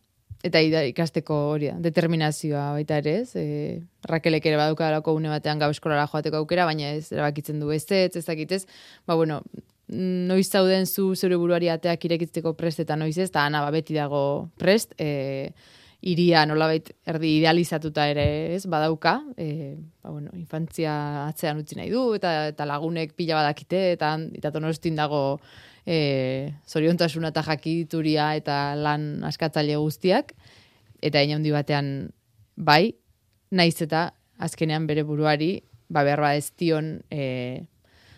Eta 0.43 0.61
ikasteko 0.63 1.35
hori 1.51 1.69
da, 1.69 1.75
determinazioa 1.85 2.71
baita 2.73 2.97
ere 3.03 3.17
ez. 3.21 3.35
E, 3.37 3.81
Rakelek 4.09 4.47
ere 4.47 4.57
badaukalako 4.57 5.13
une 5.13 5.29
batean 5.29 5.59
gau 5.59 5.69
eskolara 5.71 6.07
joateko 6.07 6.39
aukera, 6.41 6.65
baina 6.65 6.95
ez 6.95 7.11
erabakitzen 7.13 7.61
du 7.61 7.71
ez 7.71 7.85
ez, 7.91 8.17
ez 8.17 8.25
dakit 8.25 8.53
ez. 8.53 8.65
Ba, 9.07 9.17
bueno, 9.17 9.43
noiz 9.91 10.49
zauden 10.49 10.87
zu 10.87 11.15
zure 11.15 11.37
buruari 11.37 11.69
ateak 11.69 12.05
irekitzeko 12.05 12.55
prest 12.55 12.81
eta 12.81 12.97
noiz 12.97 13.19
ez, 13.19 13.29
eta 13.29 13.45
ana 13.45 13.61
ba, 13.65 13.71
beti 13.75 13.95
dago 13.95 14.49
prest, 14.59 14.95
e, 14.97 15.51
iria 16.01 16.47
nolabait 16.49 16.87
erdi 17.09 17.35
idealizatuta 17.39 18.07
ere 18.09 18.55
ez 18.55 18.65
badauka, 18.71 19.19
e, 19.37 19.77
ba, 20.01 20.11
bueno, 20.11 20.31
infantzia 20.39 21.27
atzean 21.27 21.61
utzi 21.61 21.77
nahi 21.77 21.91
du, 21.93 22.15
eta, 22.17 22.49
eta 22.55 22.67
lagunek 22.69 23.13
pila 23.19 23.37
badakite, 23.41 23.83
eta, 23.97 24.15
eta 24.41 24.53
donostin 24.55 24.97
dago 24.97 25.41
e, 25.85 26.53
zoriontasuna 26.69 27.33
eta 27.35 27.45
jakituria 27.51 28.31
eta 28.39 28.61
lan 28.81 29.25
askatzaile 29.29 29.77
guztiak, 29.77 30.33
eta 31.05 31.23
ina 31.25 31.37
handi 31.37 31.53
batean 31.53 31.91
bai, 32.57 32.95
naiz 33.51 33.77
eta 33.85 34.11
azkenean 34.41 34.87
bere 34.89 35.05
buruari, 35.05 35.59
ba 35.91 36.05
behar 36.07 36.23
ba 36.23 36.35
ez 36.39 36.49
dion 36.57 37.01
e, 37.11 37.67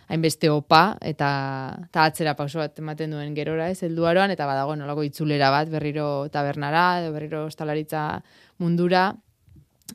hainbeste 0.08 0.50
opa 0.50 0.98
eta, 1.00 1.30
eta 1.88 2.04
atzera 2.04 2.34
pauso 2.36 2.58
bat 2.60 2.78
ematen 2.78 3.14
duen 3.14 3.34
gerora 3.34 3.68
ez 3.70 3.82
helduaroan 3.82 4.32
eta 4.34 4.46
badago 4.46 4.76
nolako 4.76 5.04
itzulera 5.06 5.50
bat 5.54 5.70
berriro 5.72 6.28
tabernara 6.32 7.02
edo 7.02 7.12
berriro 7.14 7.44
ostalaritza 7.46 8.22
mundura. 8.58 9.10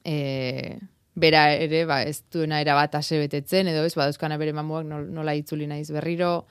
E, 0.03 0.77
bera 1.17 1.49
ere 1.57 1.83
ba, 1.89 2.03
ez 2.05 2.21
duena 2.31 2.61
era 2.61 2.75
bat 2.77 2.93
betetzen 2.93 3.67
edo 3.67 3.83
ez 3.85 3.95
badauzkana 3.95 4.37
bere 4.37 4.53
mamuak 4.53 4.85
nol- 4.85 5.09
nola 5.09 5.33
itzuli 5.35 5.67
naiz 5.67 5.89
berriro. 5.91 6.45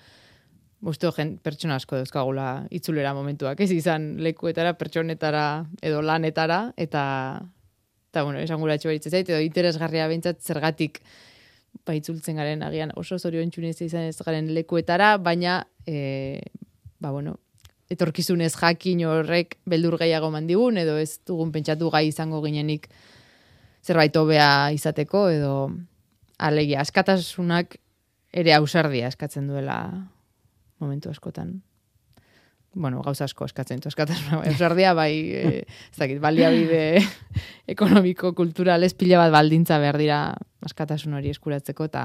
Uste 0.87 1.09
gen, 1.17 1.39
pertsona 1.39 1.77
asko 1.77 1.97
dauzkagula 1.97 2.67
itzulera 2.71 3.15
momentuak, 3.15 3.61
ez 3.61 3.71
izan 3.73 4.19
lekuetara, 4.23 4.75
pertsonetara 4.77 5.65
edo 5.83 6.03
lanetara, 6.03 6.73
eta, 6.77 7.41
eta 8.11 8.23
bueno, 8.23 8.39
esan 8.39 8.61
gura 8.61 8.75
etxo 8.75 8.93
zait, 8.93 9.29
edo 9.29 9.41
interesgarria 9.41 10.07
behintzat 10.07 10.43
zergatik 10.43 11.01
ba, 11.85 11.95
itzultzen 11.97 12.39
garen 12.39 12.63
agian 12.63 12.93
oso 12.97 13.19
zorion 13.19 13.51
txunez 13.51 13.77
izan 13.83 14.09
ez 14.09 14.17
garen 14.23 14.53
lekuetara, 14.55 15.17
baina, 15.19 15.67
e, 15.87 16.41
ba, 16.99 17.11
bueno, 17.11 17.37
etorkizunez 17.93 18.55
jakin 18.57 19.05
horrek 19.07 19.59
beldur 19.69 19.99
gehiago 20.01 20.31
mandigun, 20.35 20.79
edo 20.79 20.97
ez 20.99 21.19
dugun 21.27 21.53
pentsatu 21.55 21.91
gai 21.91 22.07
izango 22.09 22.43
ginenik 22.43 22.89
zerbait 23.87 24.17
hobea 24.17 24.73
izateko, 24.75 25.29
edo 25.31 25.53
alegia, 26.39 26.83
askatasunak 26.83 27.79
ere 28.37 28.55
ausardia 28.57 29.09
eskatzen 29.13 29.47
duela 29.49 29.79
momentu 30.83 31.11
askotan. 31.13 31.61
Bueno, 32.77 33.01
gauza 33.01 33.25
asko 33.25 33.47
eskatzen 33.49 33.81
du 33.81 33.89
askatasuna, 33.89 34.43
bai, 34.43 34.51
ausardia, 34.51 34.91
bai, 34.93 35.13
e, 35.33 35.45
ez 35.65 35.97
dakit, 35.97 36.19
baliabide 36.21 37.01
ekonomiko, 37.75 38.35
kultural, 38.37 38.85
ez 38.85 38.93
pila 38.93 39.23
bat 39.23 39.33
baldintza 39.33 39.79
behar 39.81 39.97
dira 39.97 40.19
askatasun 40.61 41.17
hori 41.17 41.33
eskuratzeko, 41.33 41.87
eta 41.89 42.03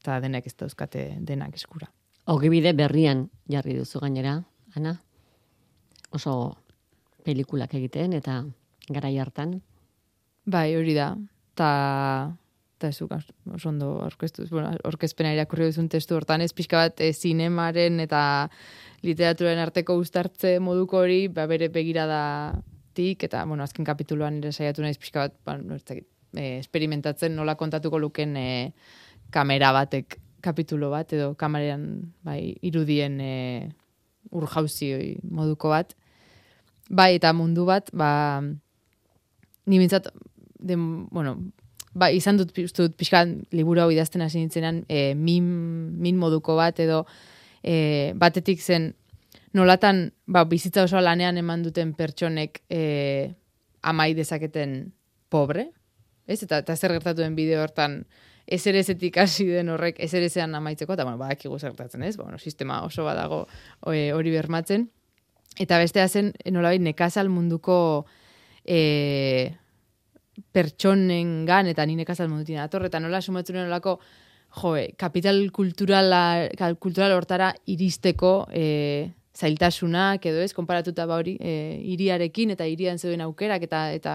eta 0.00 0.16
denek 0.24 0.48
ez 0.48 0.54
dauzkate 0.56 1.04
denak 1.20 1.58
eskura. 1.60 1.90
Ogibide 2.32 2.72
berrian 2.72 3.26
jarri 3.52 3.76
duzu 3.76 4.00
gainera, 4.00 4.38
Ana? 4.80 4.94
Oso 6.16 6.56
pelikulak 7.26 7.76
egiten 7.76 8.16
eta 8.16 8.40
garai 8.88 9.18
hartan. 9.20 9.58
Bai, 10.48 10.70
hori 10.78 10.96
da. 10.96 11.10
Ta 11.54 11.70
eta 12.84 12.92
ez 12.92 12.98
duk 13.00 13.54
oso 13.56 13.68
ondo 13.70 13.90
orkestu, 14.04 14.44
bueno, 14.50 14.74
orkezpena 14.84 15.32
irakurri 15.32 15.70
duzun 15.70 15.88
testu 15.88 16.16
hortan 16.18 16.44
ez 16.44 16.52
pixka 16.52 16.82
bat 16.84 17.00
e, 17.00 17.12
zinemaren 17.12 18.00
eta 18.04 18.20
literaturaren 19.04 19.62
arteko 19.62 19.96
uztartze 20.00 20.58
moduko 20.60 21.00
hori, 21.04 21.28
ba, 21.28 21.46
bere 21.48 21.70
begiradatik, 21.72 23.24
eta, 23.28 23.44
bueno, 23.48 23.64
azken 23.64 23.84
kapituluan 23.84 24.40
ere 24.42 24.52
saiatu 24.52 24.84
naiz 24.84 24.98
pixka 25.00 25.26
bat, 25.28 25.36
ba, 25.44 25.56
no, 25.60 25.78
ez 25.78 25.84
dakit, 25.84 26.06
e, 26.36 26.58
experimentatzen 26.58 27.34
nola 27.36 27.56
kontatuko 27.60 28.00
luken 28.00 28.36
e, 28.36 28.48
kamera 29.34 29.72
batek 29.76 30.18
kapitulo 30.44 30.90
bat, 30.92 31.12
edo 31.16 31.32
kameran 31.40 31.88
bai, 32.24 32.54
irudien 32.62 33.16
e, 33.20 33.34
urjauzi 34.34 35.16
moduko 35.24 35.72
bat. 35.72 35.96
Bai, 36.92 37.14
eta 37.16 37.32
mundu 37.32 37.64
bat, 37.68 37.88
ba, 37.96 38.42
ni 39.64 39.80
bintzat, 39.80 40.10
den, 40.60 41.06
bueno, 41.12 41.38
ba, 41.94 42.10
izan 42.10 42.38
dut, 42.40 42.52
dut 42.54 42.96
pixkan 42.98 43.38
liburu 43.54 43.84
hau 43.84 43.90
idazten 43.94 44.24
hasi 44.24 44.42
nintzenan, 44.42 44.82
e, 44.88 45.14
min, 45.14 45.46
min 46.02 46.18
moduko 46.18 46.56
bat, 46.58 46.80
edo 46.82 47.04
e, 47.62 48.12
batetik 48.18 48.60
zen 48.60 48.92
nolatan, 49.54 50.08
ba, 50.26 50.44
bizitza 50.50 50.84
oso 50.84 51.00
lanean 51.00 51.38
eman 51.38 51.62
duten 51.62 51.94
pertsonek 51.94 52.60
e, 52.68 53.30
amai 53.86 54.12
dezaketen 54.18 54.92
pobre, 55.30 55.68
ez? 56.26 56.42
Eta, 56.42 56.60
eta 56.64 56.76
zer 56.76 56.96
gertatu 56.96 57.22
den 57.22 57.38
bideo 57.38 57.62
hortan, 57.62 58.02
ezerezetik 58.44 59.16
hasi 59.22 59.46
den 59.48 59.70
horrek 59.72 60.00
ezerezean 60.04 60.54
amaitzeko, 60.58 60.96
eta 60.96 61.06
bueno, 61.06 61.20
badakigu 61.22 61.58
zertatzen 61.58 62.02
ez, 62.02 62.16
ba, 62.18 62.26
bueno, 62.26 62.38
sistema 62.38 62.82
oso 62.84 63.06
badago 63.06 63.44
hori 63.86 64.34
bermatzen. 64.34 64.90
Eta 65.60 65.78
bestea 65.78 66.08
zen, 66.08 66.32
nolabait, 66.50 66.82
nekazal 66.82 67.30
munduko 67.30 67.76
e, 68.66 69.54
pertsonen 70.52 71.44
gan, 71.48 71.68
eta 71.70 71.86
ni 71.86 71.96
nekazal 71.98 72.28
mundutin 72.30 72.60
atorre, 72.62 72.90
eta 72.90 73.00
nola 73.02 73.20
sumatzen 73.22 73.60
nolako, 73.62 73.98
jo, 74.60 74.74
kapital 75.00 75.40
kulturala, 75.54 76.48
kultural 76.82 77.14
hortara 77.16 77.52
iristeko 77.70 78.36
e, 78.52 79.12
zailtasunak 79.34 80.26
edo 80.30 80.42
ez, 80.44 80.52
konparatuta 80.54 81.06
ba 81.10 81.18
hori, 81.18 81.34
e, 81.42 81.80
iriarekin 81.94 82.54
eta 82.54 82.66
irian 82.70 82.98
zeuden 82.98 83.24
aukerak 83.26 83.66
eta 83.66 83.84
eta 83.96 84.14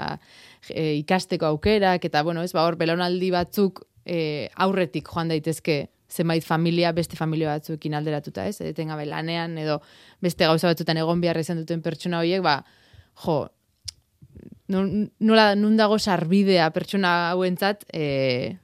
e, 0.69 0.95
ikasteko 1.01 1.49
aukerak, 1.53 2.05
eta 2.08 2.23
bueno, 2.23 2.43
ez, 2.43 2.53
ba 2.55 2.63
hor, 2.67 2.79
belaunaldi 2.79 3.32
batzuk 3.36 3.84
e, 4.05 4.49
aurretik 4.55 5.12
joan 5.12 5.32
daitezke 5.32 5.88
zenbait 6.10 6.43
familia 6.43 6.91
beste 6.95 7.19
familia 7.19 7.51
batzuekin 7.53 7.93
alderatuta, 7.93 8.47
ez? 8.49 8.62
Etengabe 8.65 9.05
lanean 9.05 9.58
edo 9.62 9.77
beste 10.23 10.47
gauza 10.49 10.71
batzutan 10.71 10.97
egon 10.97 11.21
behar 11.21 11.38
izan 11.38 11.60
duten 11.62 11.84
pertsona 11.86 12.23
horiek, 12.23 12.41
ba, 12.41 12.63
jo, 13.25 13.43
nola 14.69 15.53
nun 15.58 15.77
dago 15.77 15.97
sarbidea 15.99 16.69
pertsona 16.71 17.32
hauentzat 17.32 17.86
e, 17.93 18.58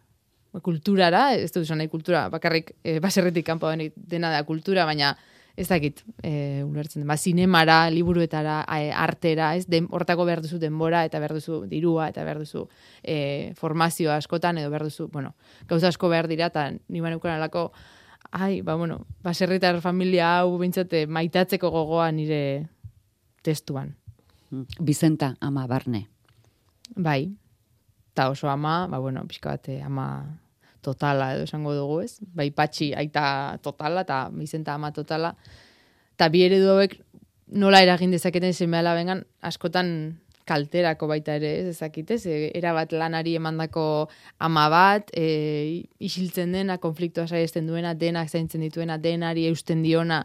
kulturara, 0.63 1.33
ez 1.35 1.51
dut 1.51 1.69
nahi 1.75 1.89
kultura, 1.91 2.27
bakarrik 2.29 2.75
e, 2.83 2.99
baserritik 3.03 3.45
kanpo 3.45 3.71
dena 3.95 4.31
da 4.31 4.43
kultura, 4.47 4.85
baina 4.85 5.15
ez 5.55 5.67
dakit, 5.69 6.01
e, 6.23 6.63
ulertzen 6.67 7.01
den, 7.01 7.07
ba, 7.07 7.15
zinemara, 7.17 7.89
liburuetara, 7.89 8.61
e, 8.75 8.91
artera, 8.91 9.53
ez, 9.55 9.65
den, 9.71 9.87
hortako 9.91 10.25
behar 10.27 10.41
duzu 10.43 10.59
denbora, 10.59 11.05
eta 11.07 11.19
behar 11.23 11.35
duzu 11.37 11.61
dirua, 11.71 12.09
eta 12.11 12.25
behar 12.27 12.41
duzu 12.43 12.65
e, 13.01 13.53
formazio 13.55 14.11
askotan, 14.11 14.59
edo 14.59 14.69
behar 14.73 14.83
duzu, 14.89 15.07
bueno, 15.13 15.33
gauza 15.69 15.91
asko 15.93 16.11
behar 16.11 16.27
dira, 16.27 16.51
eta 16.51 16.69
nima 16.89 17.09
alako, 17.09 17.71
ai, 18.31 18.61
ba, 18.61 18.75
bueno, 18.75 19.05
baserritar 19.23 19.79
familia 19.81 20.39
hau 20.39 20.57
bintzate 20.59 21.07
maitatzeko 21.07 21.71
gogoa 21.71 22.11
nire 22.11 22.67
testuan. 23.41 23.95
Bizenta, 24.79 25.35
ama 25.41 25.65
barne. 25.67 26.05
Bai, 26.95 27.35
eta 28.13 28.29
oso 28.29 28.49
ama, 28.49 28.85
ba, 28.87 28.99
bueno, 28.99 29.25
pixka 29.27 29.55
bate, 29.55 29.81
ama 29.81 30.07
totala 30.85 31.33
edo 31.33 31.45
esango 31.47 31.73
dugu, 31.73 32.01
ez? 32.05 32.19
Bai 32.37 32.51
patxi 32.53 32.91
aita 32.93 33.57
totala 33.65 34.05
eta 34.05 34.25
bizenta 34.33 34.75
ama 34.77 34.91
totala. 34.93 35.33
Eta 36.15 36.29
bi 36.29 36.45
eredu 36.45 36.69
hauek 36.75 36.99
nola 37.61 37.81
eragin 37.83 38.13
dezaketen 38.13 38.53
zenbeala 38.53 38.93
bengan 38.97 39.25
askotan 39.41 39.89
kalterako 40.45 41.07
baita 41.09 41.35
ere, 41.39 41.51
ez 41.61 41.67
ezakitez, 41.73 42.21
e, 42.29 42.51
era 42.57 42.73
bat 42.77 42.93
lanari 42.93 43.35
emandako 43.39 43.85
ama 44.45 44.67
bat, 44.69 45.09
e, 45.17 45.83
isiltzen 46.05 46.53
dena, 46.55 46.77
konfliktoa 46.81 47.27
saiesten 47.27 47.67
duena, 47.67 47.95
denak 47.97 48.29
zaintzen 48.29 48.61
dituena, 48.65 48.99
denari 49.01 49.47
eusten 49.49 49.81
diona. 49.83 50.21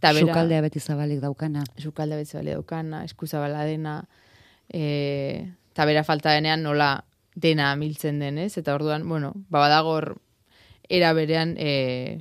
Ta 0.00 0.12
bera, 0.14 0.28
Zukaldea 0.28 0.62
beti 0.64 0.80
zabalik 0.80 1.20
daukana. 1.22 1.64
Zukaldea 1.80 2.20
beti 2.22 2.36
zabalik 2.36 2.60
daukana, 2.60 3.02
eskuzabala 3.08 3.64
dena. 3.66 3.94
E, 4.70 4.84
eta 5.74 5.88
bera 5.90 6.04
falta 6.06 6.36
denean 6.36 6.62
nola 6.62 6.92
dena 7.34 7.72
amiltzen 7.74 8.22
denez, 8.22 8.52
eta 8.60 8.76
orduan, 8.78 9.08
bueno, 9.08 9.32
babadagor 9.50 10.14
era 10.88 11.12
berean 11.16 11.56
e, 11.58 12.20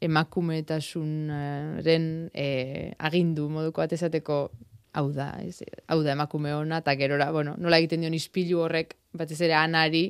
emakumetasunaren 0.00 2.30
e, 2.30 2.94
agindu 2.98 3.48
moduko 3.50 3.82
atezateko 3.82 4.50
hau 4.92 5.08
da, 5.12 5.30
ez, 5.44 5.62
hau 5.88 6.00
da 6.02 6.14
emakume 6.14 6.52
hona, 6.54 6.80
eta 6.82 6.94
gerora, 6.98 7.30
bueno, 7.32 7.54
nola 7.58 7.78
egiten 7.78 8.04
dion 8.04 8.16
ispilu 8.16 8.62
horrek, 8.64 8.96
batez 9.18 9.40
ere 9.44 9.56
anari, 9.58 10.06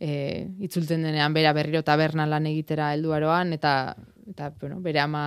e, 0.00 0.10
itzultzen 0.64 1.04
denean 1.04 1.34
bera 1.36 1.52
berriro 1.56 1.82
taberna 1.86 2.26
lan 2.26 2.48
egitera 2.48 2.92
helduaroan 2.94 3.52
eta, 3.56 3.94
eta 4.32 4.50
bueno, 4.60 4.80
bere 4.80 5.02
ama 5.04 5.24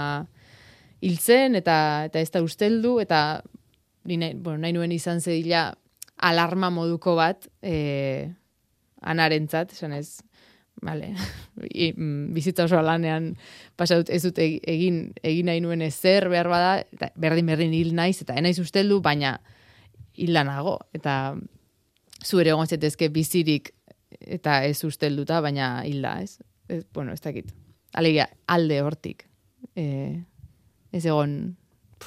hiltzen, 1.03 1.59
eta, 1.59 1.77
eta 2.09 2.19
ez 2.19 2.31
da 2.33 2.41
usteldu, 2.43 2.97
eta 3.03 3.41
nahi, 4.09 4.33
bueno, 4.33 4.57
nahi 4.63 4.73
nuen 4.75 4.91
izan 4.95 5.21
zedila 5.21 5.69
alarma 6.23 6.69
moduko 6.73 7.15
bat 7.19 7.47
e, 7.61 8.29
anarentzat, 9.01 9.73
esan 9.75 9.93
ez, 9.97 10.23
vale, 10.81 11.13
mm, 11.95 12.33
bizitza 12.33 12.65
oso 12.65 12.81
lanean 12.81 13.33
pasatut 13.79 14.09
ez 14.13 14.21
dut 14.25 14.39
egin, 14.39 15.13
egin 15.23 15.49
nahi 15.49 15.61
nuen 15.63 15.81
ezer 15.85 16.29
behar 16.31 16.49
bada, 16.51 16.73
eta 16.95 17.11
berdin 17.19 17.51
berdin 17.51 17.73
hil 17.73 17.93
naiz, 17.95 18.21
eta 18.21 18.37
enaiz 18.39 18.57
usteldu, 18.63 19.01
baina 19.01 19.37
hil 20.17 20.33
nago, 20.33 20.77
eta 20.93 21.35
zu 22.23 22.39
ere 22.39 22.53
egon 22.53 22.67
zetezke 22.67 23.09
bizirik 23.09 23.73
eta 24.19 24.63
ez 24.65 24.83
ustelduta, 24.85 25.41
baina 25.41 25.83
hil 25.87 26.01
da, 26.01 26.19
ez? 26.21 26.39
ez 26.69 26.83
bueno, 26.93 27.13
ez 27.13 27.21
dakit. 27.21 27.51
Alegia, 27.93 28.27
alde 28.47 28.79
hortik. 28.81 29.27
E, 29.75 30.23
ez 30.93 31.05
egon 31.05 31.55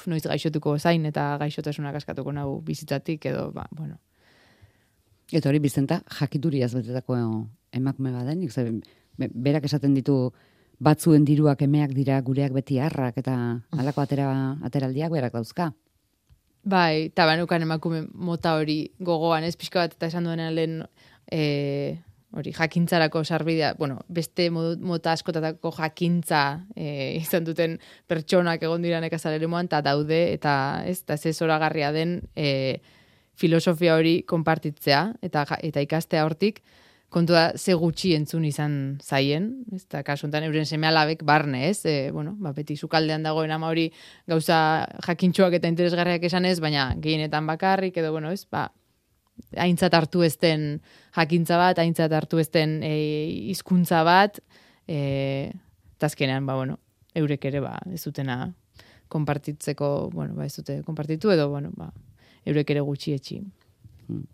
noiz 0.07 0.23
gaixotuko 0.23 0.77
zain 0.79 1.05
eta 1.09 1.35
gaixotasunak 1.41 1.95
askatuko 1.99 2.31
nahu 2.31 2.59
bizitzatik 2.65 3.25
edo, 3.25 3.51
ba, 3.51 3.65
bueno, 3.71 3.97
Eta 5.27 5.49
hori 5.49 5.59
bizenta 5.59 5.97
jakituriaz 6.19 6.69
betetako 6.71 7.17
emakume 7.77 8.11
badenik, 8.11 8.51
ze 8.51 8.67
berak 9.17 9.65
esaten 9.65 9.95
ditu 9.97 10.31
batzuen 10.79 11.25
diruak 11.25 11.61
emeak 11.65 11.93
dira 11.97 12.19
gureak 12.21 12.53
beti 12.53 12.79
harrak 12.79 13.17
eta 13.17 13.35
halako 13.71 14.03
atera 14.03 14.29
ateraldiak 14.63 15.11
berak 15.11 15.33
dauzka. 15.33 15.71
Bai, 16.67 17.07
eta 17.07 17.25
banukan 17.25 17.63
emakume 17.63 18.03
mota 18.13 18.57
hori 18.59 18.91
gogoan 18.99 19.45
ez 19.47 19.55
pixka 19.55 19.85
bat 19.85 19.95
eta 19.95 20.09
esan 20.11 20.27
duenean 20.27 20.53
lehen 20.53 20.81
e, 21.31 21.97
hori 22.35 22.51
jakintzarako 22.51 23.23
sarbidea, 23.23 23.73
bueno, 23.79 24.01
beste 24.09 24.49
mota 24.51 25.13
askotatako 25.15 25.71
jakintza 25.77 26.41
e, 26.75 27.15
izan 27.21 27.47
duten 27.47 27.77
pertsonak 28.07 28.67
egon 28.67 28.83
dira 28.83 28.99
nekazalere 29.01 29.47
moan, 29.47 29.71
eta 29.71 29.81
daude, 29.81 30.19
eta 30.33 30.83
ez, 30.85 30.99
eta 31.05 31.15
ez 31.15 31.37
zoragarria 31.37 31.93
den 31.95 32.19
e, 32.35 32.81
filosofia 33.37 33.95
hori 33.95 34.21
konpartitzea 34.27 35.01
eta 35.21 35.45
eta 35.61 35.83
ikastea 35.85 36.25
hortik 36.25 36.61
kontua 37.09 37.53
ze 37.55 37.73
gutxi 37.79 38.11
entzun 38.17 38.43
izan 38.45 38.73
zaien, 39.03 39.47
ez 39.73 39.85
da 39.91 40.01
kasuntan 40.03 40.43
euren 40.43 40.67
semealabek 40.67 41.23
barne, 41.27 41.69
ez? 41.69 41.85
E, 41.87 42.11
bueno, 42.11 42.35
ba, 42.43 42.51
beti 42.55 42.75
sukaldean 42.75 43.23
dagoen 43.23 43.51
ama 43.55 43.69
hori 43.71 43.87
gauza 44.27 44.59
jakintxoak 45.05 45.55
eta 45.59 45.71
interesgarriak 45.71 46.27
esan 46.27 46.45
ez, 46.49 46.57
baina 46.59 46.89
gehienetan 46.99 47.47
bakarrik, 47.47 47.97
edo, 48.01 48.11
bueno, 48.11 48.33
ez, 48.35 48.43
ba, 48.51 48.67
aintzat 49.55 49.95
hartu 49.95 50.25
ezten 50.27 50.81
jakintza 51.15 51.59
bat, 51.61 51.79
aintzat 51.79 52.11
hartu 52.11 52.41
ezten 52.43 52.81
e, 52.83 52.91
izkuntza 53.53 54.03
bat, 54.07 54.41
e, 54.87 55.53
tazkenean, 56.03 56.45
ba, 56.45 56.57
bueno, 56.59 56.77
eurek 57.15 57.47
ere, 57.49 57.63
ba, 57.63 57.77
ez 57.93 58.03
dutena 58.03 58.41
konpartitzeko, 59.07 60.09
bueno, 60.11 60.35
ba, 60.35 60.45
ez 60.45 60.57
dute 60.59 60.81
konpartitu, 60.83 61.31
edo, 61.31 61.47
bueno, 61.55 61.71
ba, 61.77 61.87
eurek 62.47 62.75
ere 62.75 62.83
gutxi 62.83 63.15
etxi. 63.15 63.39
Hmm. 64.07 64.27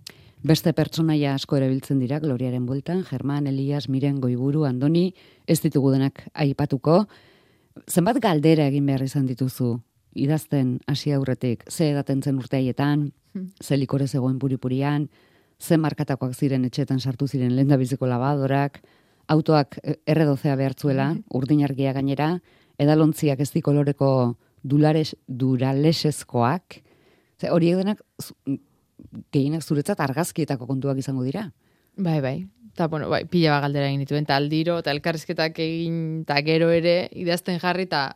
Beste 0.43 0.73
pertsonaia 0.75 1.37
asko 1.37 1.55
erabiltzen 1.55 2.01
dira 2.03 2.17
Gloriaren 2.19 2.65
bueltan, 2.67 3.05
Germán, 3.07 3.45
Elias, 3.47 3.87
Miren, 3.87 4.17
Goiburu, 4.19 4.65
Andoni, 4.67 5.13
ez 5.47 5.61
ditugu 5.63 5.93
denak 5.93 6.25
aipatuko. 6.33 7.05
Zenbat 7.87 8.19
galdera 8.19 8.65
egin 8.67 8.85
behar 8.85 9.05
izan 9.05 9.23
dituzu 9.29 9.77
idazten 10.19 10.73
hasi 10.85 11.13
aurretik, 11.15 11.63
ze 11.71 11.87
edaten 11.93 12.19
zen 12.21 12.41
urteaietan, 12.41 13.13
hmm. 13.33 13.53
ze 13.63 13.77
likore 13.77 14.07
zegoen 14.07 14.35
puripurian, 14.39 15.07
ze 15.59 15.77
markatakoak 15.79 16.35
ziren 16.35 16.67
etxetan 16.67 16.99
sartu 16.99 17.27
ziren 17.27 17.55
lenda 17.55 17.77
biziko 17.79 18.05
labadorak, 18.05 18.81
autoak 19.31 19.79
erredozea 20.05 20.57
behartzuela, 20.59 21.13
hmm. 21.13 21.23
urdinargia 21.39 21.93
gainera, 21.95 22.33
edalontziak 22.77 23.39
ez 23.39 23.51
koloreko 23.63 24.35
dulares, 24.61 25.15
duralesezkoak, 25.27 26.83
Ze 27.43 27.49
horiek 27.51 27.75
denak 27.75 27.99
gehienak 29.31 29.63
zuretzat 29.63 29.99
argazkietako 29.99 30.67
kontuak 30.67 30.97
izango 30.97 31.23
dira. 31.23 31.49
Bai, 31.97 32.19
bai. 32.21 32.37
Ta 32.75 32.87
bueno, 32.87 33.09
bai, 33.09 33.25
pila 33.29 33.53
ba 33.53 33.61
galdera 33.67 33.87
egin 33.87 34.01
dituen 34.01 34.25
ta 34.25 34.35
aldiro 34.39 34.79
ta 34.81 34.91
elkarrizketak 34.95 35.59
egin 35.61 36.23
ta 36.25 36.39
gero 36.41 36.71
ere 36.73 37.09
idazten 37.13 37.59
jarri 37.61 37.85
ta 37.85 38.15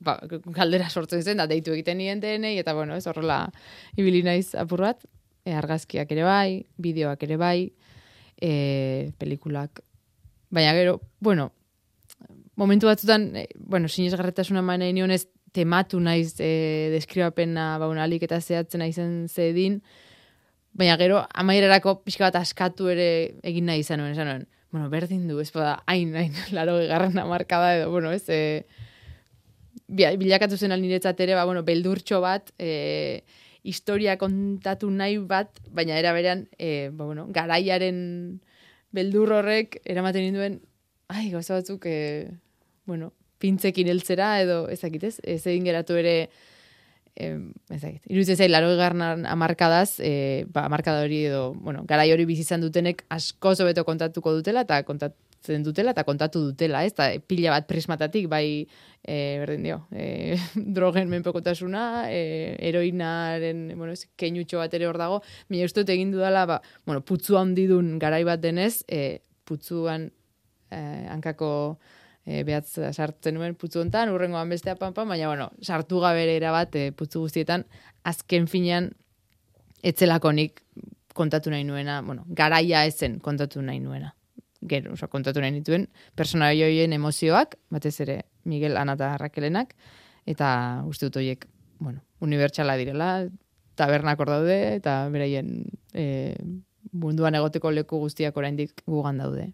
ba, 0.00 0.16
galdera 0.56 0.88
sortzen 0.88 1.22
zen 1.22 1.42
da 1.42 1.46
deitu 1.50 1.74
egiten 1.74 1.98
nien 1.98 2.20
denei 2.20 2.56
eta 2.58 2.74
bueno, 2.74 2.96
ez 2.96 3.06
horrela 3.06 3.50
ibili 3.96 4.22
naiz 4.24 4.54
apur 4.54 4.86
bat. 4.86 5.04
E, 5.44 5.52
argazkiak 5.56 6.10
ere 6.12 6.24
bai, 6.26 6.64
bideoak 6.76 7.22
ere 7.24 7.36
bai, 7.40 7.70
e, 8.40 9.12
pelikulak. 9.18 9.80
Baina 10.52 10.74
gero, 10.76 10.98
bueno, 11.20 11.52
momentu 12.56 12.88
batzutan, 12.88 13.30
e, 13.36 13.46
bueno, 13.56 13.88
sinesgarretasuna 13.88 14.62
maina 14.62 14.88
inionez 14.88 15.26
tematu 15.56 16.00
naiz 16.00 16.34
e, 16.40 16.90
deskribapena 16.92 17.78
baunalik 17.80 18.26
eta 18.28 18.40
zehatzen 18.40 18.84
naizen 18.84 19.14
zedin, 19.28 19.80
baina 20.78 20.96
gero 21.00 21.24
amairarako 21.34 21.98
pixka 22.06 22.28
bat 22.28 22.36
askatu 22.40 22.88
ere 22.92 23.08
egin 23.42 23.66
nahi 23.66 23.82
izan 23.82 24.00
nuen, 24.00 24.14
esan 24.14 24.46
bueno, 24.70 24.88
berdin 24.92 25.26
du, 25.28 25.38
ez 25.40 25.50
bada, 25.52 25.78
hain, 25.88 26.12
hain, 26.16 26.34
laro 26.56 26.78
egarren 26.80 27.18
amarkada 27.18 27.74
edo, 27.78 27.90
bueno, 27.90 28.12
ez, 28.12 28.24
e, 28.28 28.66
bi- 29.88 30.16
bilakatu 30.20 30.58
zen 30.60 30.74
niretzat 30.80 31.20
ere, 31.24 31.34
ba, 31.34 31.44
bueno, 31.48 31.62
beldurtxo 31.64 32.20
bat, 32.20 32.52
e, 32.58 33.24
historia 33.64 34.16
kontatu 34.20 34.90
nahi 34.90 35.16
bat, 35.18 35.58
baina 35.74 35.96
era 35.98 36.12
berean, 36.12 36.46
e, 36.58 36.90
ba, 36.92 37.04
bueno, 37.08 37.26
garaiaren 37.32 38.40
beldur 38.92 39.32
horrek 39.40 39.80
eramaten 39.84 40.28
ninduen, 40.28 40.60
ai, 41.08 41.30
gauza 41.32 41.56
batzuk, 41.58 41.86
e, 41.88 42.28
bueno, 42.88 43.12
pintzekin 43.38 43.88
heltzera 43.88 44.34
edo 44.42 44.66
ezakit 44.72 45.04
ez, 45.04 45.16
ez 45.24 45.42
egin 45.46 45.64
geratu 45.68 45.96
ere 45.96 46.28
eh, 47.18 47.38
ezakit, 47.74 48.04
iruditzen 48.06 48.38
zait, 48.38 48.50
laro 48.50 48.70
egarnan 48.72 49.26
amarkadaz, 49.28 49.98
eh, 50.04 50.44
ba, 50.54 50.64
amarkada 50.70 51.02
hori 51.04 51.24
edo, 51.28 51.52
bueno, 51.54 51.84
garai 51.88 52.10
hori 52.14 52.26
bizi 52.28 52.46
izan 52.46 52.62
dutenek 52.64 53.04
asko 53.14 53.54
beto 53.66 53.84
kontatuko 53.84 54.32
dutela 54.36 54.62
eta 54.66 54.80
kontatzen 54.86 55.64
dutela 55.66 55.94
eta 55.96 56.04
kontatu 56.06 56.44
dutela, 56.46 56.84
ez, 56.86 56.92
eta 56.94 57.10
pila 57.26 57.56
bat 57.56 57.66
prismatatik, 57.68 58.28
bai, 58.30 58.66
eh, 59.02 59.38
berdin 59.42 59.66
dio, 59.66 59.80
eh, 59.92 60.38
drogen 60.78 61.10
menpekotasuna, 61.10 62.06
eh, 62.12 62.56
heroinaren, 62.70 63.72
bueno, 63.76 63.92
ez, 63.92 64.06
keinutxo 64.16 64.62
bat 64.62 64.74
ere 64.78 64.86
hor 64.86 64.98
dago, 65.00 65.22
mila 65.50 65.66
uste 65.66 65.82
dut 65.82 65.94
egin 65.96 66.14
dudala, 66.14 66.46
ba, 66.46 66.62
bueno, 66.86 67.02
putzu 67.02 67.38
handidun 67.40 67.96
garai 67.98 68.22
bat 68.28 68.40
denez, 68.40 68.84
eh, 68.88 69.18
putzuan 69.48 70.10
eh, 70.70 71.06
hankako 71.08 71.78
e, 72.28 72.44
behatz 72.44 72.76
sartzen 72.92 73.38
nuen 73.38 73.56
putzu 73.58 73.80
hontan, 73.80 74.12
urrengoan 74.12 74.52
bestea 74.52 74.76
pam, 74.76 74.92
baina 74.94 75.30
bueno, 75.30 75.48
sartu 75.64 76.02
gabe 76.04 76.26
ere 76.26 76.36
erabat 76.36 76.76
e, 76.76 76.84
putzu 76.92 77.24
guztietan 77.24 77.64
azken 78.08 78.46
finean 78.52 78.92
etzelako 79.82 80.32
nik 80.36 80.62
kontatu 81.18 81.50
nahi 81.50 81.64
nuena, 81.64 82.00
bueno, 82.04 82.24
garaia 82.28 82.84
ezen 82.86 83.18
kontatu 83.24 83.62
nahi 83.64 83.80
nuena. 83.80 84.14
Gero, 84.68 84.92
oso, 84.94 85.08
kontatu 85.10 85.40
nahi 85.40 85.54
nituen, 85.54 85.86
persona 86.18 86.50
joien 86.52 86.92
emozioak, 86.92 87.56
batez 87.70 87.94
ere 88.04 88.20
Miguel 88.44 88.76
Ana 88.76 88.96
eta 88.98 89.12
Rakelenak, 89.22 89.74
eta 90.26 90.48
uste 90.86 91.08
dut 91.08 91.20
horiek, 91.20 91.46
bueno, 91.78 92.02
unibertsala 92.20 92.76
direla, 92.78 93.28
tabernak 93.78 94.20
hor 94.20 94.32
daude, 94.34 94.58
eta 94.76 95.00
beraien 95.14 95.62
e, 95.94 96.34
munduan 96.92 97.38
egoteko 97.38 97.70
leku 97.70 98.02
guztiak 98.02 98.36
oraindik 98.36 98.82
gugan 98.86 99.22
daude. 99.22 99.52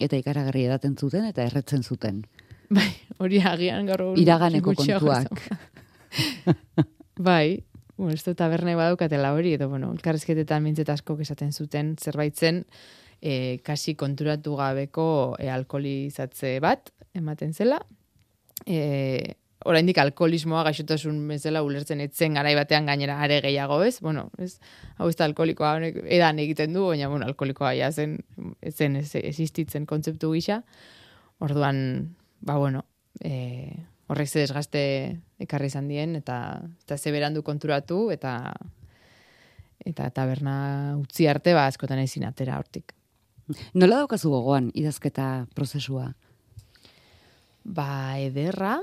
Eta 0.00 0.18
ikaragarri 0.18 0.66
edaten 0.66 0.96
zuten 0.96 1.24
eta 1.28 1.44
erretzen 1.44 1.82
zuten. 1.82 2.24
Bai, 2.70 2.90
hori 3.22 3.40
agian 3.40 3.86
gaur 3.86 4.18
Iraganeko 4.18 4.74
kontuak. 4.74 5.42
bai, 7.28 7.62
bueno, 7.96 8.12
ez 8.12 8.22
dut 8.24 8.36
taberne 8.38 8.76
badaukatela 8.76 9.32
hori, 9.36 9.54
edo, 9.56 9.68
bueno, 9.72 9.92
elkarrezketetan 9.94 10.64
mintzet 10.64 10.90
asko 10.92 11.16
esaten 11.22 11.52
zuten 11.52 11.94
zerbait 11.96 12.36
zen, 12.36 12.64
e, 13.20 13.58
kasi 13.64 13.94
konturatu 13.94 14.56
gabeko 14.58 15.36
e, 15.38 15.48
alkoholizatze 15.50 16.58
bat, 16.60 16.92
ematen 17.16 17.54
zela, 17.54 17.80
e, 18.66 19.36
oraindik 19.66 19.98
alkoholismoa 19.98 20.62
gaixotasun 20.68 21.18
bezala 21.28 21.62
ulertzen 21.66 22.00
etzen 22.04 22.36
garai 22.38 22.54
batean 22.58 22.86
gainera 22.86 23.18
are 23.22 23.40
gehiago, 23.44 23.80
ez? 23.84 23.98
Bueno, 24.04 24.28
ez 24.38 24.56
hau 24.96 25.08
ez 25.10 25.16
da 25.18 25.26
alkoholikoa 25.28 25.74
honek 25.78 25.98
edan 26.04 26.38
egiten 26.42 26.76
du, 26.76 26.86
baina 26.90 27.10
bueno, 27.12 27.26
alkoholikoa 27.26 27.74
ja 27.78 27.90
zen 27.92 28.18
zen 28.70 28.96
existitzen 29.00 29.86
kontzeptu 29.86 30.32
gisa. 30.32 30.62
Orduan, 31.42 31.78
ba 32.40 32.56
bueno, 32.58 32.84
e, 33.20 33.74
horrek 34.08 34.28
ze 34.30 34.44
desgaste 34.44 34.82
ekarri 35.42 35.70
izan 35.72 35.88
dien 35.88 36.16
eta 36.16 36.38
eta 36.84 36.98
ze 36.98 37.12
berandu 37.12 37.42
konturatu 37.42 38.10
eta 38.14 38.54
eta 39.86 40.10
taberna 40.10 40.96
utzi 40.98 41.26
arte 41.30 41.54
ba 41.54 41.66
askotan 41.66 41.98
ezin 42.02 42.24
atera 42.26 42.58
hortik. 42.58 42.94
Nola 43.74 44.02
daukazu 44.02 44.30
gogoan 44.30 44.70
idazketa 44.74 45.46
prozesua? 45.54 46.08
Ba, 47.66 48.18
ederra, 48.22 48.78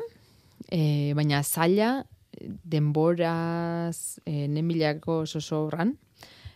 e, 0.72 1.14
baina 1.18 1.44
zaila 1.44 2.04
denboraz 2.42 4.20
e, 4.26 4.48
nemilako 4.48 5.24
sosobran, 5.26 5.98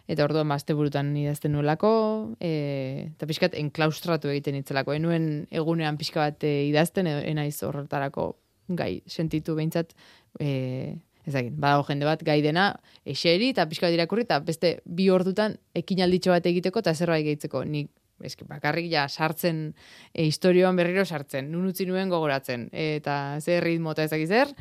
eta 0.08 0.24
orduan 0.24 0.48
bazte 0.50 0.76
burutan 0.78 1.12
idazten 1.20 1.54
nuelako, 1.56 1.92
e, 2.40 3.12
eta 3.12 3.28
pixkat 3.30 3.58
enklaustratu 3.60 4.32
egiten 4.32 4.58
itzelako. 4.62 4.96
Enuen 4.96 5.48
egunean 5.52 6.00
pixka 6.00 6.24
bat 6.24 6.48
e, 6.48 6.54
idazten, 6.70 7.10
edo 7.12 7.26
enaiz 7.28 7.58
horretarako 7.68 8.32
gai 8.80 9.02
sentitu 9.08 9.56
behintzat, 9.56 9.94
e, 10.40 10.96
ezagin, 11.28 11.56
badago 11.60 11.84
jende 11.90 12.08
bat 12.08 12.24
gai 12.24 12.40
dena, 12.44 12.70
eseri 13.06 13.52
eta 13.52 13.68
pixka 13.68 13.90
bat 13.90 13.98
irakurri, 13.98 14.24
eta 14.28 14.40
beste 14.48 14.78
bi 14.86 15.10
ordutan 15.12 15.58
ekinalditxo 15.76 16.32
bat 16.32 16.52
egiteko 16.54 16.84
eta 16.84 16.96
zerbait 16.96 17.28
gehitzeko. 17.28 17.66
Nik 17.68 17.92
eski 18.26 18.46
bakarrik 18.48 18.90
ja 18.92 19.08
sartzen 19.08 19.74
e, 20.14 20.26
historioan 20.26 20.78
berriro 20.80 21.06
sartzen, 21.06 21.52
nun 21.52 21.68
utzi 21.70 21.86
nuen 21.86 22.10
gogoratzen, 22.10 22.68
eta 22.72 23.38
ze 23.42 23.60
ritmo 23.62 23.94
eta 23.94 24.08
ezagik 24.08 24.28
zer, 24.28 24.54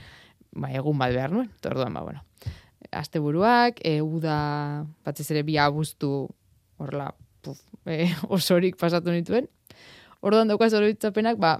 ba, 0.52 0.70
egun 0.72 0.98
bat 0.98 1.14
behar 1.14 1.32
nuen, 1.32 1.50
orduan, 1.64 1.94
ba, 1.94 2.02
bueno. 2.06 2.24
Asteburuak, 2.96 3.80
e, 3.84 4.00
uda, 4.04 4.86
batez 5.04 5.28
ere 5.32 5.42
bi 5.46 5.56
abuztu, 5.58 6.28
horla, 6.78 7.10
puf, 7.42 7.60
e, 7.86 8.06
osorik 8.36 8.78
pasatu 8.80 9.14
nituen. 9.14 9.48
Orduan 10.26 10.48
daukaz 10.48 10.72
oroitzapenak, 10.78 11.40
ba, 11.42 11.58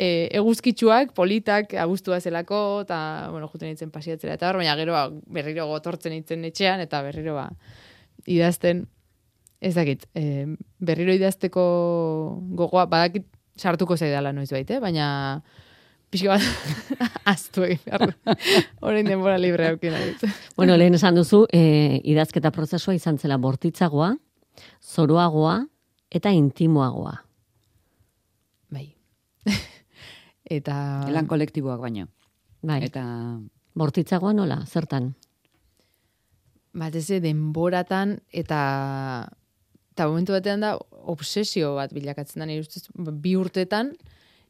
e, 0.00 0.28
eguzkitsuak, 0.40 1.14
politak, 1.16 1.74
abuztua 1.78 2.20
zelako, 2.20 2.60
eta, 2.86 3.00
bueno, 3.32 3.50
juten 3.52 3.70
nintzen 3.70 3.92
pasiatzera, 3.94 4.38
eta 4.38 4.48
hor, 4.50 4.60
baina 4.62 4.76
gero, 4.80 4.96
ba, 4.96 5.06
berriro 5.38 5.68
gotortzen 5.70 6.16
nintzen 6.16 6.46
etxean, 6.48 6.82
eta 6.84 7.02
berriro, 7.06 7.36
ba, 7.38 7.50
idazten, 8.26 8.86
ez 9.60 9.74
dakit, 9.76 10.06
e, 10.16 10.46
berriro 10.80 11.12
idazteko 11.14 11.62
gogoa, 12.56 12.86
badakit 12.90 13.26
sartuko 13.60 13.96
zaidala 13.96 14.32
noiz 14.32 14.48
baite, 14.52 14.80
baina 14.80 15.42
pixka 16.10 16.34
bat 16.34 17.10
aztu 17.32 17.66
egin 17.68 17.82
behar. 17.84 18.06
du. 18.08 18.36
Orain 18.88 19.06
denbora 19.06 19.36
libre 19.38 19.68
haukin 19.68 19.94
dut. 19.94 20.24
Bueno, 20.56 20.76
lehen 20.80 20.96
esan 20.96 21.18
duzu, 21.18 21.44
e, 21.52 22.00
idazketa 22.08 22.50
prozesua 22.56 22.96
izan 22.96 23.20
zela 23.20 23.38
bortitzagoa, 23.38 24.14
zoroagoa 24.80 25.60
eta 26.10 26.32
intimoagoa. 26.34 27.14
Bai. 28.74 28.88
Eta... 30.56 30.76
Lan 31.12 31.28
kolektiboak 31.30 31.84
baino. 31.84 32.08
Bai, 32.66 32.82
Eta 32.88 33.04
bortitzagoa 33.78 34.32
nola, 34.34 34.64
zertan? 34.66 35.12
batez 36.72 37.20
denboratan 37.22 38.18
eta 38.30 38.60
eta 40.00 40.08
momentu 40.08 40.32
batean 40.32 40.62
da 40.64 40.70
obsesio 41.12 41.74
bat 41.76 41.92
bilakatzen 41.92 42.40
da 42.40 42.46
nire 42.48 42.64
ustez 42.64 42.86
bi 43.20 43.34
urtetan 43.36 43.92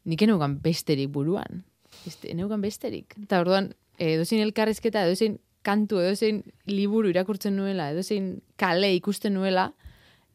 nik 0.07 0.21
eneugan 0.23 0.55
besterik 0.63 1.11
buruan. 1.11 1.65
Beste, 2.05 2.29
eneugan 2.31 2.63
besterik. 2.63 3.17
Eta 3.19 3.41
orduan 3.43 3.73
edozein 3.99 4.45
elkarrizketa, 4.45 5.03
edozein 5.09 5.41
kantu, 5.67 5.99
edozein 5.99 6.39
liburu 6.71 7.11
irakurtzen 7.11 7.57
nuela, 7.59 7.89
edozein 7.91 8.37
kale 8.55 8.93
ikusten 8.95 9.35
nuela, 9.35 9.73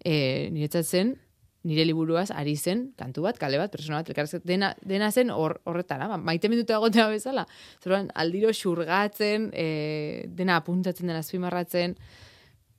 e, 0.04 0.50
niretzat 0.52 0.84
zen, 0.84 1.16
nire 1.66 1.88
liburuaz 1.88 2.28
ari 2.36 2.52
zen, 2.54 2.90
kantu 3.00 3.24
bat, 3.24 3.40
kale 3.40 3.58
bat, 3.58 3.72
persona 3.72 4.02
bat, 4.02 4.12
elkarrizketa, 4.12 4.44
dena, 4.46 4.74
dena 4.84 5.08
zen 5.10 5.32
hor, 5.32 5.56
horretara, 5.64 6.12
ba, 6.12 6.20
maite 6.20 6.52
minutu 6.52 6.76
egotea 6.76 7.08
bezala. 7.10 7.48
Zeruan, 7.80 8.12
aldiro 8.14 8.52
xurgatzen, 8.52 9.48
e, 9.56 10.28
dena 10.28 10.60
apuntatzen, 10.60 11.08
dena 11.08 11.24
azpimarratzen, 11.24 11.96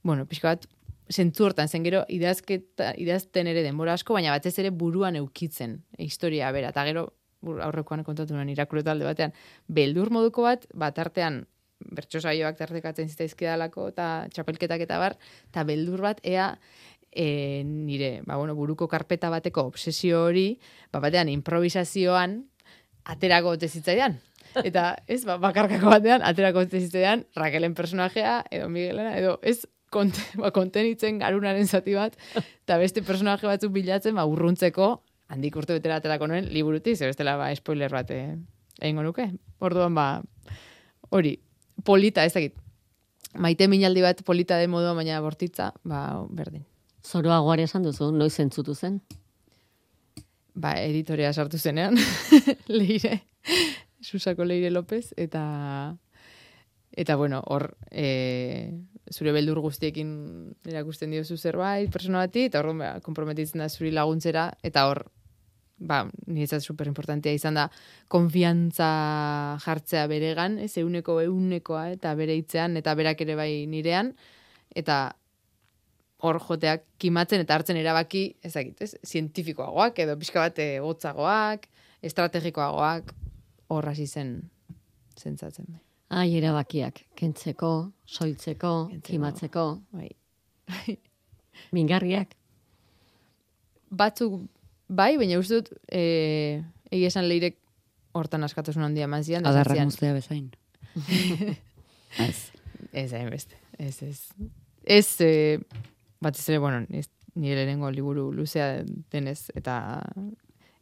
bueno, 0.08 0.30
pixka 0.30 0.54
bat, 0.54 0.70
zentzu 1.14 1.46
hortan 1.48 1.68
zen 1.68 1.86
gero 1.86 2.04
idazketa, 2.10 2.94
idazten 3.00 3.48
ere 3.48 3.64
denbora 3.66 3.96
asko, 3.98 4.16
baina 4.18 4.34
batez 4.36 4.58
ere 4.60 4.72
buruan 4.72 5.16
eukitzen 5.20 5.82
historia 5.98 6.52
bera. 6.52 6.72
Eta 6.76 6.86
gero, 6.88 7.08
aurrekoan 7.46 8.04
kontatu 8.04 8.36
nuen 8.36 8.50
irakurri 8.50 8.84
talde 8.84 9.06
batean, 9.08 9.34
beldur 9.68 10.12
moduko 10.12 10.48
bat, 10.48 10.68
bat 10.74 11.00
artean 11.00 11.46
bertso 11.78 12.20
saioak 12.20 12.58
tartekatzen 12.58 13.10
zitzaizkidalako 13.12 13.92
eta 13.92 14.08
txapelketak 14.34 14.84
eta 14.88 14.98
bar, 15.02 15.18
eta 15.52 15.64
beldur 15.68 16.02
bat 16.02 16.22
ea 16.26 16.56
e, 17.12 17.64
nire, 17.66 18.22
ba, 18.26 18.38
bueno, 18.38 18.56
buruko 18.56 18.88
karpeta 18.88 19.30
bateko 19.30 19.68
obsesio 19.72 20.24
hori, 20.26 20.48
ba, 20.92 21.02
batean 21.04 21.30
improvisazioan 21.30 22.42
aterako 23.14 23.56
ote 23.58 23.70
zitzaidan. 23.70 24.18
Eta, 24.66 24.96
ez, 25.06 25.22
ba, 25.28 25.38
bakarkako 25.42 25.92
batean, 25.92 26.24
aterako 26.26 26.66
ote 26.66 26.82
zitzaidan, 26.82 27.26
Raquelen 27.38 27.76
personajea, 27.78 28.40
edo 28.52 28.70
Miguelena, 28.74 29.14
edo, 29.20 29.38
ez, 29.44 29.68
konte, 29.94 30.22
ba, 30.42 30.52
kontenitzen 30.56 31.20
garunaren 31.22 31.68
zati 31.68 31.96
bat, 31.98 32.18
eta 32.38 32.78
beste 32.82 33.04
personaje 33.08 33.48
batzuk 33.50 33.74
bilatzen, 33.76 34.16
ba, 34.18 34.28
urruntzeko, 34.30 34.92
handik 35.34 35.58
urte 35.60 35.76
betera 35.76 36.00
aterako 36.02 36.30
nuen, 36.32 36.48
liburuti, 36.54 36.96
ze 36.96 37.10
bestela, 37.10 37.36
ba, 37.40 37.50
spoiler 37.56 37.92
bat 37.92 38.12
eh, 38.16 38.38
egingo 38.80 39.04
nuke. 39.04 39.30
Orduan, 39.60 39.96
ba, 39.98 40.08
hori, 41.12 41.38
polita, 41.88 42.26
ez 42.26 42.34
dakit, 42.36 42.58
maite 43.38 43.68
minaldi 43.68 44.04
bat 44.06 44.24
polita 44.26 44.58
de 44.62 44.72
modu, 44.72 44.96
baina 44.96 45.22
bortitza, 45.22 45.74
ba, 45.84 46.24
berdin. 46.30 46.66
Zoroagoare 47.08 47.68
esan 47.68 47.86
duzu, 47.88 48.12
noiz 48.12 48.36
entzutu 48.44 48.76
zen? 48.76 49.00
ba, 50.58 50.74
editorea 50.82 51.32
sartu 51.34 51.58
zenean, 51.58 51.98
leire, 52.80 53.22
Susako 54.02 54.46
Leire 54.46 54.70
López, 54.72 55.14
eta, 55.18 55.98
eta 56.98 57.16
bueno, 57.16 57.44
hor, 57.46 57.78
e, 57.92 58.74
zure 59.14 59.32
beldur 59.36 59.60
guztiekin 59.62 60.10
erakusten 60.66 61.14
diozu 61.14 61.38
zerbait, 61.38 61.92
persona 61.94 62.24
bati, 62.26 62.48
eta 62.50 62.64
hor, 62.64 62.74
ba, 62.80 62.96
komprometitzen 63.06 63.62
da 63.62 63.70
zuri 63.70 63.92
laguntzera, 63.94 64.48
eta 64.66 64.88
hor, 64.90 65.04
ba, 65.78 66.02
niretzat 66.26 66.66
super 66.66 66.90
importantea 66.90 67.38
izan 67.38 67.62
da, 67.62 67.68
konfiantza 68.10 68.90
jartzea 69.62 70.08
beregan, 70.10 70.58
ez, 70.66 70.74
euneko 70.82 71.20
eunekoa, 71.22 71.92
eta 71.94 72.16
bere 72.18 72.36
hitzean, 72.42 72.82
eta 72.82 72.98
berak 72.98 73.22
ere 73.28 73.38
bai 73.38 73.52
nirean, 73.70 74.16
eta 74.74 75.00
hor 76.26 76.42
joteak 76.42 76.88
kimatzen 76.98 77.46
eta 77.46 77.60
hartzen 77.60 77.78
erabaki, 77.78 78.32
ezagit, 78.42 78.82
ez, 78.82 78.96
zientifikoagoak, 79.06 80.02
edo 80.02 80.18
pixka 80.18 80.50
bat 80.50 80.66
gotzagoak, 80.82 81.70
estrategikoagoak, 82.02 83.14
hor 83.70 83.94
hasi 83.94 84.10
zen 84.10 84.40
zentzatzen. 85.14 85.78
Ai, 86.08 86.30
erabakiak, 86.40 87.02
kentzeko, 87.20 87.92
soiltzeko, 88.08 88.74
kentzeko, 88.92 89.12
kimatzeko. 89.12 89.66
Bai. 89.92 90.10
Mingarriak. 91.76 92.32
Batzuk 93.92 94.46
bai, 94.88 95.16
baina 95.20 95.40
uste 95.40 95.60
dut, 95.60 95.74
e, 95.92 96.64
egia 96.92 97.12
esan 97.12 97.28
leirek 97.28 97.58
hortan 98.18 98.48
askatasun 98.48 98.88
handia 98.88 99.08
eman 99.08 99.24
zian. 99.24 99.46
Adarra 99.48 99.76
guztia 99.84 100.14
bezain. 100.16 100.50
ez. 102.28 102.38
Ez, 102.94 103.12
hain 103.14 103.30
beste. 103.30 103.60
Ez, 103.78 104.02
ez. 104.04 104.22
Ez, 104.88 105.08
e, 105.22 105.60
bat 106.24 106.40
ez 106.40 106.48
ere, 106.50 106.62
bueno, 106.64 106.86
ez, 106.96 107.10
nire 107.36 107.60
lehenengo 107.60 107.92
liburu 107.92 108.30
luzea 108.34 108.84
denez, 109.12 109.50
eta 109.60 109.76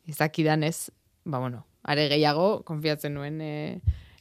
ezakidan 0.08 0.64
ez, 0.64 0.92
ba, 1.26 1.42
bueno, 1.42 1.66
are 1.84 2.06
gehiago, 2.14 2.62
konfiatzen 2.68 3.18
nuen 3.18 3.42
e, 3.42 3.56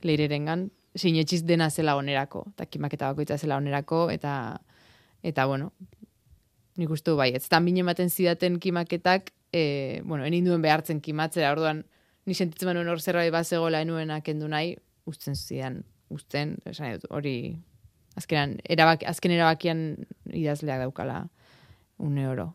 leirerengan, 0.03 0.71
sinetxiz 0.95 1.42
dena 1.47 1.70
zela 1.70 1.97
onerako, 1.97 2.45
eta 2.55 2.66
kimaketa 2.66 3.11
bakoitza 3.12 3.38
zela 3.38 3.57
onerako, 3.57 4.09
eta, 4.14 4.61
eta 5.22 5.47
bueno, 5.51 5.72
nik 6.78 6.90
uste 6.90 7.14
bai, 7.18 7.32
ez 7.34 7.49
tan 7.49 7.64
bine 7.66 7.82
ematen 7.82 8.11
zidaten 8.11 8.59
kimaketak, 8.62 9.32
e, 9.53 10.03
bueno, 10.05 10.24
enin 10.26 10.47
duen 10.47 10.62
behartzen 10.62 11.01
kimatzera, 11.03 11.53
orduan, 11.55 11.84
ni 12.26 12.34
sentitzen 12.34 12.70
manuen 12.70 12.88
hor 12.88 13.03
zerbait 13.03 13.32
bat 13.32 13.47
zegoela 13.47 13.82
enuena 13.84 14.20
kendu 14.24 14.49
nahi, 14.49 14.74
usten 15.07 15.36
zidan, 15.36 15.82
usten, 16.14 16.57
esan 16.66 16.97
dut, 16.97 17.11
hori, 17.11 17.36
azkenan, 18.18 18.59
erabak, 18.70 19.05
azken 19.11 19.34
erabakian 19.34 19.84
idazleak 20.30 20.86
daukala 20.86 21.24
une 21.99 22.28
oro, 22.28 22.55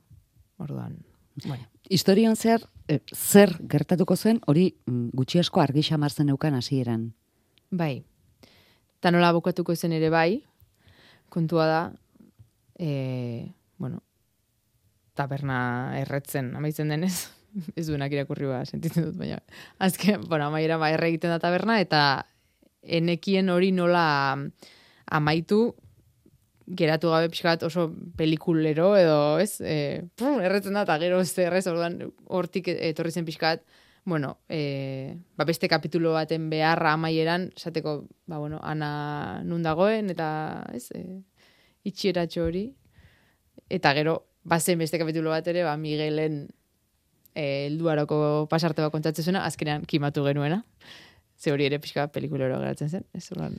orduan, 0.57 0.97
bueno. 1.45 1.63
Historian 1.89 2.35
zer, 2.35 2.65
e, 2.87 2.99
zer 3.15 3.55
gertatuko 3.69 4.15
zen, 4.15 4.41
hori 4.47 4.69
mm, 4.85 5.09
gutxi 5.17 5.39
asko 5.39 5.61
argi 5.63 5.83
xamartzen 5.83 6.27
neukan 6.29 6.57
hasieran. 6.59 7.13
Bai. 7.71 8.03
Ta 9.00 9.12
nola 9.12 9.32
bukatuko 9.32 9.76
zen 9.76 9.93
ere 9.95 10.10
bai, 10.12 10.41
kontua 11.32 11.66
da, 11.70 11.82
e, 12.76 13.52
bueno, 13.78 14.02
taberna 15.16 15.60
erretzen 16.00 16.52
amaitzen 16.56 16.91
denez, 16.91 17.30
ez 17.80 17.88
duenak 17.88 18.14
irakurri 18.16 18.50
ba, 18.50 18.64
sentitzen 18.66 19.10
dut, 19.10 19.18
baina 19.20 19.39
azken, 19.80 20.26
bueno, 20.28 20.50
amaiera 20.50 20.80
ba, 20.82 20.91
egiten 20.95 21.32
da 21.32 21.39
taberna, 21.43 21.80
eta 21.84 22.26
enekien 22.84 23.50
hori 23.52 23.72
nola 23.76 24.06
amaitu, 25.10 25.62
geratu 26.70 27.10
gabe 27.10 27.32
pixkat 27.34 27.64
oso 27.66 27.88
pelikulero 28.18 28.91
edo, 28.97 29.20
ez, 29.41 29.58
e, 29.62 30.06
erretzen 30.22 30.78
da, 30.78 30.86
eta 30.86 31.00
gero 31.02 31.22
ez 31.24 31.32
errez, 31.41 31.66
orduan, 31.72 32.02
hortik 32.30 32.70
etorri 32.76 33.16
zen 33.16 33.26
pixkat, 33.26 33.64
bueno, 34.10 34.39
e, 34.49 35.16
ba 35.38 35.45
beste 35.45 35.70
kapitulo 35.70 36.14
baten 36.14 36.49
beharra 36.49 36.93
amaieran, 36.93 37.51
esateko, 37.55 38.07
ba, 38.28 38.38
bueno, 38.38 38.60
ana 38.64 39.41
nun 39.43 39.64
dagoen, 39.64 40.10
eta, 40.10 40.66
ez, 40.74 40.89
e, 40.91 41.22
itxieratxo 41.88 42.43
hori, 42.45 42.66
eta 43.70 43.93
gero, 43.93 44.24
bazen 44.43 44.80
beste 44.80 44.99
kapitulo 44.99 45.32
bat 45.32 45.47
ere, 45.47 45.64
ba, 45.64 45.78
Miguelen 45.78 46.47
eh, 47.36 47.68
elduaroko 47.68 48.47
pasarte 48.49 48.84
bat 48.84 48.93
kontatzen 48.93 49.30
zuena, 49.30 49.45
azkenean 49.45 49.86
kimatu 49.86 50.26
genuena. 50.26 50.64
Ze 51.39 51.53
hori 51.53 51.70
ere 51.70 51.80
pixka 51.80 52.10
pelikulero 52.12 52.57
geratzen 52.60 52.89
zen. 52.89 53.05
Ez 53.16 53.30
uran... 53.32 53.55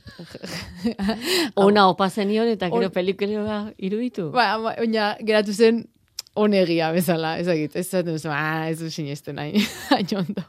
Ona 1.65 1.87
opa 1.89 2.11
zenion 2.11 2.51
eta 2.51 2.69
gero 2.69 2.91
pelikulero 2.93 3.55
iruditu. 3.77 4.27
Ba, 4.35 4.53
baina 4.61 5.15
geratu 5.25 5.55
zen 5.55 5.87
onegia 6.35 6.91
bezala, 6.91 7.37
ez 7.39 7.47
egit. 7.47 7.75
Ez 7.75 7.87
zaten 7.89 8.13
duzu, 8.13 8.29
ah, 8.31 8.69
ez 8.69 8.79
du 8.79 8.89
sinesten 8.89 9.35
nahi. 9.35 9.63
ondo. 10.21 10.45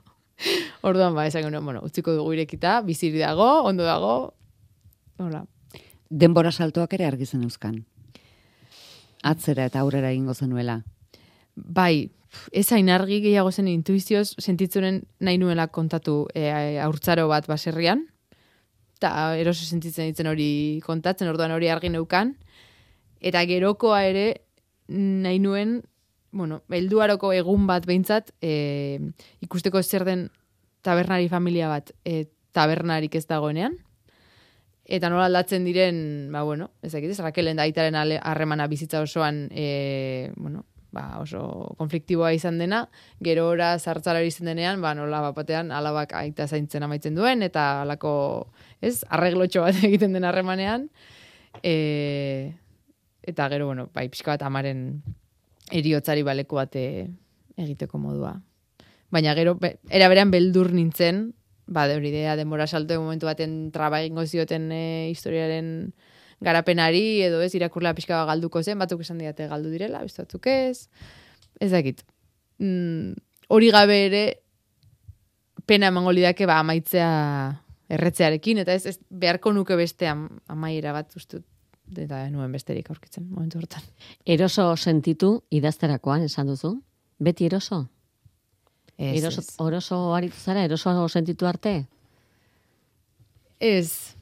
Orduan, 0.83 1.15
ba, 1.15 1.27
esan 1.27 1.53
bueno, 1.65 1.83
utziko 1.85 2.15
dugu 2.17 2.33
irekita, 2.35 2.81
biziri 2.83 3.19
dago, 3.19 3.63
ondo 3.63 3.85
dago. 3.85 4.35
Hola. 5.19 5.45
Denbora 6.11 6.53
saltoak 6.53 6.93
ere 6.99 7.07
argizen 7.07 7.43
euskan 7.47 7.85
atzera 9.23 9.67
eta 9.71 9.81
aurrera 9.81 10.11
egingo 10.11 10.35
zenuela. 10.35 10.81
Bai, 11.55 12.11
ez 12.53 12.67
hain 12.73 12.91
argi 12.91 13.21
gehiago 13.25 13.53
zen 13.53 13.69
intuizioz 13.71 14.35
sentitzunen 14.41 15.03
nahi 15.21 15.39
nuela 15.39 15.69
kontatu 15.69 16.27
e, 16.35 16.49
aurtzaro 16.83 17.29
bat 17.31 17.47
baserrian, 17.49 18.07
eta 18.99 19.35
eroso 19.39 19.67
sentitzen 19.67 20.11
ditzen 20.11 20.31
hori 20.31 20.81
kontatzen, 20.85 21.31
orduan 21.31 21.55
hori 21.55 21.71
argi 21.71 21.91
neukan, 21.93 22.35
eta 23.21 23.45
gerokoa 23.47 24.03
ere 24.11 24.27
nahi 24.93 25.41
nuen, 25.43 25.81
bueno, 26.33 26.63
elduaroko 26.73 27.33
egun 27.37 27.67
bat 27.69 27.87
behintzat, 27.89 28.33
e, 28.41 28.99
ikusteko 29.45 29.83
zer 29.83 30.05
den 30.09 30.29
tabernari 30.83 31.29
familia 31.29 31.69
bat 31.71 31.93
e, 32.05 32.27
tabernarik 32.53 33.15
ez 33.17 33.27
dagoenean, 33.29 33.77
eta 34.85 35.09
nola 35.13 35.29
aldatzen 35.29 35.65
diren, 35.65 35.97
ba, 36.33 36.43
bueno, 36.43 36.71
ez 36.83 36.93
dakit, 36.93 37.15
Rakelen 37.21 37.57
da 37.57 37.67
aitaren 37.69 37.97
harremana 37.97 38.67
bizitza 38.69 39.01
osoan, 39.05 39.47
e, 39.53 40.33
bueno, 40.37 40.67
ba, 40.93 41.19
oso 41.23 41.75
konfliktiboa 41.79 42.33
izan 42.37 42.59
dena, 42.61 42.85
gero 43.25 43.49
ora 43.49 43.73
zartzara 43.79 44.23
izan 44.27 44.51
denean, 44.53 44.83
ba, 44.85 44.93
nola 44.95 45.23
bapatean 45.29 45.73
alabak 45.73 46.13
aita 46.19 46.47
zaintzen 46.47 46.85
amaitzen 46.85 47.17
duen, 47.17 47.43
eta 47.43 47.83
alako, 47.83 48.15
ez, 48.81 49.01
arreglotxo 49.09 49.65
bat 49.65 49.81
egiten 49.89 50.13
den 50.17 50.29
harremanean, 50.29 50.89
e, 51.63 52.53
eta 53.23 53.49
gero, 53.49 53.67
bueno, 53.67 53.89
bai, 53.95 54.09
pixka 54.11 54.35
bat 54.35 54.43
amaren 54.47 55.03
eriotzari 55.73 56.23
baleko 56.27 56.59
bate 56.59 56.85
egiteko 57.57 57.99
modua. 57.99 58.35
Baina 59.13 59.35
gero, 59.39 59.57
be, 59.61 59.77
era 59.91 60.09
berean 60.09 60.33
beldur 60.33 60.73
nintzen, 60.73 61.33
ba, 61.67 61.87
de 61.89 61.97
hori 61.97 62.11
idea, 62.11 62.37
demora 62.37 62.67
salto 62.67 62.99
momentu 63.01 63.29
baten 63.29 63.71
traba 63.73 64.01
egingo 64.03 64.25
zioten 64.27 64.71
e, 64.73 65.11
historiaren 65.13 65.93
garapenari, 66.43 67.23
edo 67.23 67.41
ez, 67.43 67.53
irakurla 67.55 67.95
pixka 67.95 68.25
galduko 68.27 68.63
zen, 68.63 68.81
batzuk 68.83 69.05
esan 69.05 69.21
diate 69.23 69.47
galdu 69.51 69.71
direla, 69.71 70.03
biztatzuk 70.03 70.49
ez, 70.51 70.89
ez 71.61 71.71
dakit. 71.71 72.03
Mm, 72.59 73.15
hori 73.49 73.71
gabe 73.75 73.99
ere, 74.09 74.25
pena 75.67 75.93
emango 75.93 76.13
lidake, 76.13 76.49
ba, 76.51 76.59
amaitzea 76.65 77.13
erretzearekin, 77.93 78.63
eta 78.65 78.75
ez, 78.75 78.87
ez 78.89 78.99
beharko 79.09 79.53
nuke 79.55 79.77
beste 79.79 80.09
amaiera 80.09 80.95
bat 80.97 81.13
ustut, 81.17 81.45
eta 81.99 82.23
nuen 82.31 82.53
besterik 82.53 82.91
aurkitzen, 82.91 83.29
momentu 83.31 83.59
hortan. 83.61 83.85
Eroso 84.25 84.71
sentitu 84.77 85.43
idazterakoan, 85.51 86.25
esan 86.29 86.51
duzu? 86.51 86.77
Beti 87.23 87.47
eroso? 87.47 87.85
Ez, 88.97 89.23
eroso, 89.23 89.41
ez. 89.41 89.55
Oroso 89.59 90.01
aritu 90.15 90.39
zara, 90.39 90.65
eroso 90.65 91.09
sentitu 91.09 91.47
arte? 91.47 91.75
Ez. 93.61 94.15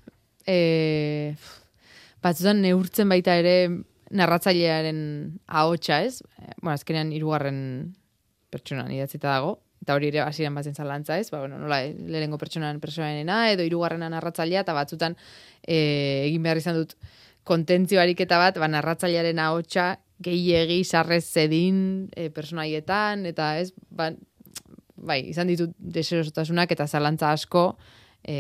E, 0.47 1.35
batzutan 2.23 2.61
neurtzen 2.63 3.09
baita 3.09 3.37
ere 3.41 3.55
narratzailearen 4.11 5.01
ahotsa, 5.47 6.03
ez? 6.03 6.21
Bueno, 6.61 6.75
azkenean 6.75 7.13
hirugarren 7.15 7.61
pertsona 8.51 8.87
idatzita 8.91 9.31
dago, 9.31 9.55
eta 9.81 9.95
hori 9.97 10.11
ere 10.11 10.21
hasieran 10.25 10.57
batzen 10.59 10.75
zalantza, 10.75 11.19
ez? 11.19 11.31
Ba, 11.31 11.41
bueno, 11.45 11.59
nola, 11.63 11.81
lehenengo 11.87 12.39
pertsonan 12.39 12.81
pertsonarena, 12.83 13.45
edo 13.55 13.65
hirugarrena 13.67 14.11
narratzailea, 14.13 14.65
eta 14.67 14.75
batzutan 14.77 15.17
e, 15.63 15.79
egin 16.27 16.43
behar 16.45 16.61
izan 16.61 16.81
dut 16.81 16.97
kontentzioarik 17.51 18.23
eta 18.27 18.39
bat, 18.41 18.59
ba, 18.63 18.71
narratzailearen 18.71 19.43
ahotsa 19.43 19.93
gehiegi 20.23 20.83
sarrez 20.85 21.25
zedin 21.25 22.09
e, 22.15 22.29
personaietan, 22.35 23.25
eta 23.31 23.55
ez, 23.61 23.71
ba, 23.91 24.11
bai, 25.01 25.23
izan 25.33 25.51
ditut 25.51 25.73
deserosotasunak 25.79 26.73
eta 26.77 26.87
zalantza 26.87 27.33
asko, 27.35 27.65
e, 28.23 28.37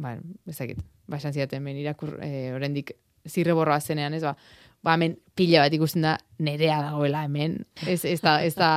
ba, 0.00 0.16
ezakit, 0.48 0.80
ba, 1.06 1.20
esan 1.20 1.36
zidaten, 1.36 1.64
ben, 1.64 1.78
irakur, 1.80 2.16
e, 2.24 2.48
orendik, 2.56 2.96
zirre 3.28 3.54
borroa 3.56 3.80
zenean, 3.80 4.16
ez 4.16 4.24
ba, 4.24 4.34
ba, 4.82 4.94
hemen 4.94 5.18
pila 5.36 5.64
bat 5.64 5.74
ikusten 5.74 6.06
da, 6.06 6.16
nerea 6.42 6.80
dagoela 6.86 7.24
hemen, 7.28 7.60
ez, 7.86 8.00
ez, 8.08 8.20
da, 8.24 8.38
ez 8.46 8.54
da 8.56 8.70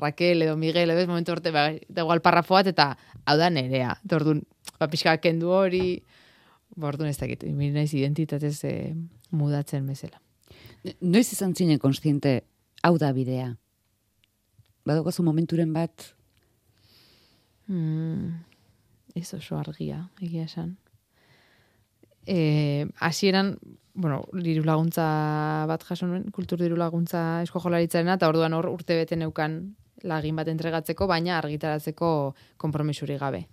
Raquel 0.00 0.46
edo 0.46 0.56
Miguel, 0.56 0.94
edo 0.94 1.04
ez 1.04 1.10
momentu 1.10 1.34
orte, 1.34 1.52
ba, 1.54 1.68
da 1.88 2.06
igual 2.06 2.22
parrafo 2.24 2.56
bat, 2.56 2.70
eta 2.70 2.92
hau 3.26 3.36
da 3.40 3.50
nerea, 3.52 3.96
tordun, 4.08 4.42
ba, 4.78 4.88
pixka 4.88 5.18
kendu 5.22 5.52
hori, 5.54 6.00
ba, 6.76 6.88
orduan 6.88 7.10
ez 7.10 7.18
dakit, 7.18 7.44
naiz 7.44 7.92
identitatez 7.94 8.56
e, 8.64 8.74
mudatzen 9.30 9.86
bezala. 9.86 10.20
Noiz 11.00 11.26
izan 11.32 11.54
zinen 11.54 11.80
konstiente, 11.82 12.42
hau 12.82 12.96
da 12.98 13.12
bidea? 13.12 13.54
badokazu 14.88 15.24
momenturen 15.26 15.72
bat? 15.76 16.12
Hmm, 17.68 18.38
ez 19.18 19.28
oso 19.36 19.58
argia, 19.60 20.06
egia 20.24 20.46
esan. 20.48 20.76
E, 22.28 22.86
asieran, 23.04 23.56
bueno, 23.94 24.22
diru 24.36 24.64
laguntza 24.68 25.08
bat 25.68 25.84
jaso 25.88 26.08
nuen, 26.08 26.28
kultur 26.32 26.60
diru 26.60 26.78
laguntza 26.80 27.42
esko 27.44 27.60
jolaritzarena, 27.64 28.16
eta 28.16 28.30
orduan 28.30 28.56
hor 28.56 28.70
urte 28.72 28.96
bete 29.00 29.18
neukan 29.20 29.60
lagin 30.08 30.36
bat 30.38 30.48
entregatzeko, 30.48 31.08
baina 31.10 31.36
argitaratzeko 31.40 32.10
konpromisuri 32.60 33.18
gabe. 33.20 33.46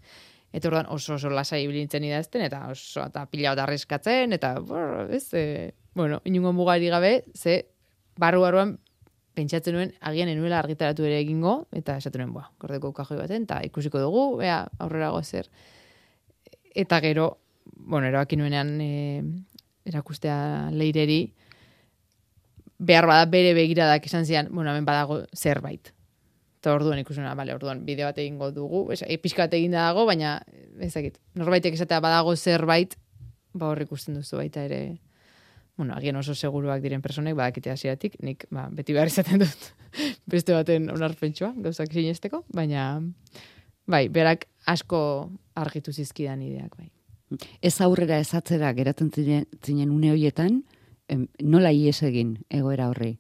Eta 0.56 0.70
orduan 0.70 0.88
oso 0.94 1.18
oso 1.18 1.30
lasai 1.34 1.66
ibilintzen 1.66 2.06
idazten, 2.08 2.46
eta 2.46 2.62
oso 2.72 3.04
eta 3.04 3.26
pila 3.28 3.52
bat 3.52 3.66
arreskatzen, 3.66 4.36
eta, 4.38 4.54
bor, 4.64 5.10
ez, 5.12 5.26
e, 5.36 5.74
bueno, 6.00 6.22
inungo 6.24 6.54
mugari 6.56 6.88
gabe, 6.94 7.26
ze, 7.36 7.58
barru 8.22 8.46
barruan, 8.46 8.78
pentsatzen 9.36 9.76
nuen, 9.76 9.92
agian 10.00 10.32
enuela 10.32 10.62
argitaratu 10.62 11.04
ere 11.04 11.18
egingo, 11.20 11.58
eta 11.76 11.98
esaten 12.00 12.24
nuen, 12.24 12.32
boa, 12.38 12.48
gordeko 12.62 12.94
kajoi 12.96 13.18
baten, 13.20 13.44
eta 13.50 13.60
ikusiko 13.68 14.00
dugu, 14.00 14.24
bea, 14.40 14.62
aurrera 14.80 15.12
gozer. 15.12 15.50
Eta 16.72 17.02
gero, 17.04 17.34
bueno, 17.76 18.08
erabaki 18.08 18.40
nuenean 18.40 18.78
e, 18.80 18.94
erakustea 19.92 20.70
leireri, 20.72 21.20
behar 22.80 23.08
bada 23.12 23.28
bere 23.32 23.52
begiradak 23.60 24.08
izan 24.08 24.24
zian, 24.24 24.48
bueno, 24.52 24.72
hemen 24.72 24.88
badago 24.88 25.26
zerbait. 25.36 25.95
Eta 26.66 26.74
orduan 26.74 26.98
ikusuna, 26.98 27.36
bale, 27.38 27.54
orduan 27.54 27.84
bideo 27.86 28.08
bat 28.08 28.18
egingo 28.18 28.48
dugu, 28.50 28.80
ez, 28.90 29.04
e, 29.06 29.20
pixka 29.22 29.44
bat 29.44 29.52
egin 29.54 29.76
dago, 29.76 30.02
baina, 30.10 30.40
ezakit, 30.82 31.20
norbaitek 31.38 31.76
esatea 31.78 32.00
badago 32.02 32.32
zerbait, 32.34 32.96
ba 33.54 33.68
hor 33.70 33.84
ikusten 33.84 34.16
duzu 34.18 34.40
baita 34.40 34.64
ere, 34.66 34.80
bueno, 35.78 35.94
agian 35.94 36.18
oso 36.18 36.34
seguruak 36.34 36.82
diren 36.82 37.04
personek, 37.06 37.36
badakite 37.38 37.70
hasieratik, 37.70 38.16
nik, 38.26 38.48
ba, 38.50 38.64
beti 38.74 38.96
behar 38.98 39.14
izaten 39.14 39.44
dut, 39.44 39.68
beste 40.34 40.58
baten 40.58 40.90
onarpentsua, 40.90 41.52
gauzak 41.68 41.94
sinesteko, 41.94 42.42
baina, 42.50 42.88
bai, 43.86 44.08
berak 44.10 44.48
asko 44.66 45.04
argitu 45.54 45.94
zizkidan 45.94 46.42
ideak, 46.42 46.74
bai. 46.80 46.90
Ez 47.62 47.76
aurrera 47.86 48.18
ez 48.18 48.32
atzera 48.34 48.74
geratzen 48.74 49.14
zinen, 49.14 49.46
une 49.94 50.16
horietan, 50.18 50.64
em, 51.14 51.28
nola 51.44 51.70
ies 51.70 52.02
egin 52.10 52.40
egoera 52.50 52.90
horri? 52.90 53.20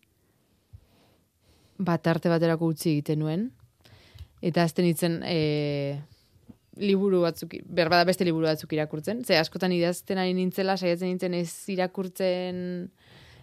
Bat 1.78 2.07
arte 2.07 2.32
baterako 2.32 2.71
utzi 2.73 2.91
egiten 2.95 3.19
nuen. 3.23 3.49
Eta 4.45 4.63
azten 4.63 4.86
itzen 4.86 5.21
e, 5.26 5.97
liburu 6.78 7.23
batzuk, 7.23 7.55
berbada 7.65 8.05
beste 8.07 8.28
liburu 8.28 8.47
batzuk 8.49 8.73
irakurtzen. 8.76 9.23
Ze 9.26 9.39
askotan 9.39 9.73
idazten 9.76 10.19
ari 10.21 10.36
nintzela, 10.38 10.78
saiatzen 10.78 11.09
nintzen 11.13 11.34
ez 11.38 11.49
irakurtzen 11.71 12.89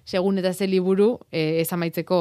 segun 0.04 0.38
eta 0.38 0.52
ze 0.52 0.66
liburu 0.66 1.20
e, 1.30 1.60
ez 1.60 1.68
amaitzeko 1.72 2.16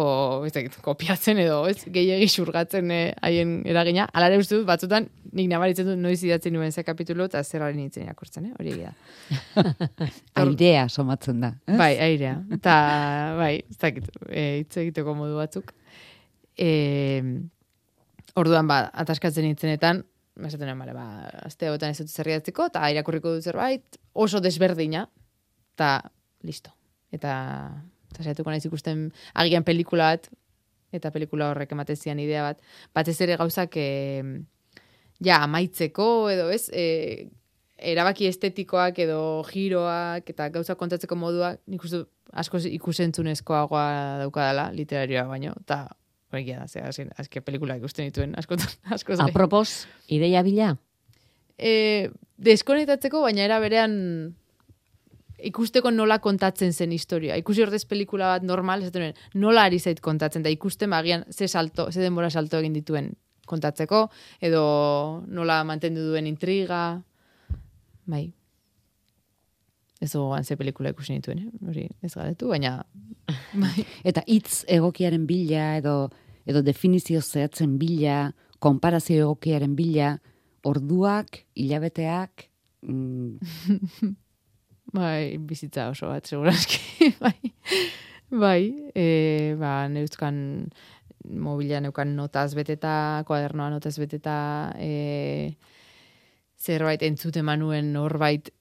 ez 0.45 0.53
kopiatzen 0.85 1.39
edo 1.41 1.63
ez 1.69 1.79
gehiagi 1.89 2.27
xurgatzen 2.29 2.91
e, 2.93 2.99
haien 3.25 3.55
eragina. 3.65 4.05
Alare 4.13 4.37
uste 4.37 4.59
dut, 4.59 4.67
batzutan 4.67 5.07
nik 5.33 5.49
nabaritzen 5.49 5.89
dut 5.89 5.97
noiz 5.97 6.19
idatzen 6.23 6.53
nuen 6.53 6.71
ze 6.71 6.83
kapitulu 6.85 7.25
eta 7.25 7.43
zer 7.43 7.65
hori 7.65 7.79
nintzen 7.79 8.05
irakurtzen, 8.05 8.51
eh? 8.51 8.53
hori 8.59 8.75
egia. 8.75 8.93
Airea 10.43 10.87
somatzen 10.89 11.41
da. 11.41 11.53
ez? 11.65 11.77
Bai, 11.79 11.93
airea. 11.97 12.37
Eta, 12.53 12.75
bai, 13.39 13.53
ez 13.69 13.77
dakit, 13.81 14.09
e, 14.29 14.45
hitz 14.61 14.77
egiteko 14.85 15.17
modu 15.17 15.41
batzuk. 15.41 15.73
E, 16.57 17.21
orduan, 18.39 18.67
ba, 18.69 18.83
ataskatzen 19.03 19.45
nintzenetan, 19.47 20.03
esaten 20.41 20.69
nuen, 20.69 20.81
bale, 20.81 20.95
ba, 20.95 21.05
azte 21.45 21.69
hauetan 21.69 21.93
ez 21.93 22.01
dut 22.01 22.11
zer 22.11 22.31
idatziko, 22.31 22.67
eta 22.71 22.83
irakurriko 22.93 23.35
dut 23.35 23.47
zerbait, 23.47 23.99
oso 24.13 24.41
desberdina, 24.43 25.05
eta 25.75 25.97
listo. 26.47 26.73
Eta, 27.11 27.33
eta 28.11 28.23
saiatuko 28.23 28.53
naiz 28.53 28.63
ikusten 28.67 29.09
agian 29.33 29.67
pelikula 29.67 30.13
bat, 30.15 30.31
eta 30.95 31.11
pelikula 31.11 31.51
horrek 31.51 31.71
ematen 31.75 31.99
zian 31.99 32.19
idea 32.19 32.43
bat, 32.49 32.63
batez 32.95 33.19
ere 33.23 33.37
gauzak, 33.39 33.77
e, 33.77 34.23
ja, 35.23 35.43
amaitzeko, 35.43 36.07
edo 36.31 36.49
ez, 36.51 36.65
e, 36.73 37.29
erabaki 37.81 38.27
estetikoak 38.29 38.99
edo 39.01 39.19
giroak 39.49 40.29
eta 40.29 40.49
gauza 40.53 40.75
kontatzeko 40.77 41.17
modua 41.17 41.55
nik 41.71 41.83
uste 41.87 42.03
asko 42.31 42.61
ikusentzunezkoagoa 42.69 44.21
daukadala 44.21 44.69
literarioa 44.75 45.25
baino 45.27 45.55
eta 45.63 45.83
hori 46.31 46.45
da, 46.47 46.67
ze, 46.67 46.81
azken, 46.81 47.11
azken 47.19 47.43
pelikula 47.43 47.75
ikusten 47.79 48.07
dituen 48.07 48.35
askotan, 48.39 48.71
asko 48.95 49.15
zai. 49.15 49.29
Apropos, 49.29 49.85
ideia 50.07 50.43
bila? 50.43 50.75
E, 51.57 52.09
deskonektatzeko, 52.41 53.21
baina 53.25 53.43
era 53.45 53.59
berean 53.61 53.97
ikusteko 55.41 55.91
nola 55.91 56.19
kontatzen 56.21 56.73
zen 56.73 56.91
historia. 56.93 57.37
Ikusi 57.39 57.63
ordez 57.65 57.83
pelikula 57.89 58.35
bat 58.35 58.45
normal, 58.45 58.85
nuen, 58.93 59.17
nola 59.33 59.65
ari 59.69 59.79
zait 59.79 60.01
kontatzen, 60.03 60.43
da 60.45 60.53
ikusten 60.53 60.91
bagian 60.93 61.25
ze 61.31 61.47
salto, 61.47 61.89
ze 61.91 62.01
denbora 62.01 62.29
salto 62.29 62.59
egin 62.61 62.73
dituen 62.77 63.11
kontatzeko, 63.49 64.05
edo 64.39 65.23
nola 65.27 65.61
mantendu 65.67 66.05
duen 66.11 66.29
intriga, 66.29 67.01
bai. 68.07 68.29
Ez 70.01 70.13
gogoan 70.15 70.45
ze 70.45 70.57
pelikula 70.57 70.93
ikusi 70.95 71.13
nituen, 71.13 71.43
eh? 71.45 71.67
hori 71.67 71.87
ez 72.01 72.13
galetu, 72.15 72.49
baina 72.49 72.79
bai. 73.63 73.85
Eta 74.07 74.23
hitz 74.27 74.63
egokiaren 74.67 75.27
bila 75.29 75.75
edo 75.81 75.95
edo 76.45 76.61
definizio 76.65 77.21
zehatzen 77.21 77.77
bila, 77.81 78.31
konparazio 78.59 79.27
egokiaren 79.27 79.75
bila, 79.75 80.15
orduak, 80.63 81.45
hilabeteak, 81.55 82.49
mm, 82.81 83.37
Bai, 84.91 85.37
bizitza 85.47 85.87
oso 85.91 86.09
bat, 86.11 86.27
segurazki. 86.27 87.11
bai, 87.23 87.51
bai 88.29 88.63
e, 88.91 89.05
ba, 89.59 89.87
neuzkan 89.87 90.35
mobila 91.31 91.79
neukan 91.79 92.15
notaz 92.17 92.51
beteta, 92.57 93.23
kuadernoa 93.27 93.69
notaz 93.71 93.95
beteta, 94.01 94.35
e, 94.75 95.55
zerbait 96.59 97.03
entzute 97.07 97.43
manuen 97.45 97.93
norbait 97.93 98.51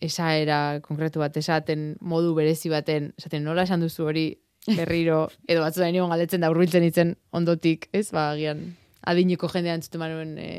esaera 0.00 0.80
konkretu 0.84 1.20
bat 1.20 1.34
esaten 1.36 1.94
modu 2.00 2.36
berezi 2.38 2.70
baten, 2.72 3.10
esaten 3.18 3.44
nola 3.44 3.66
esan 3.66 3.82
duzu 3.82 4.06
hori 4.06 4.28
berriro, 4.78 5.28
edo 5.48 5.62
batzu 5.64 5.82
da 5.82 5.90
nion 5.92 6.10
galdetzen 6.12 6.42
da 6.44 6.50
urbiltzen 6.52 6.84
itzen 6.84 7.14
ondotik, 7.36 7.88
ez, 7.96 8.10
ba, 8.12 8.30
agian 8.34 8.70
adineko 9.08 9.48
jendea 9.48 9.76
entzute 9.78 10.00
manuen 10.00 10.34
e, 10.38 10.50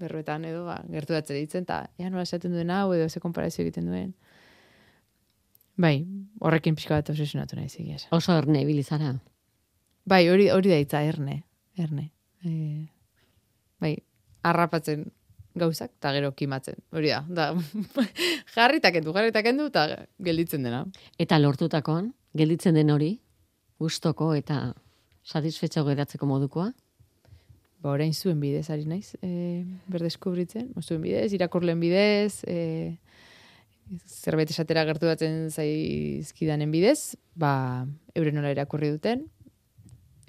berruetan 0.00 0.44
edo, 0.48 0.64
ba, 0.68 0.78
gertu 0.92 1.16
datzen 1.16 1.40
ditzen, 1.40 1.66
eta 1.66 1.82
ea 1.98 2.10
nola 2.10 2.24
esaten 2.26 2.54
duen 2.54 2.70
hau, 2.74 2.92
edo 2.96 3.08
ze 3.08 3.22
konparazio 3.22 3.64
egiten 3.64 3.90
duen. 3.90 4.12
Bai, 5.80 6.04
horrekin 6.44 6.76
pixka 6.76 6.98
bat 6.98 7.10
obsesionatu 7.10 7.56
nahi 7.56 7.68
zigia. 7.68 7.96
esan. 7.96 8.12
Oso 8.12 8.36
erne 8.36 8.62
ibilizara. 8.62 9.14
Bai, 10.04 10.28
hori 10.28 10.50
hori 10.52 10.70
da 10.70 10.78
hitza 10.80 11.02
erne, 11.02 11.42
erne. 11.78 12.10
E, 12.44 12.86
bai, 13.80 13.96
harrapatzen 14.42 15.08
gauzak 15.60 15.90
eta 15.96 16.12
gero 16.16 16.32
kimatzen. 16.36 16.78
Hori 16.92 17.10
da, 17.10 17.24
da 17.28 17.50
jarri 18.54 18.80
eta 18.80 18.92
kendu, 18.94 19.14
jarri 19.16 19.32
eta 19.32 19.42
kendu 19.46 19.68
eta 19.72 19.86
gelditzen 20.22 20.66
dena. 20.66 20.84
Eta 21.18 21.38
lortutakoan, 21.40 22.12
gelditzen 22.36 22.74
den 22.78 22.90
hori, 22.90 23.14
gustoko 23.80 24.32
eta 24.36 24.74
satisfetxo 25.24 25.84
geratzeko 25.88 26.26
modukoa. 26.28 26.70
Ba, 27.80 27.94
orain 27.94 28.12
zuen 28.12 28.40
bidez 28.42 28.66
ari 28.70 28.84
naiz, 28.84 29.14
e, 29.24 29.64
berdeskubritzen, 29.88 30.72
zuen 30.84 31.00
bidez, 31.00 31.30
irakurlen 31.32 31.80
bidez, 31.80 32.42
e, 32.44 32.98
zerbait 34.06 34.50
esatera 34.52 34.84
gertu 34.84 35.08
batzen 35.08 35.48
zaizkidanen 35.50 36.70
bidez, 36.70 37.16
ba, 37.34 37.86
euren 38.14 38.36
nola 38.36 38.52
irakurri 38.52 38.90
duten, 38.92 39.24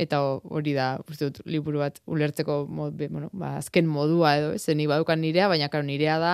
eta 0.01 0.21
ho- 0.23 0.39
hori 0.49 0.71
da, 0.73 0.93
uste 1.11 1.27
dut, 1.27 1.41
liburu 1.45 1.83
bat 1.83 1.99
ulertzeko 2.09 2.63
mod, 2.71 2.95
be- 2.97 3.09
bueno, 3.11 3.27
ba, 3.33 3.57
azken 3.59 3.85
modua 3.85 4.37
edo, 4.39 4.53
ez, 4.57 4.63
nik 4.73 4.87
badukan 4.89 5.19
nirea, 5.21 5.49
baina 5.51 5.67
karo, 5.69 5.83
nirea 5.85 6.17
da 6.23 6.31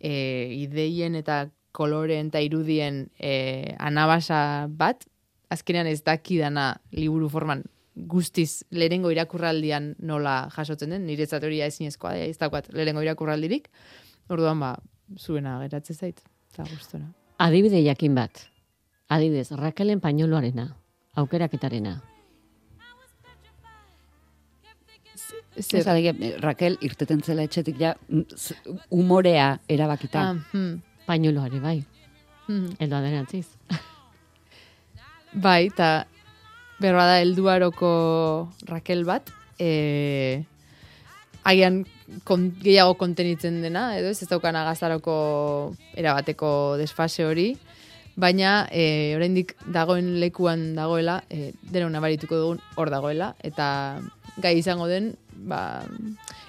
e, 0.00 0.50
ideien 0.66 1.14
eta 1.16 1.46
koloreen 1.76 2.30
eta 2.32 2.40
irudien 2.44 3.06
e, 3.20 3.74
anabasa 3.78 4.40
bat, 4.68 5.04
azkenean 5.52 5.86
ez 5.90 6.00
dakidana 6.06 6.72
liburu 6.96 7.28
forman 7.30 7.62
guztiz 7.96 8.64
lehenengo 8.70 9.10
irakurraldian 9.12 9.94
nola 10.04 10.48
jasotzen 10.52 10.92
den, 10.92 11.06
niretzat 11.08 11.44
hori 11.44 11.62
ezinezkoa 11.64 12.16
da, 12.16 12.24
ez 12.26 12.36
daukat 12.40 12.68
lehenengo 12.74 13.04
irakurraldirik, 13.04 13.70
orduan 14.32 14.60
ba, 14.60 14.74
zuena 15.16 15.56
geratzen 15.62 15.96
zait, 15.96 16.20
eta 16.52 16.66
gustora. 16.72 17.06
Adibide 17.38 17.80
jakin 17.84 18.16
bat. 18.16 18.46
Adibidez, 19.12 19.52
Rakelen 19.54 20.00
pañoloarena, 20.00 20.70
aukeraketarena. 21.14 22.00
Zer, 25.56 25.88
eh, 25.88 26.36
Raquel 26.40 26.76
irteten 26.84 27.22
zela 27.22 27.46
etxetik 27.46 27.78
ja 27.80 27.94
umorea 28.90 29.60
erabakita. 29.68 30.20
ah, 30.20 30.34
hmm, 30.52 30.82
Pañoloare, 31.06 31.60
bai. 31.60 31.84
hmm. 32.48 32.76
Edo 32.78 32.96
aderantziz. 32.96 33.46
Bai, 35.36 35.66
eta 35.66 36.06
berba 36.80 37.04
da 37.04 37.20
helduaroko 37.20 37.90
Raquel 38.68 39.04
bat, 39.04 39.28
e, 39.58 40.44
agian 41.44 41.82
kon, 42.24 42.50
gehiago 42.62 42.96
kontenitzen 43.00 43.60
dena, 43.64 43.90
edo 43.98 44.08
ez, 44.12 44.22
ez 44.22 44.28
daukana 44.30 44.64
gaztaroko 44.64 45.16
erabateko 45.96 46.50
desfase 46.80 47.26
hori, 47.28 47.50
baina 48.16 48.66
e, 48.72 49.14
oraindik 49.16 49.54
dagoen 49.72 50.14
lekuan 50.22 50.70
dagoela, 50.76 51.20
e, 51.28 51.52
dena 51.68 51.90
nabarituko 51.92 52.40
dugun 52.40 52.62
hor 52.76 52.92
dagoela, 52.92 53.34
eta 53.44 53.68
gai 54.40 54.56
izango 54.58 54.88
den, 54.88 55.14
ba, 55.48 55.84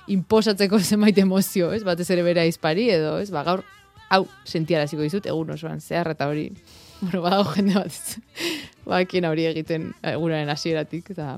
imposatzeko 0.07 0.79
zenbait 0.89 1.17
emozio, 1.23 1.73
ez, 1.75 1.83
batez 1.87 2.09
ere 2.15 2.23
bera 2.23 2.47
izpari, 2.47 2.87
edo, 2.95 3.17
ez, 3.19 3.31
ba, 3.35 3.43
gaur, 3.47 3.65
hau, 4.13 4.25
sentiaraziko 4.47 5.03
dizut, 5.05 5.25
egun 5.29 5.51
osoan, 5.55 5.81
zehar 5.81 6.11
eta 6.13 6.27
hori, 6.31 6.49
bueno, 7.01 7.21
badago 7.25 7.55
jende 7.55 7.75
bat, 7.79 8.43
bakien 8.91 9.27
hori 9.29 9.47
egiten 9.49 9.91
egunaren 10.13 10.49
hasieratik 10.53 11.11
eta 11.15 11.35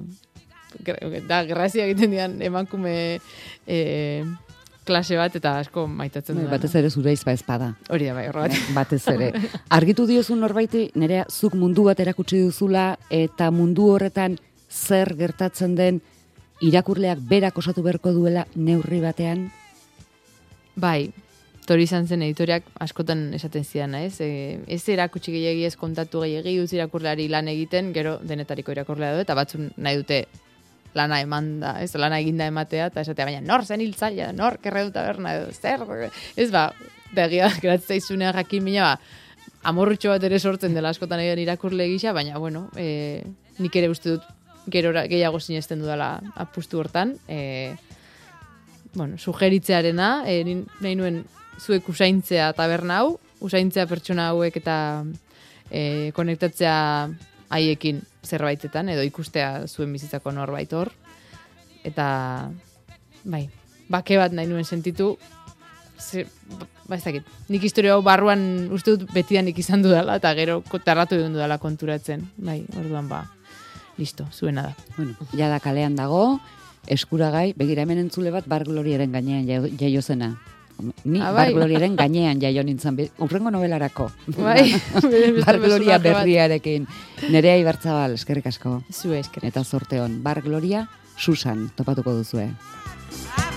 da, 1.28 1.44
grazia 1.50 1.88
egiten 1.88 2.14
dian 2.14 2.38
emakume 2.46 2.94
e, 3.66 3.80
klase 4.90 5.18
bat, 5.18 5.36
eta 5.36 5.56
asko 5.62 5.86
maitatzen 5.88 6.38
Bai, 6.38 6.46
du. 6.46 6.52
batez 6.52 6.72
ere 6.80 6.90
zure 6.90 7.14
izba 7.14 7.34
ezpada. 7.38 7.72
Hori 7.90 8.10
da, 8.10 8.16
bai, 8.18 8.28
horregatik. 8.30 8.70
batez 8.74 9.02
ere. 9.12 9.32
Argitu 9.78 10.06
diozu 10.10 10.38
norbaiti, 10.38 10.88
nerea, 10.98 11.26
zuk 11.30 11.58
mundu 11.58 11.86
bat 11.90 12.00
erakutsi 12.02 12.42
duzula, 12.46 12.92
eta 13.14 13.50
mundu 13.54 13.90
horretan 13.94 14.38
zer 14.70 15.16
gertatzen 15.18 15.76
den 15.78 16.02
irakurleak 16.66 17.22
berak 17.30 17.58
osatu 17.58 17.84
beharko 17.86 18.14
duela 18.14 18.46
neurri 18.56 19.02
batean? 19.02 19.48
Bai, 20.80 21.10
tori 21.70 21.86
izan 21.86 22.08
zen 22.10 22.24
editoriak 22.26 22.66
askotan 22.82 23.28
esaten 23.38 23.66
zidan, 23.66 23.94
ez? 24.00 24.18
E, 24.26 24.60
ez 24.68 24.82
erakutsi 24.90 25.34
gehiagi 25.36 25.68
ez 25.68 25.76
kontatu 25.78 26.24
gehiagi, 26.26 26.56
utzi 26.64 26.80
irakurleari 26.80 27.28
lan 27.30 27.50
egiten, 27.52 27.92
gero 27.94 28.18
denetariko 28.26 28.74
irakurlea 28.74 29.14
du, 29.14 29.24
eta 29.26 29.38
batzun 29.38 29.70
nahi 29.78 30.00
dute 30.02 30.24
lana 30.98 31.20
eman 31.22 31.52
da, 31.62 31.76
ez? 31.84 31.92
Lana 32.02 32.18
eginda 32.24 32.48
ematea, 32.50 32.90
eta 32.90 33.06
esatea, 33.06 33.28
baina 33.30 33.44
nor 33.46 33.66
zen 33.66 33.86
hiltzaila, 33.86 34.32
nor 34.34 34.58
kerre 34.64 34.88
dut 34.88 34.98
taberna, 34.98 35.36
edo, 35.38 35.54
zer, 35.54 35.86
ez 36.36 36.50
ba, 36.56 36.72
begia, 37.14 37.52
geratzea 37.62 38.02
izunea 38.02 38.34
jakin 38.40 38.66
mina, 38.66 38.90
ba, 38.90 39.30
amorrutxo 39.70 40.16
bat 40.16 40.26
ere 40.26 40.40
sortzen 40.40 40.74
dela 40.74 40.90
askotan 40.96 41.22
egin 41.22 41.46
irakurle 41.46 41.86
gisa, 41.92 42.16
baina, 42.18 42.42
bueno, 42.42 42.68
e, 42.78 43.22
nik 43.60 43.76
ere 43.78 43.92
uste 43.94 44.16
dut 44.16 44.26
gerora 44.74 45.06
gehiago 45.10 45.40
sinesten 45.40 45.82
dudala 45.84 46.16
apustu 46.40 46.82
hortan, 46.82 47.18
e, 47.28 47.76
bueno, 48.96 49.20
sugeritzearena, 49.22 50.24
e, 50.26 50.64
nahi 50.82 50.96
nuen 50.98 51.28
zuek 51.60 51.90
usaintzea 51.92 52.52
taberna 52.58 53.02
hau, 53.04 53.18
usaintzea 53.46 53.86
pertsona 53.90 54.30
hauek 54.32 54.58
eta 54.62 54.78
e, 55.70 56.12
konektatzea 56.16 56.76
haiekin 57.50 58.02
zerbaitetan, 58.26 58.90
edo 58.94 59.04
ikustea 59.06 59.66
zuen 59.68 59.94
bizitzako 59.94 60.34
norbait 60.36 60.74
hor. 60.74 60.92
Eta, 61.88 62.08
bai, 63.24 63.48
bake 63.90 64.20
bat 64.20 64.36
nahi 64.36 64.50
nuen 64.50 64.68
sentitu, 64.68 65.14
ze, 66.00 66.26
ba 66.88 66.98
ez 66.98 67.04
dakit, 67.04 67.26
nik 67.50 67.64
historia 67.64 67.96
hau 67.96 68.04
barruan 68.06 68.70
uste 68.76 68.96
dut 68.96 69.14
betidanik 69.16 69.58
izan 69.60 69.84
dudala, 69.86 70.20
eta 70.20 70.34
gero 70.38 70.62
tarratu 70.84 71.18
egon 71.18 71.36
dudala 71.38 71.58
konturatzen. 71.62 72.28
Bai, 72.38 72.62
orduan 72.78 73.10
ba, 73.10 73.24
listo, 73.98 74.28
zuena 74.32 74.70
da. 74.70 74.76
Bueno, 74.98 75.16
jada 75.34 75.60
kalean 75.64 75.98
dago, 75.98 76.40
eskuragai, 76.88 77.54
begira 77.58 77.84
hemen 77.84 78.06
entzule 78.06 78.32
bat 78.36 78.48
bar 78.50 78.66
gloriaren 78.68 79.12
gainean 79.12 79.48
jaio, 79.48 79.70
jaio 79.80 80.02
zena. 80.02 80.36
Ni 81.04 81.20
Ah, 81.22 81.32
bar 81.32 81.48
bai. 81.50 81.54
gloriaren 81.54 81.96
gainean 81.96 82.40
jaio 82.42 82.64
nintzen, 82.64 82.98
urrengo 83.20 83.52
novelarako. 83.52 84.12
Bai, 84.38 84.72
beste 84.72 85.44
bar 85.46 85.58
gloria 85.60 85.60
personaje 85.60 85.98
bat. 85.98 86.02
berriarekin. 86.24 86.88
Nerea 87.30 87.58
Ibarzabal, 87.58 88.14
eskerrik 88.14 88.48
asko. 88.48 88.84
Zue 88.92 89.20
esker. 89.20 89.44
Eta 89.46 89.64
zorte 89.64 90.00
hon, 90.00 90.22
bar 90.24 90.42
gloria, 90.42 90.88
Susan, 91.18 91.70
topatuko 91.76 92.14
duzue. 92.14 92.48
I 92.50 93.49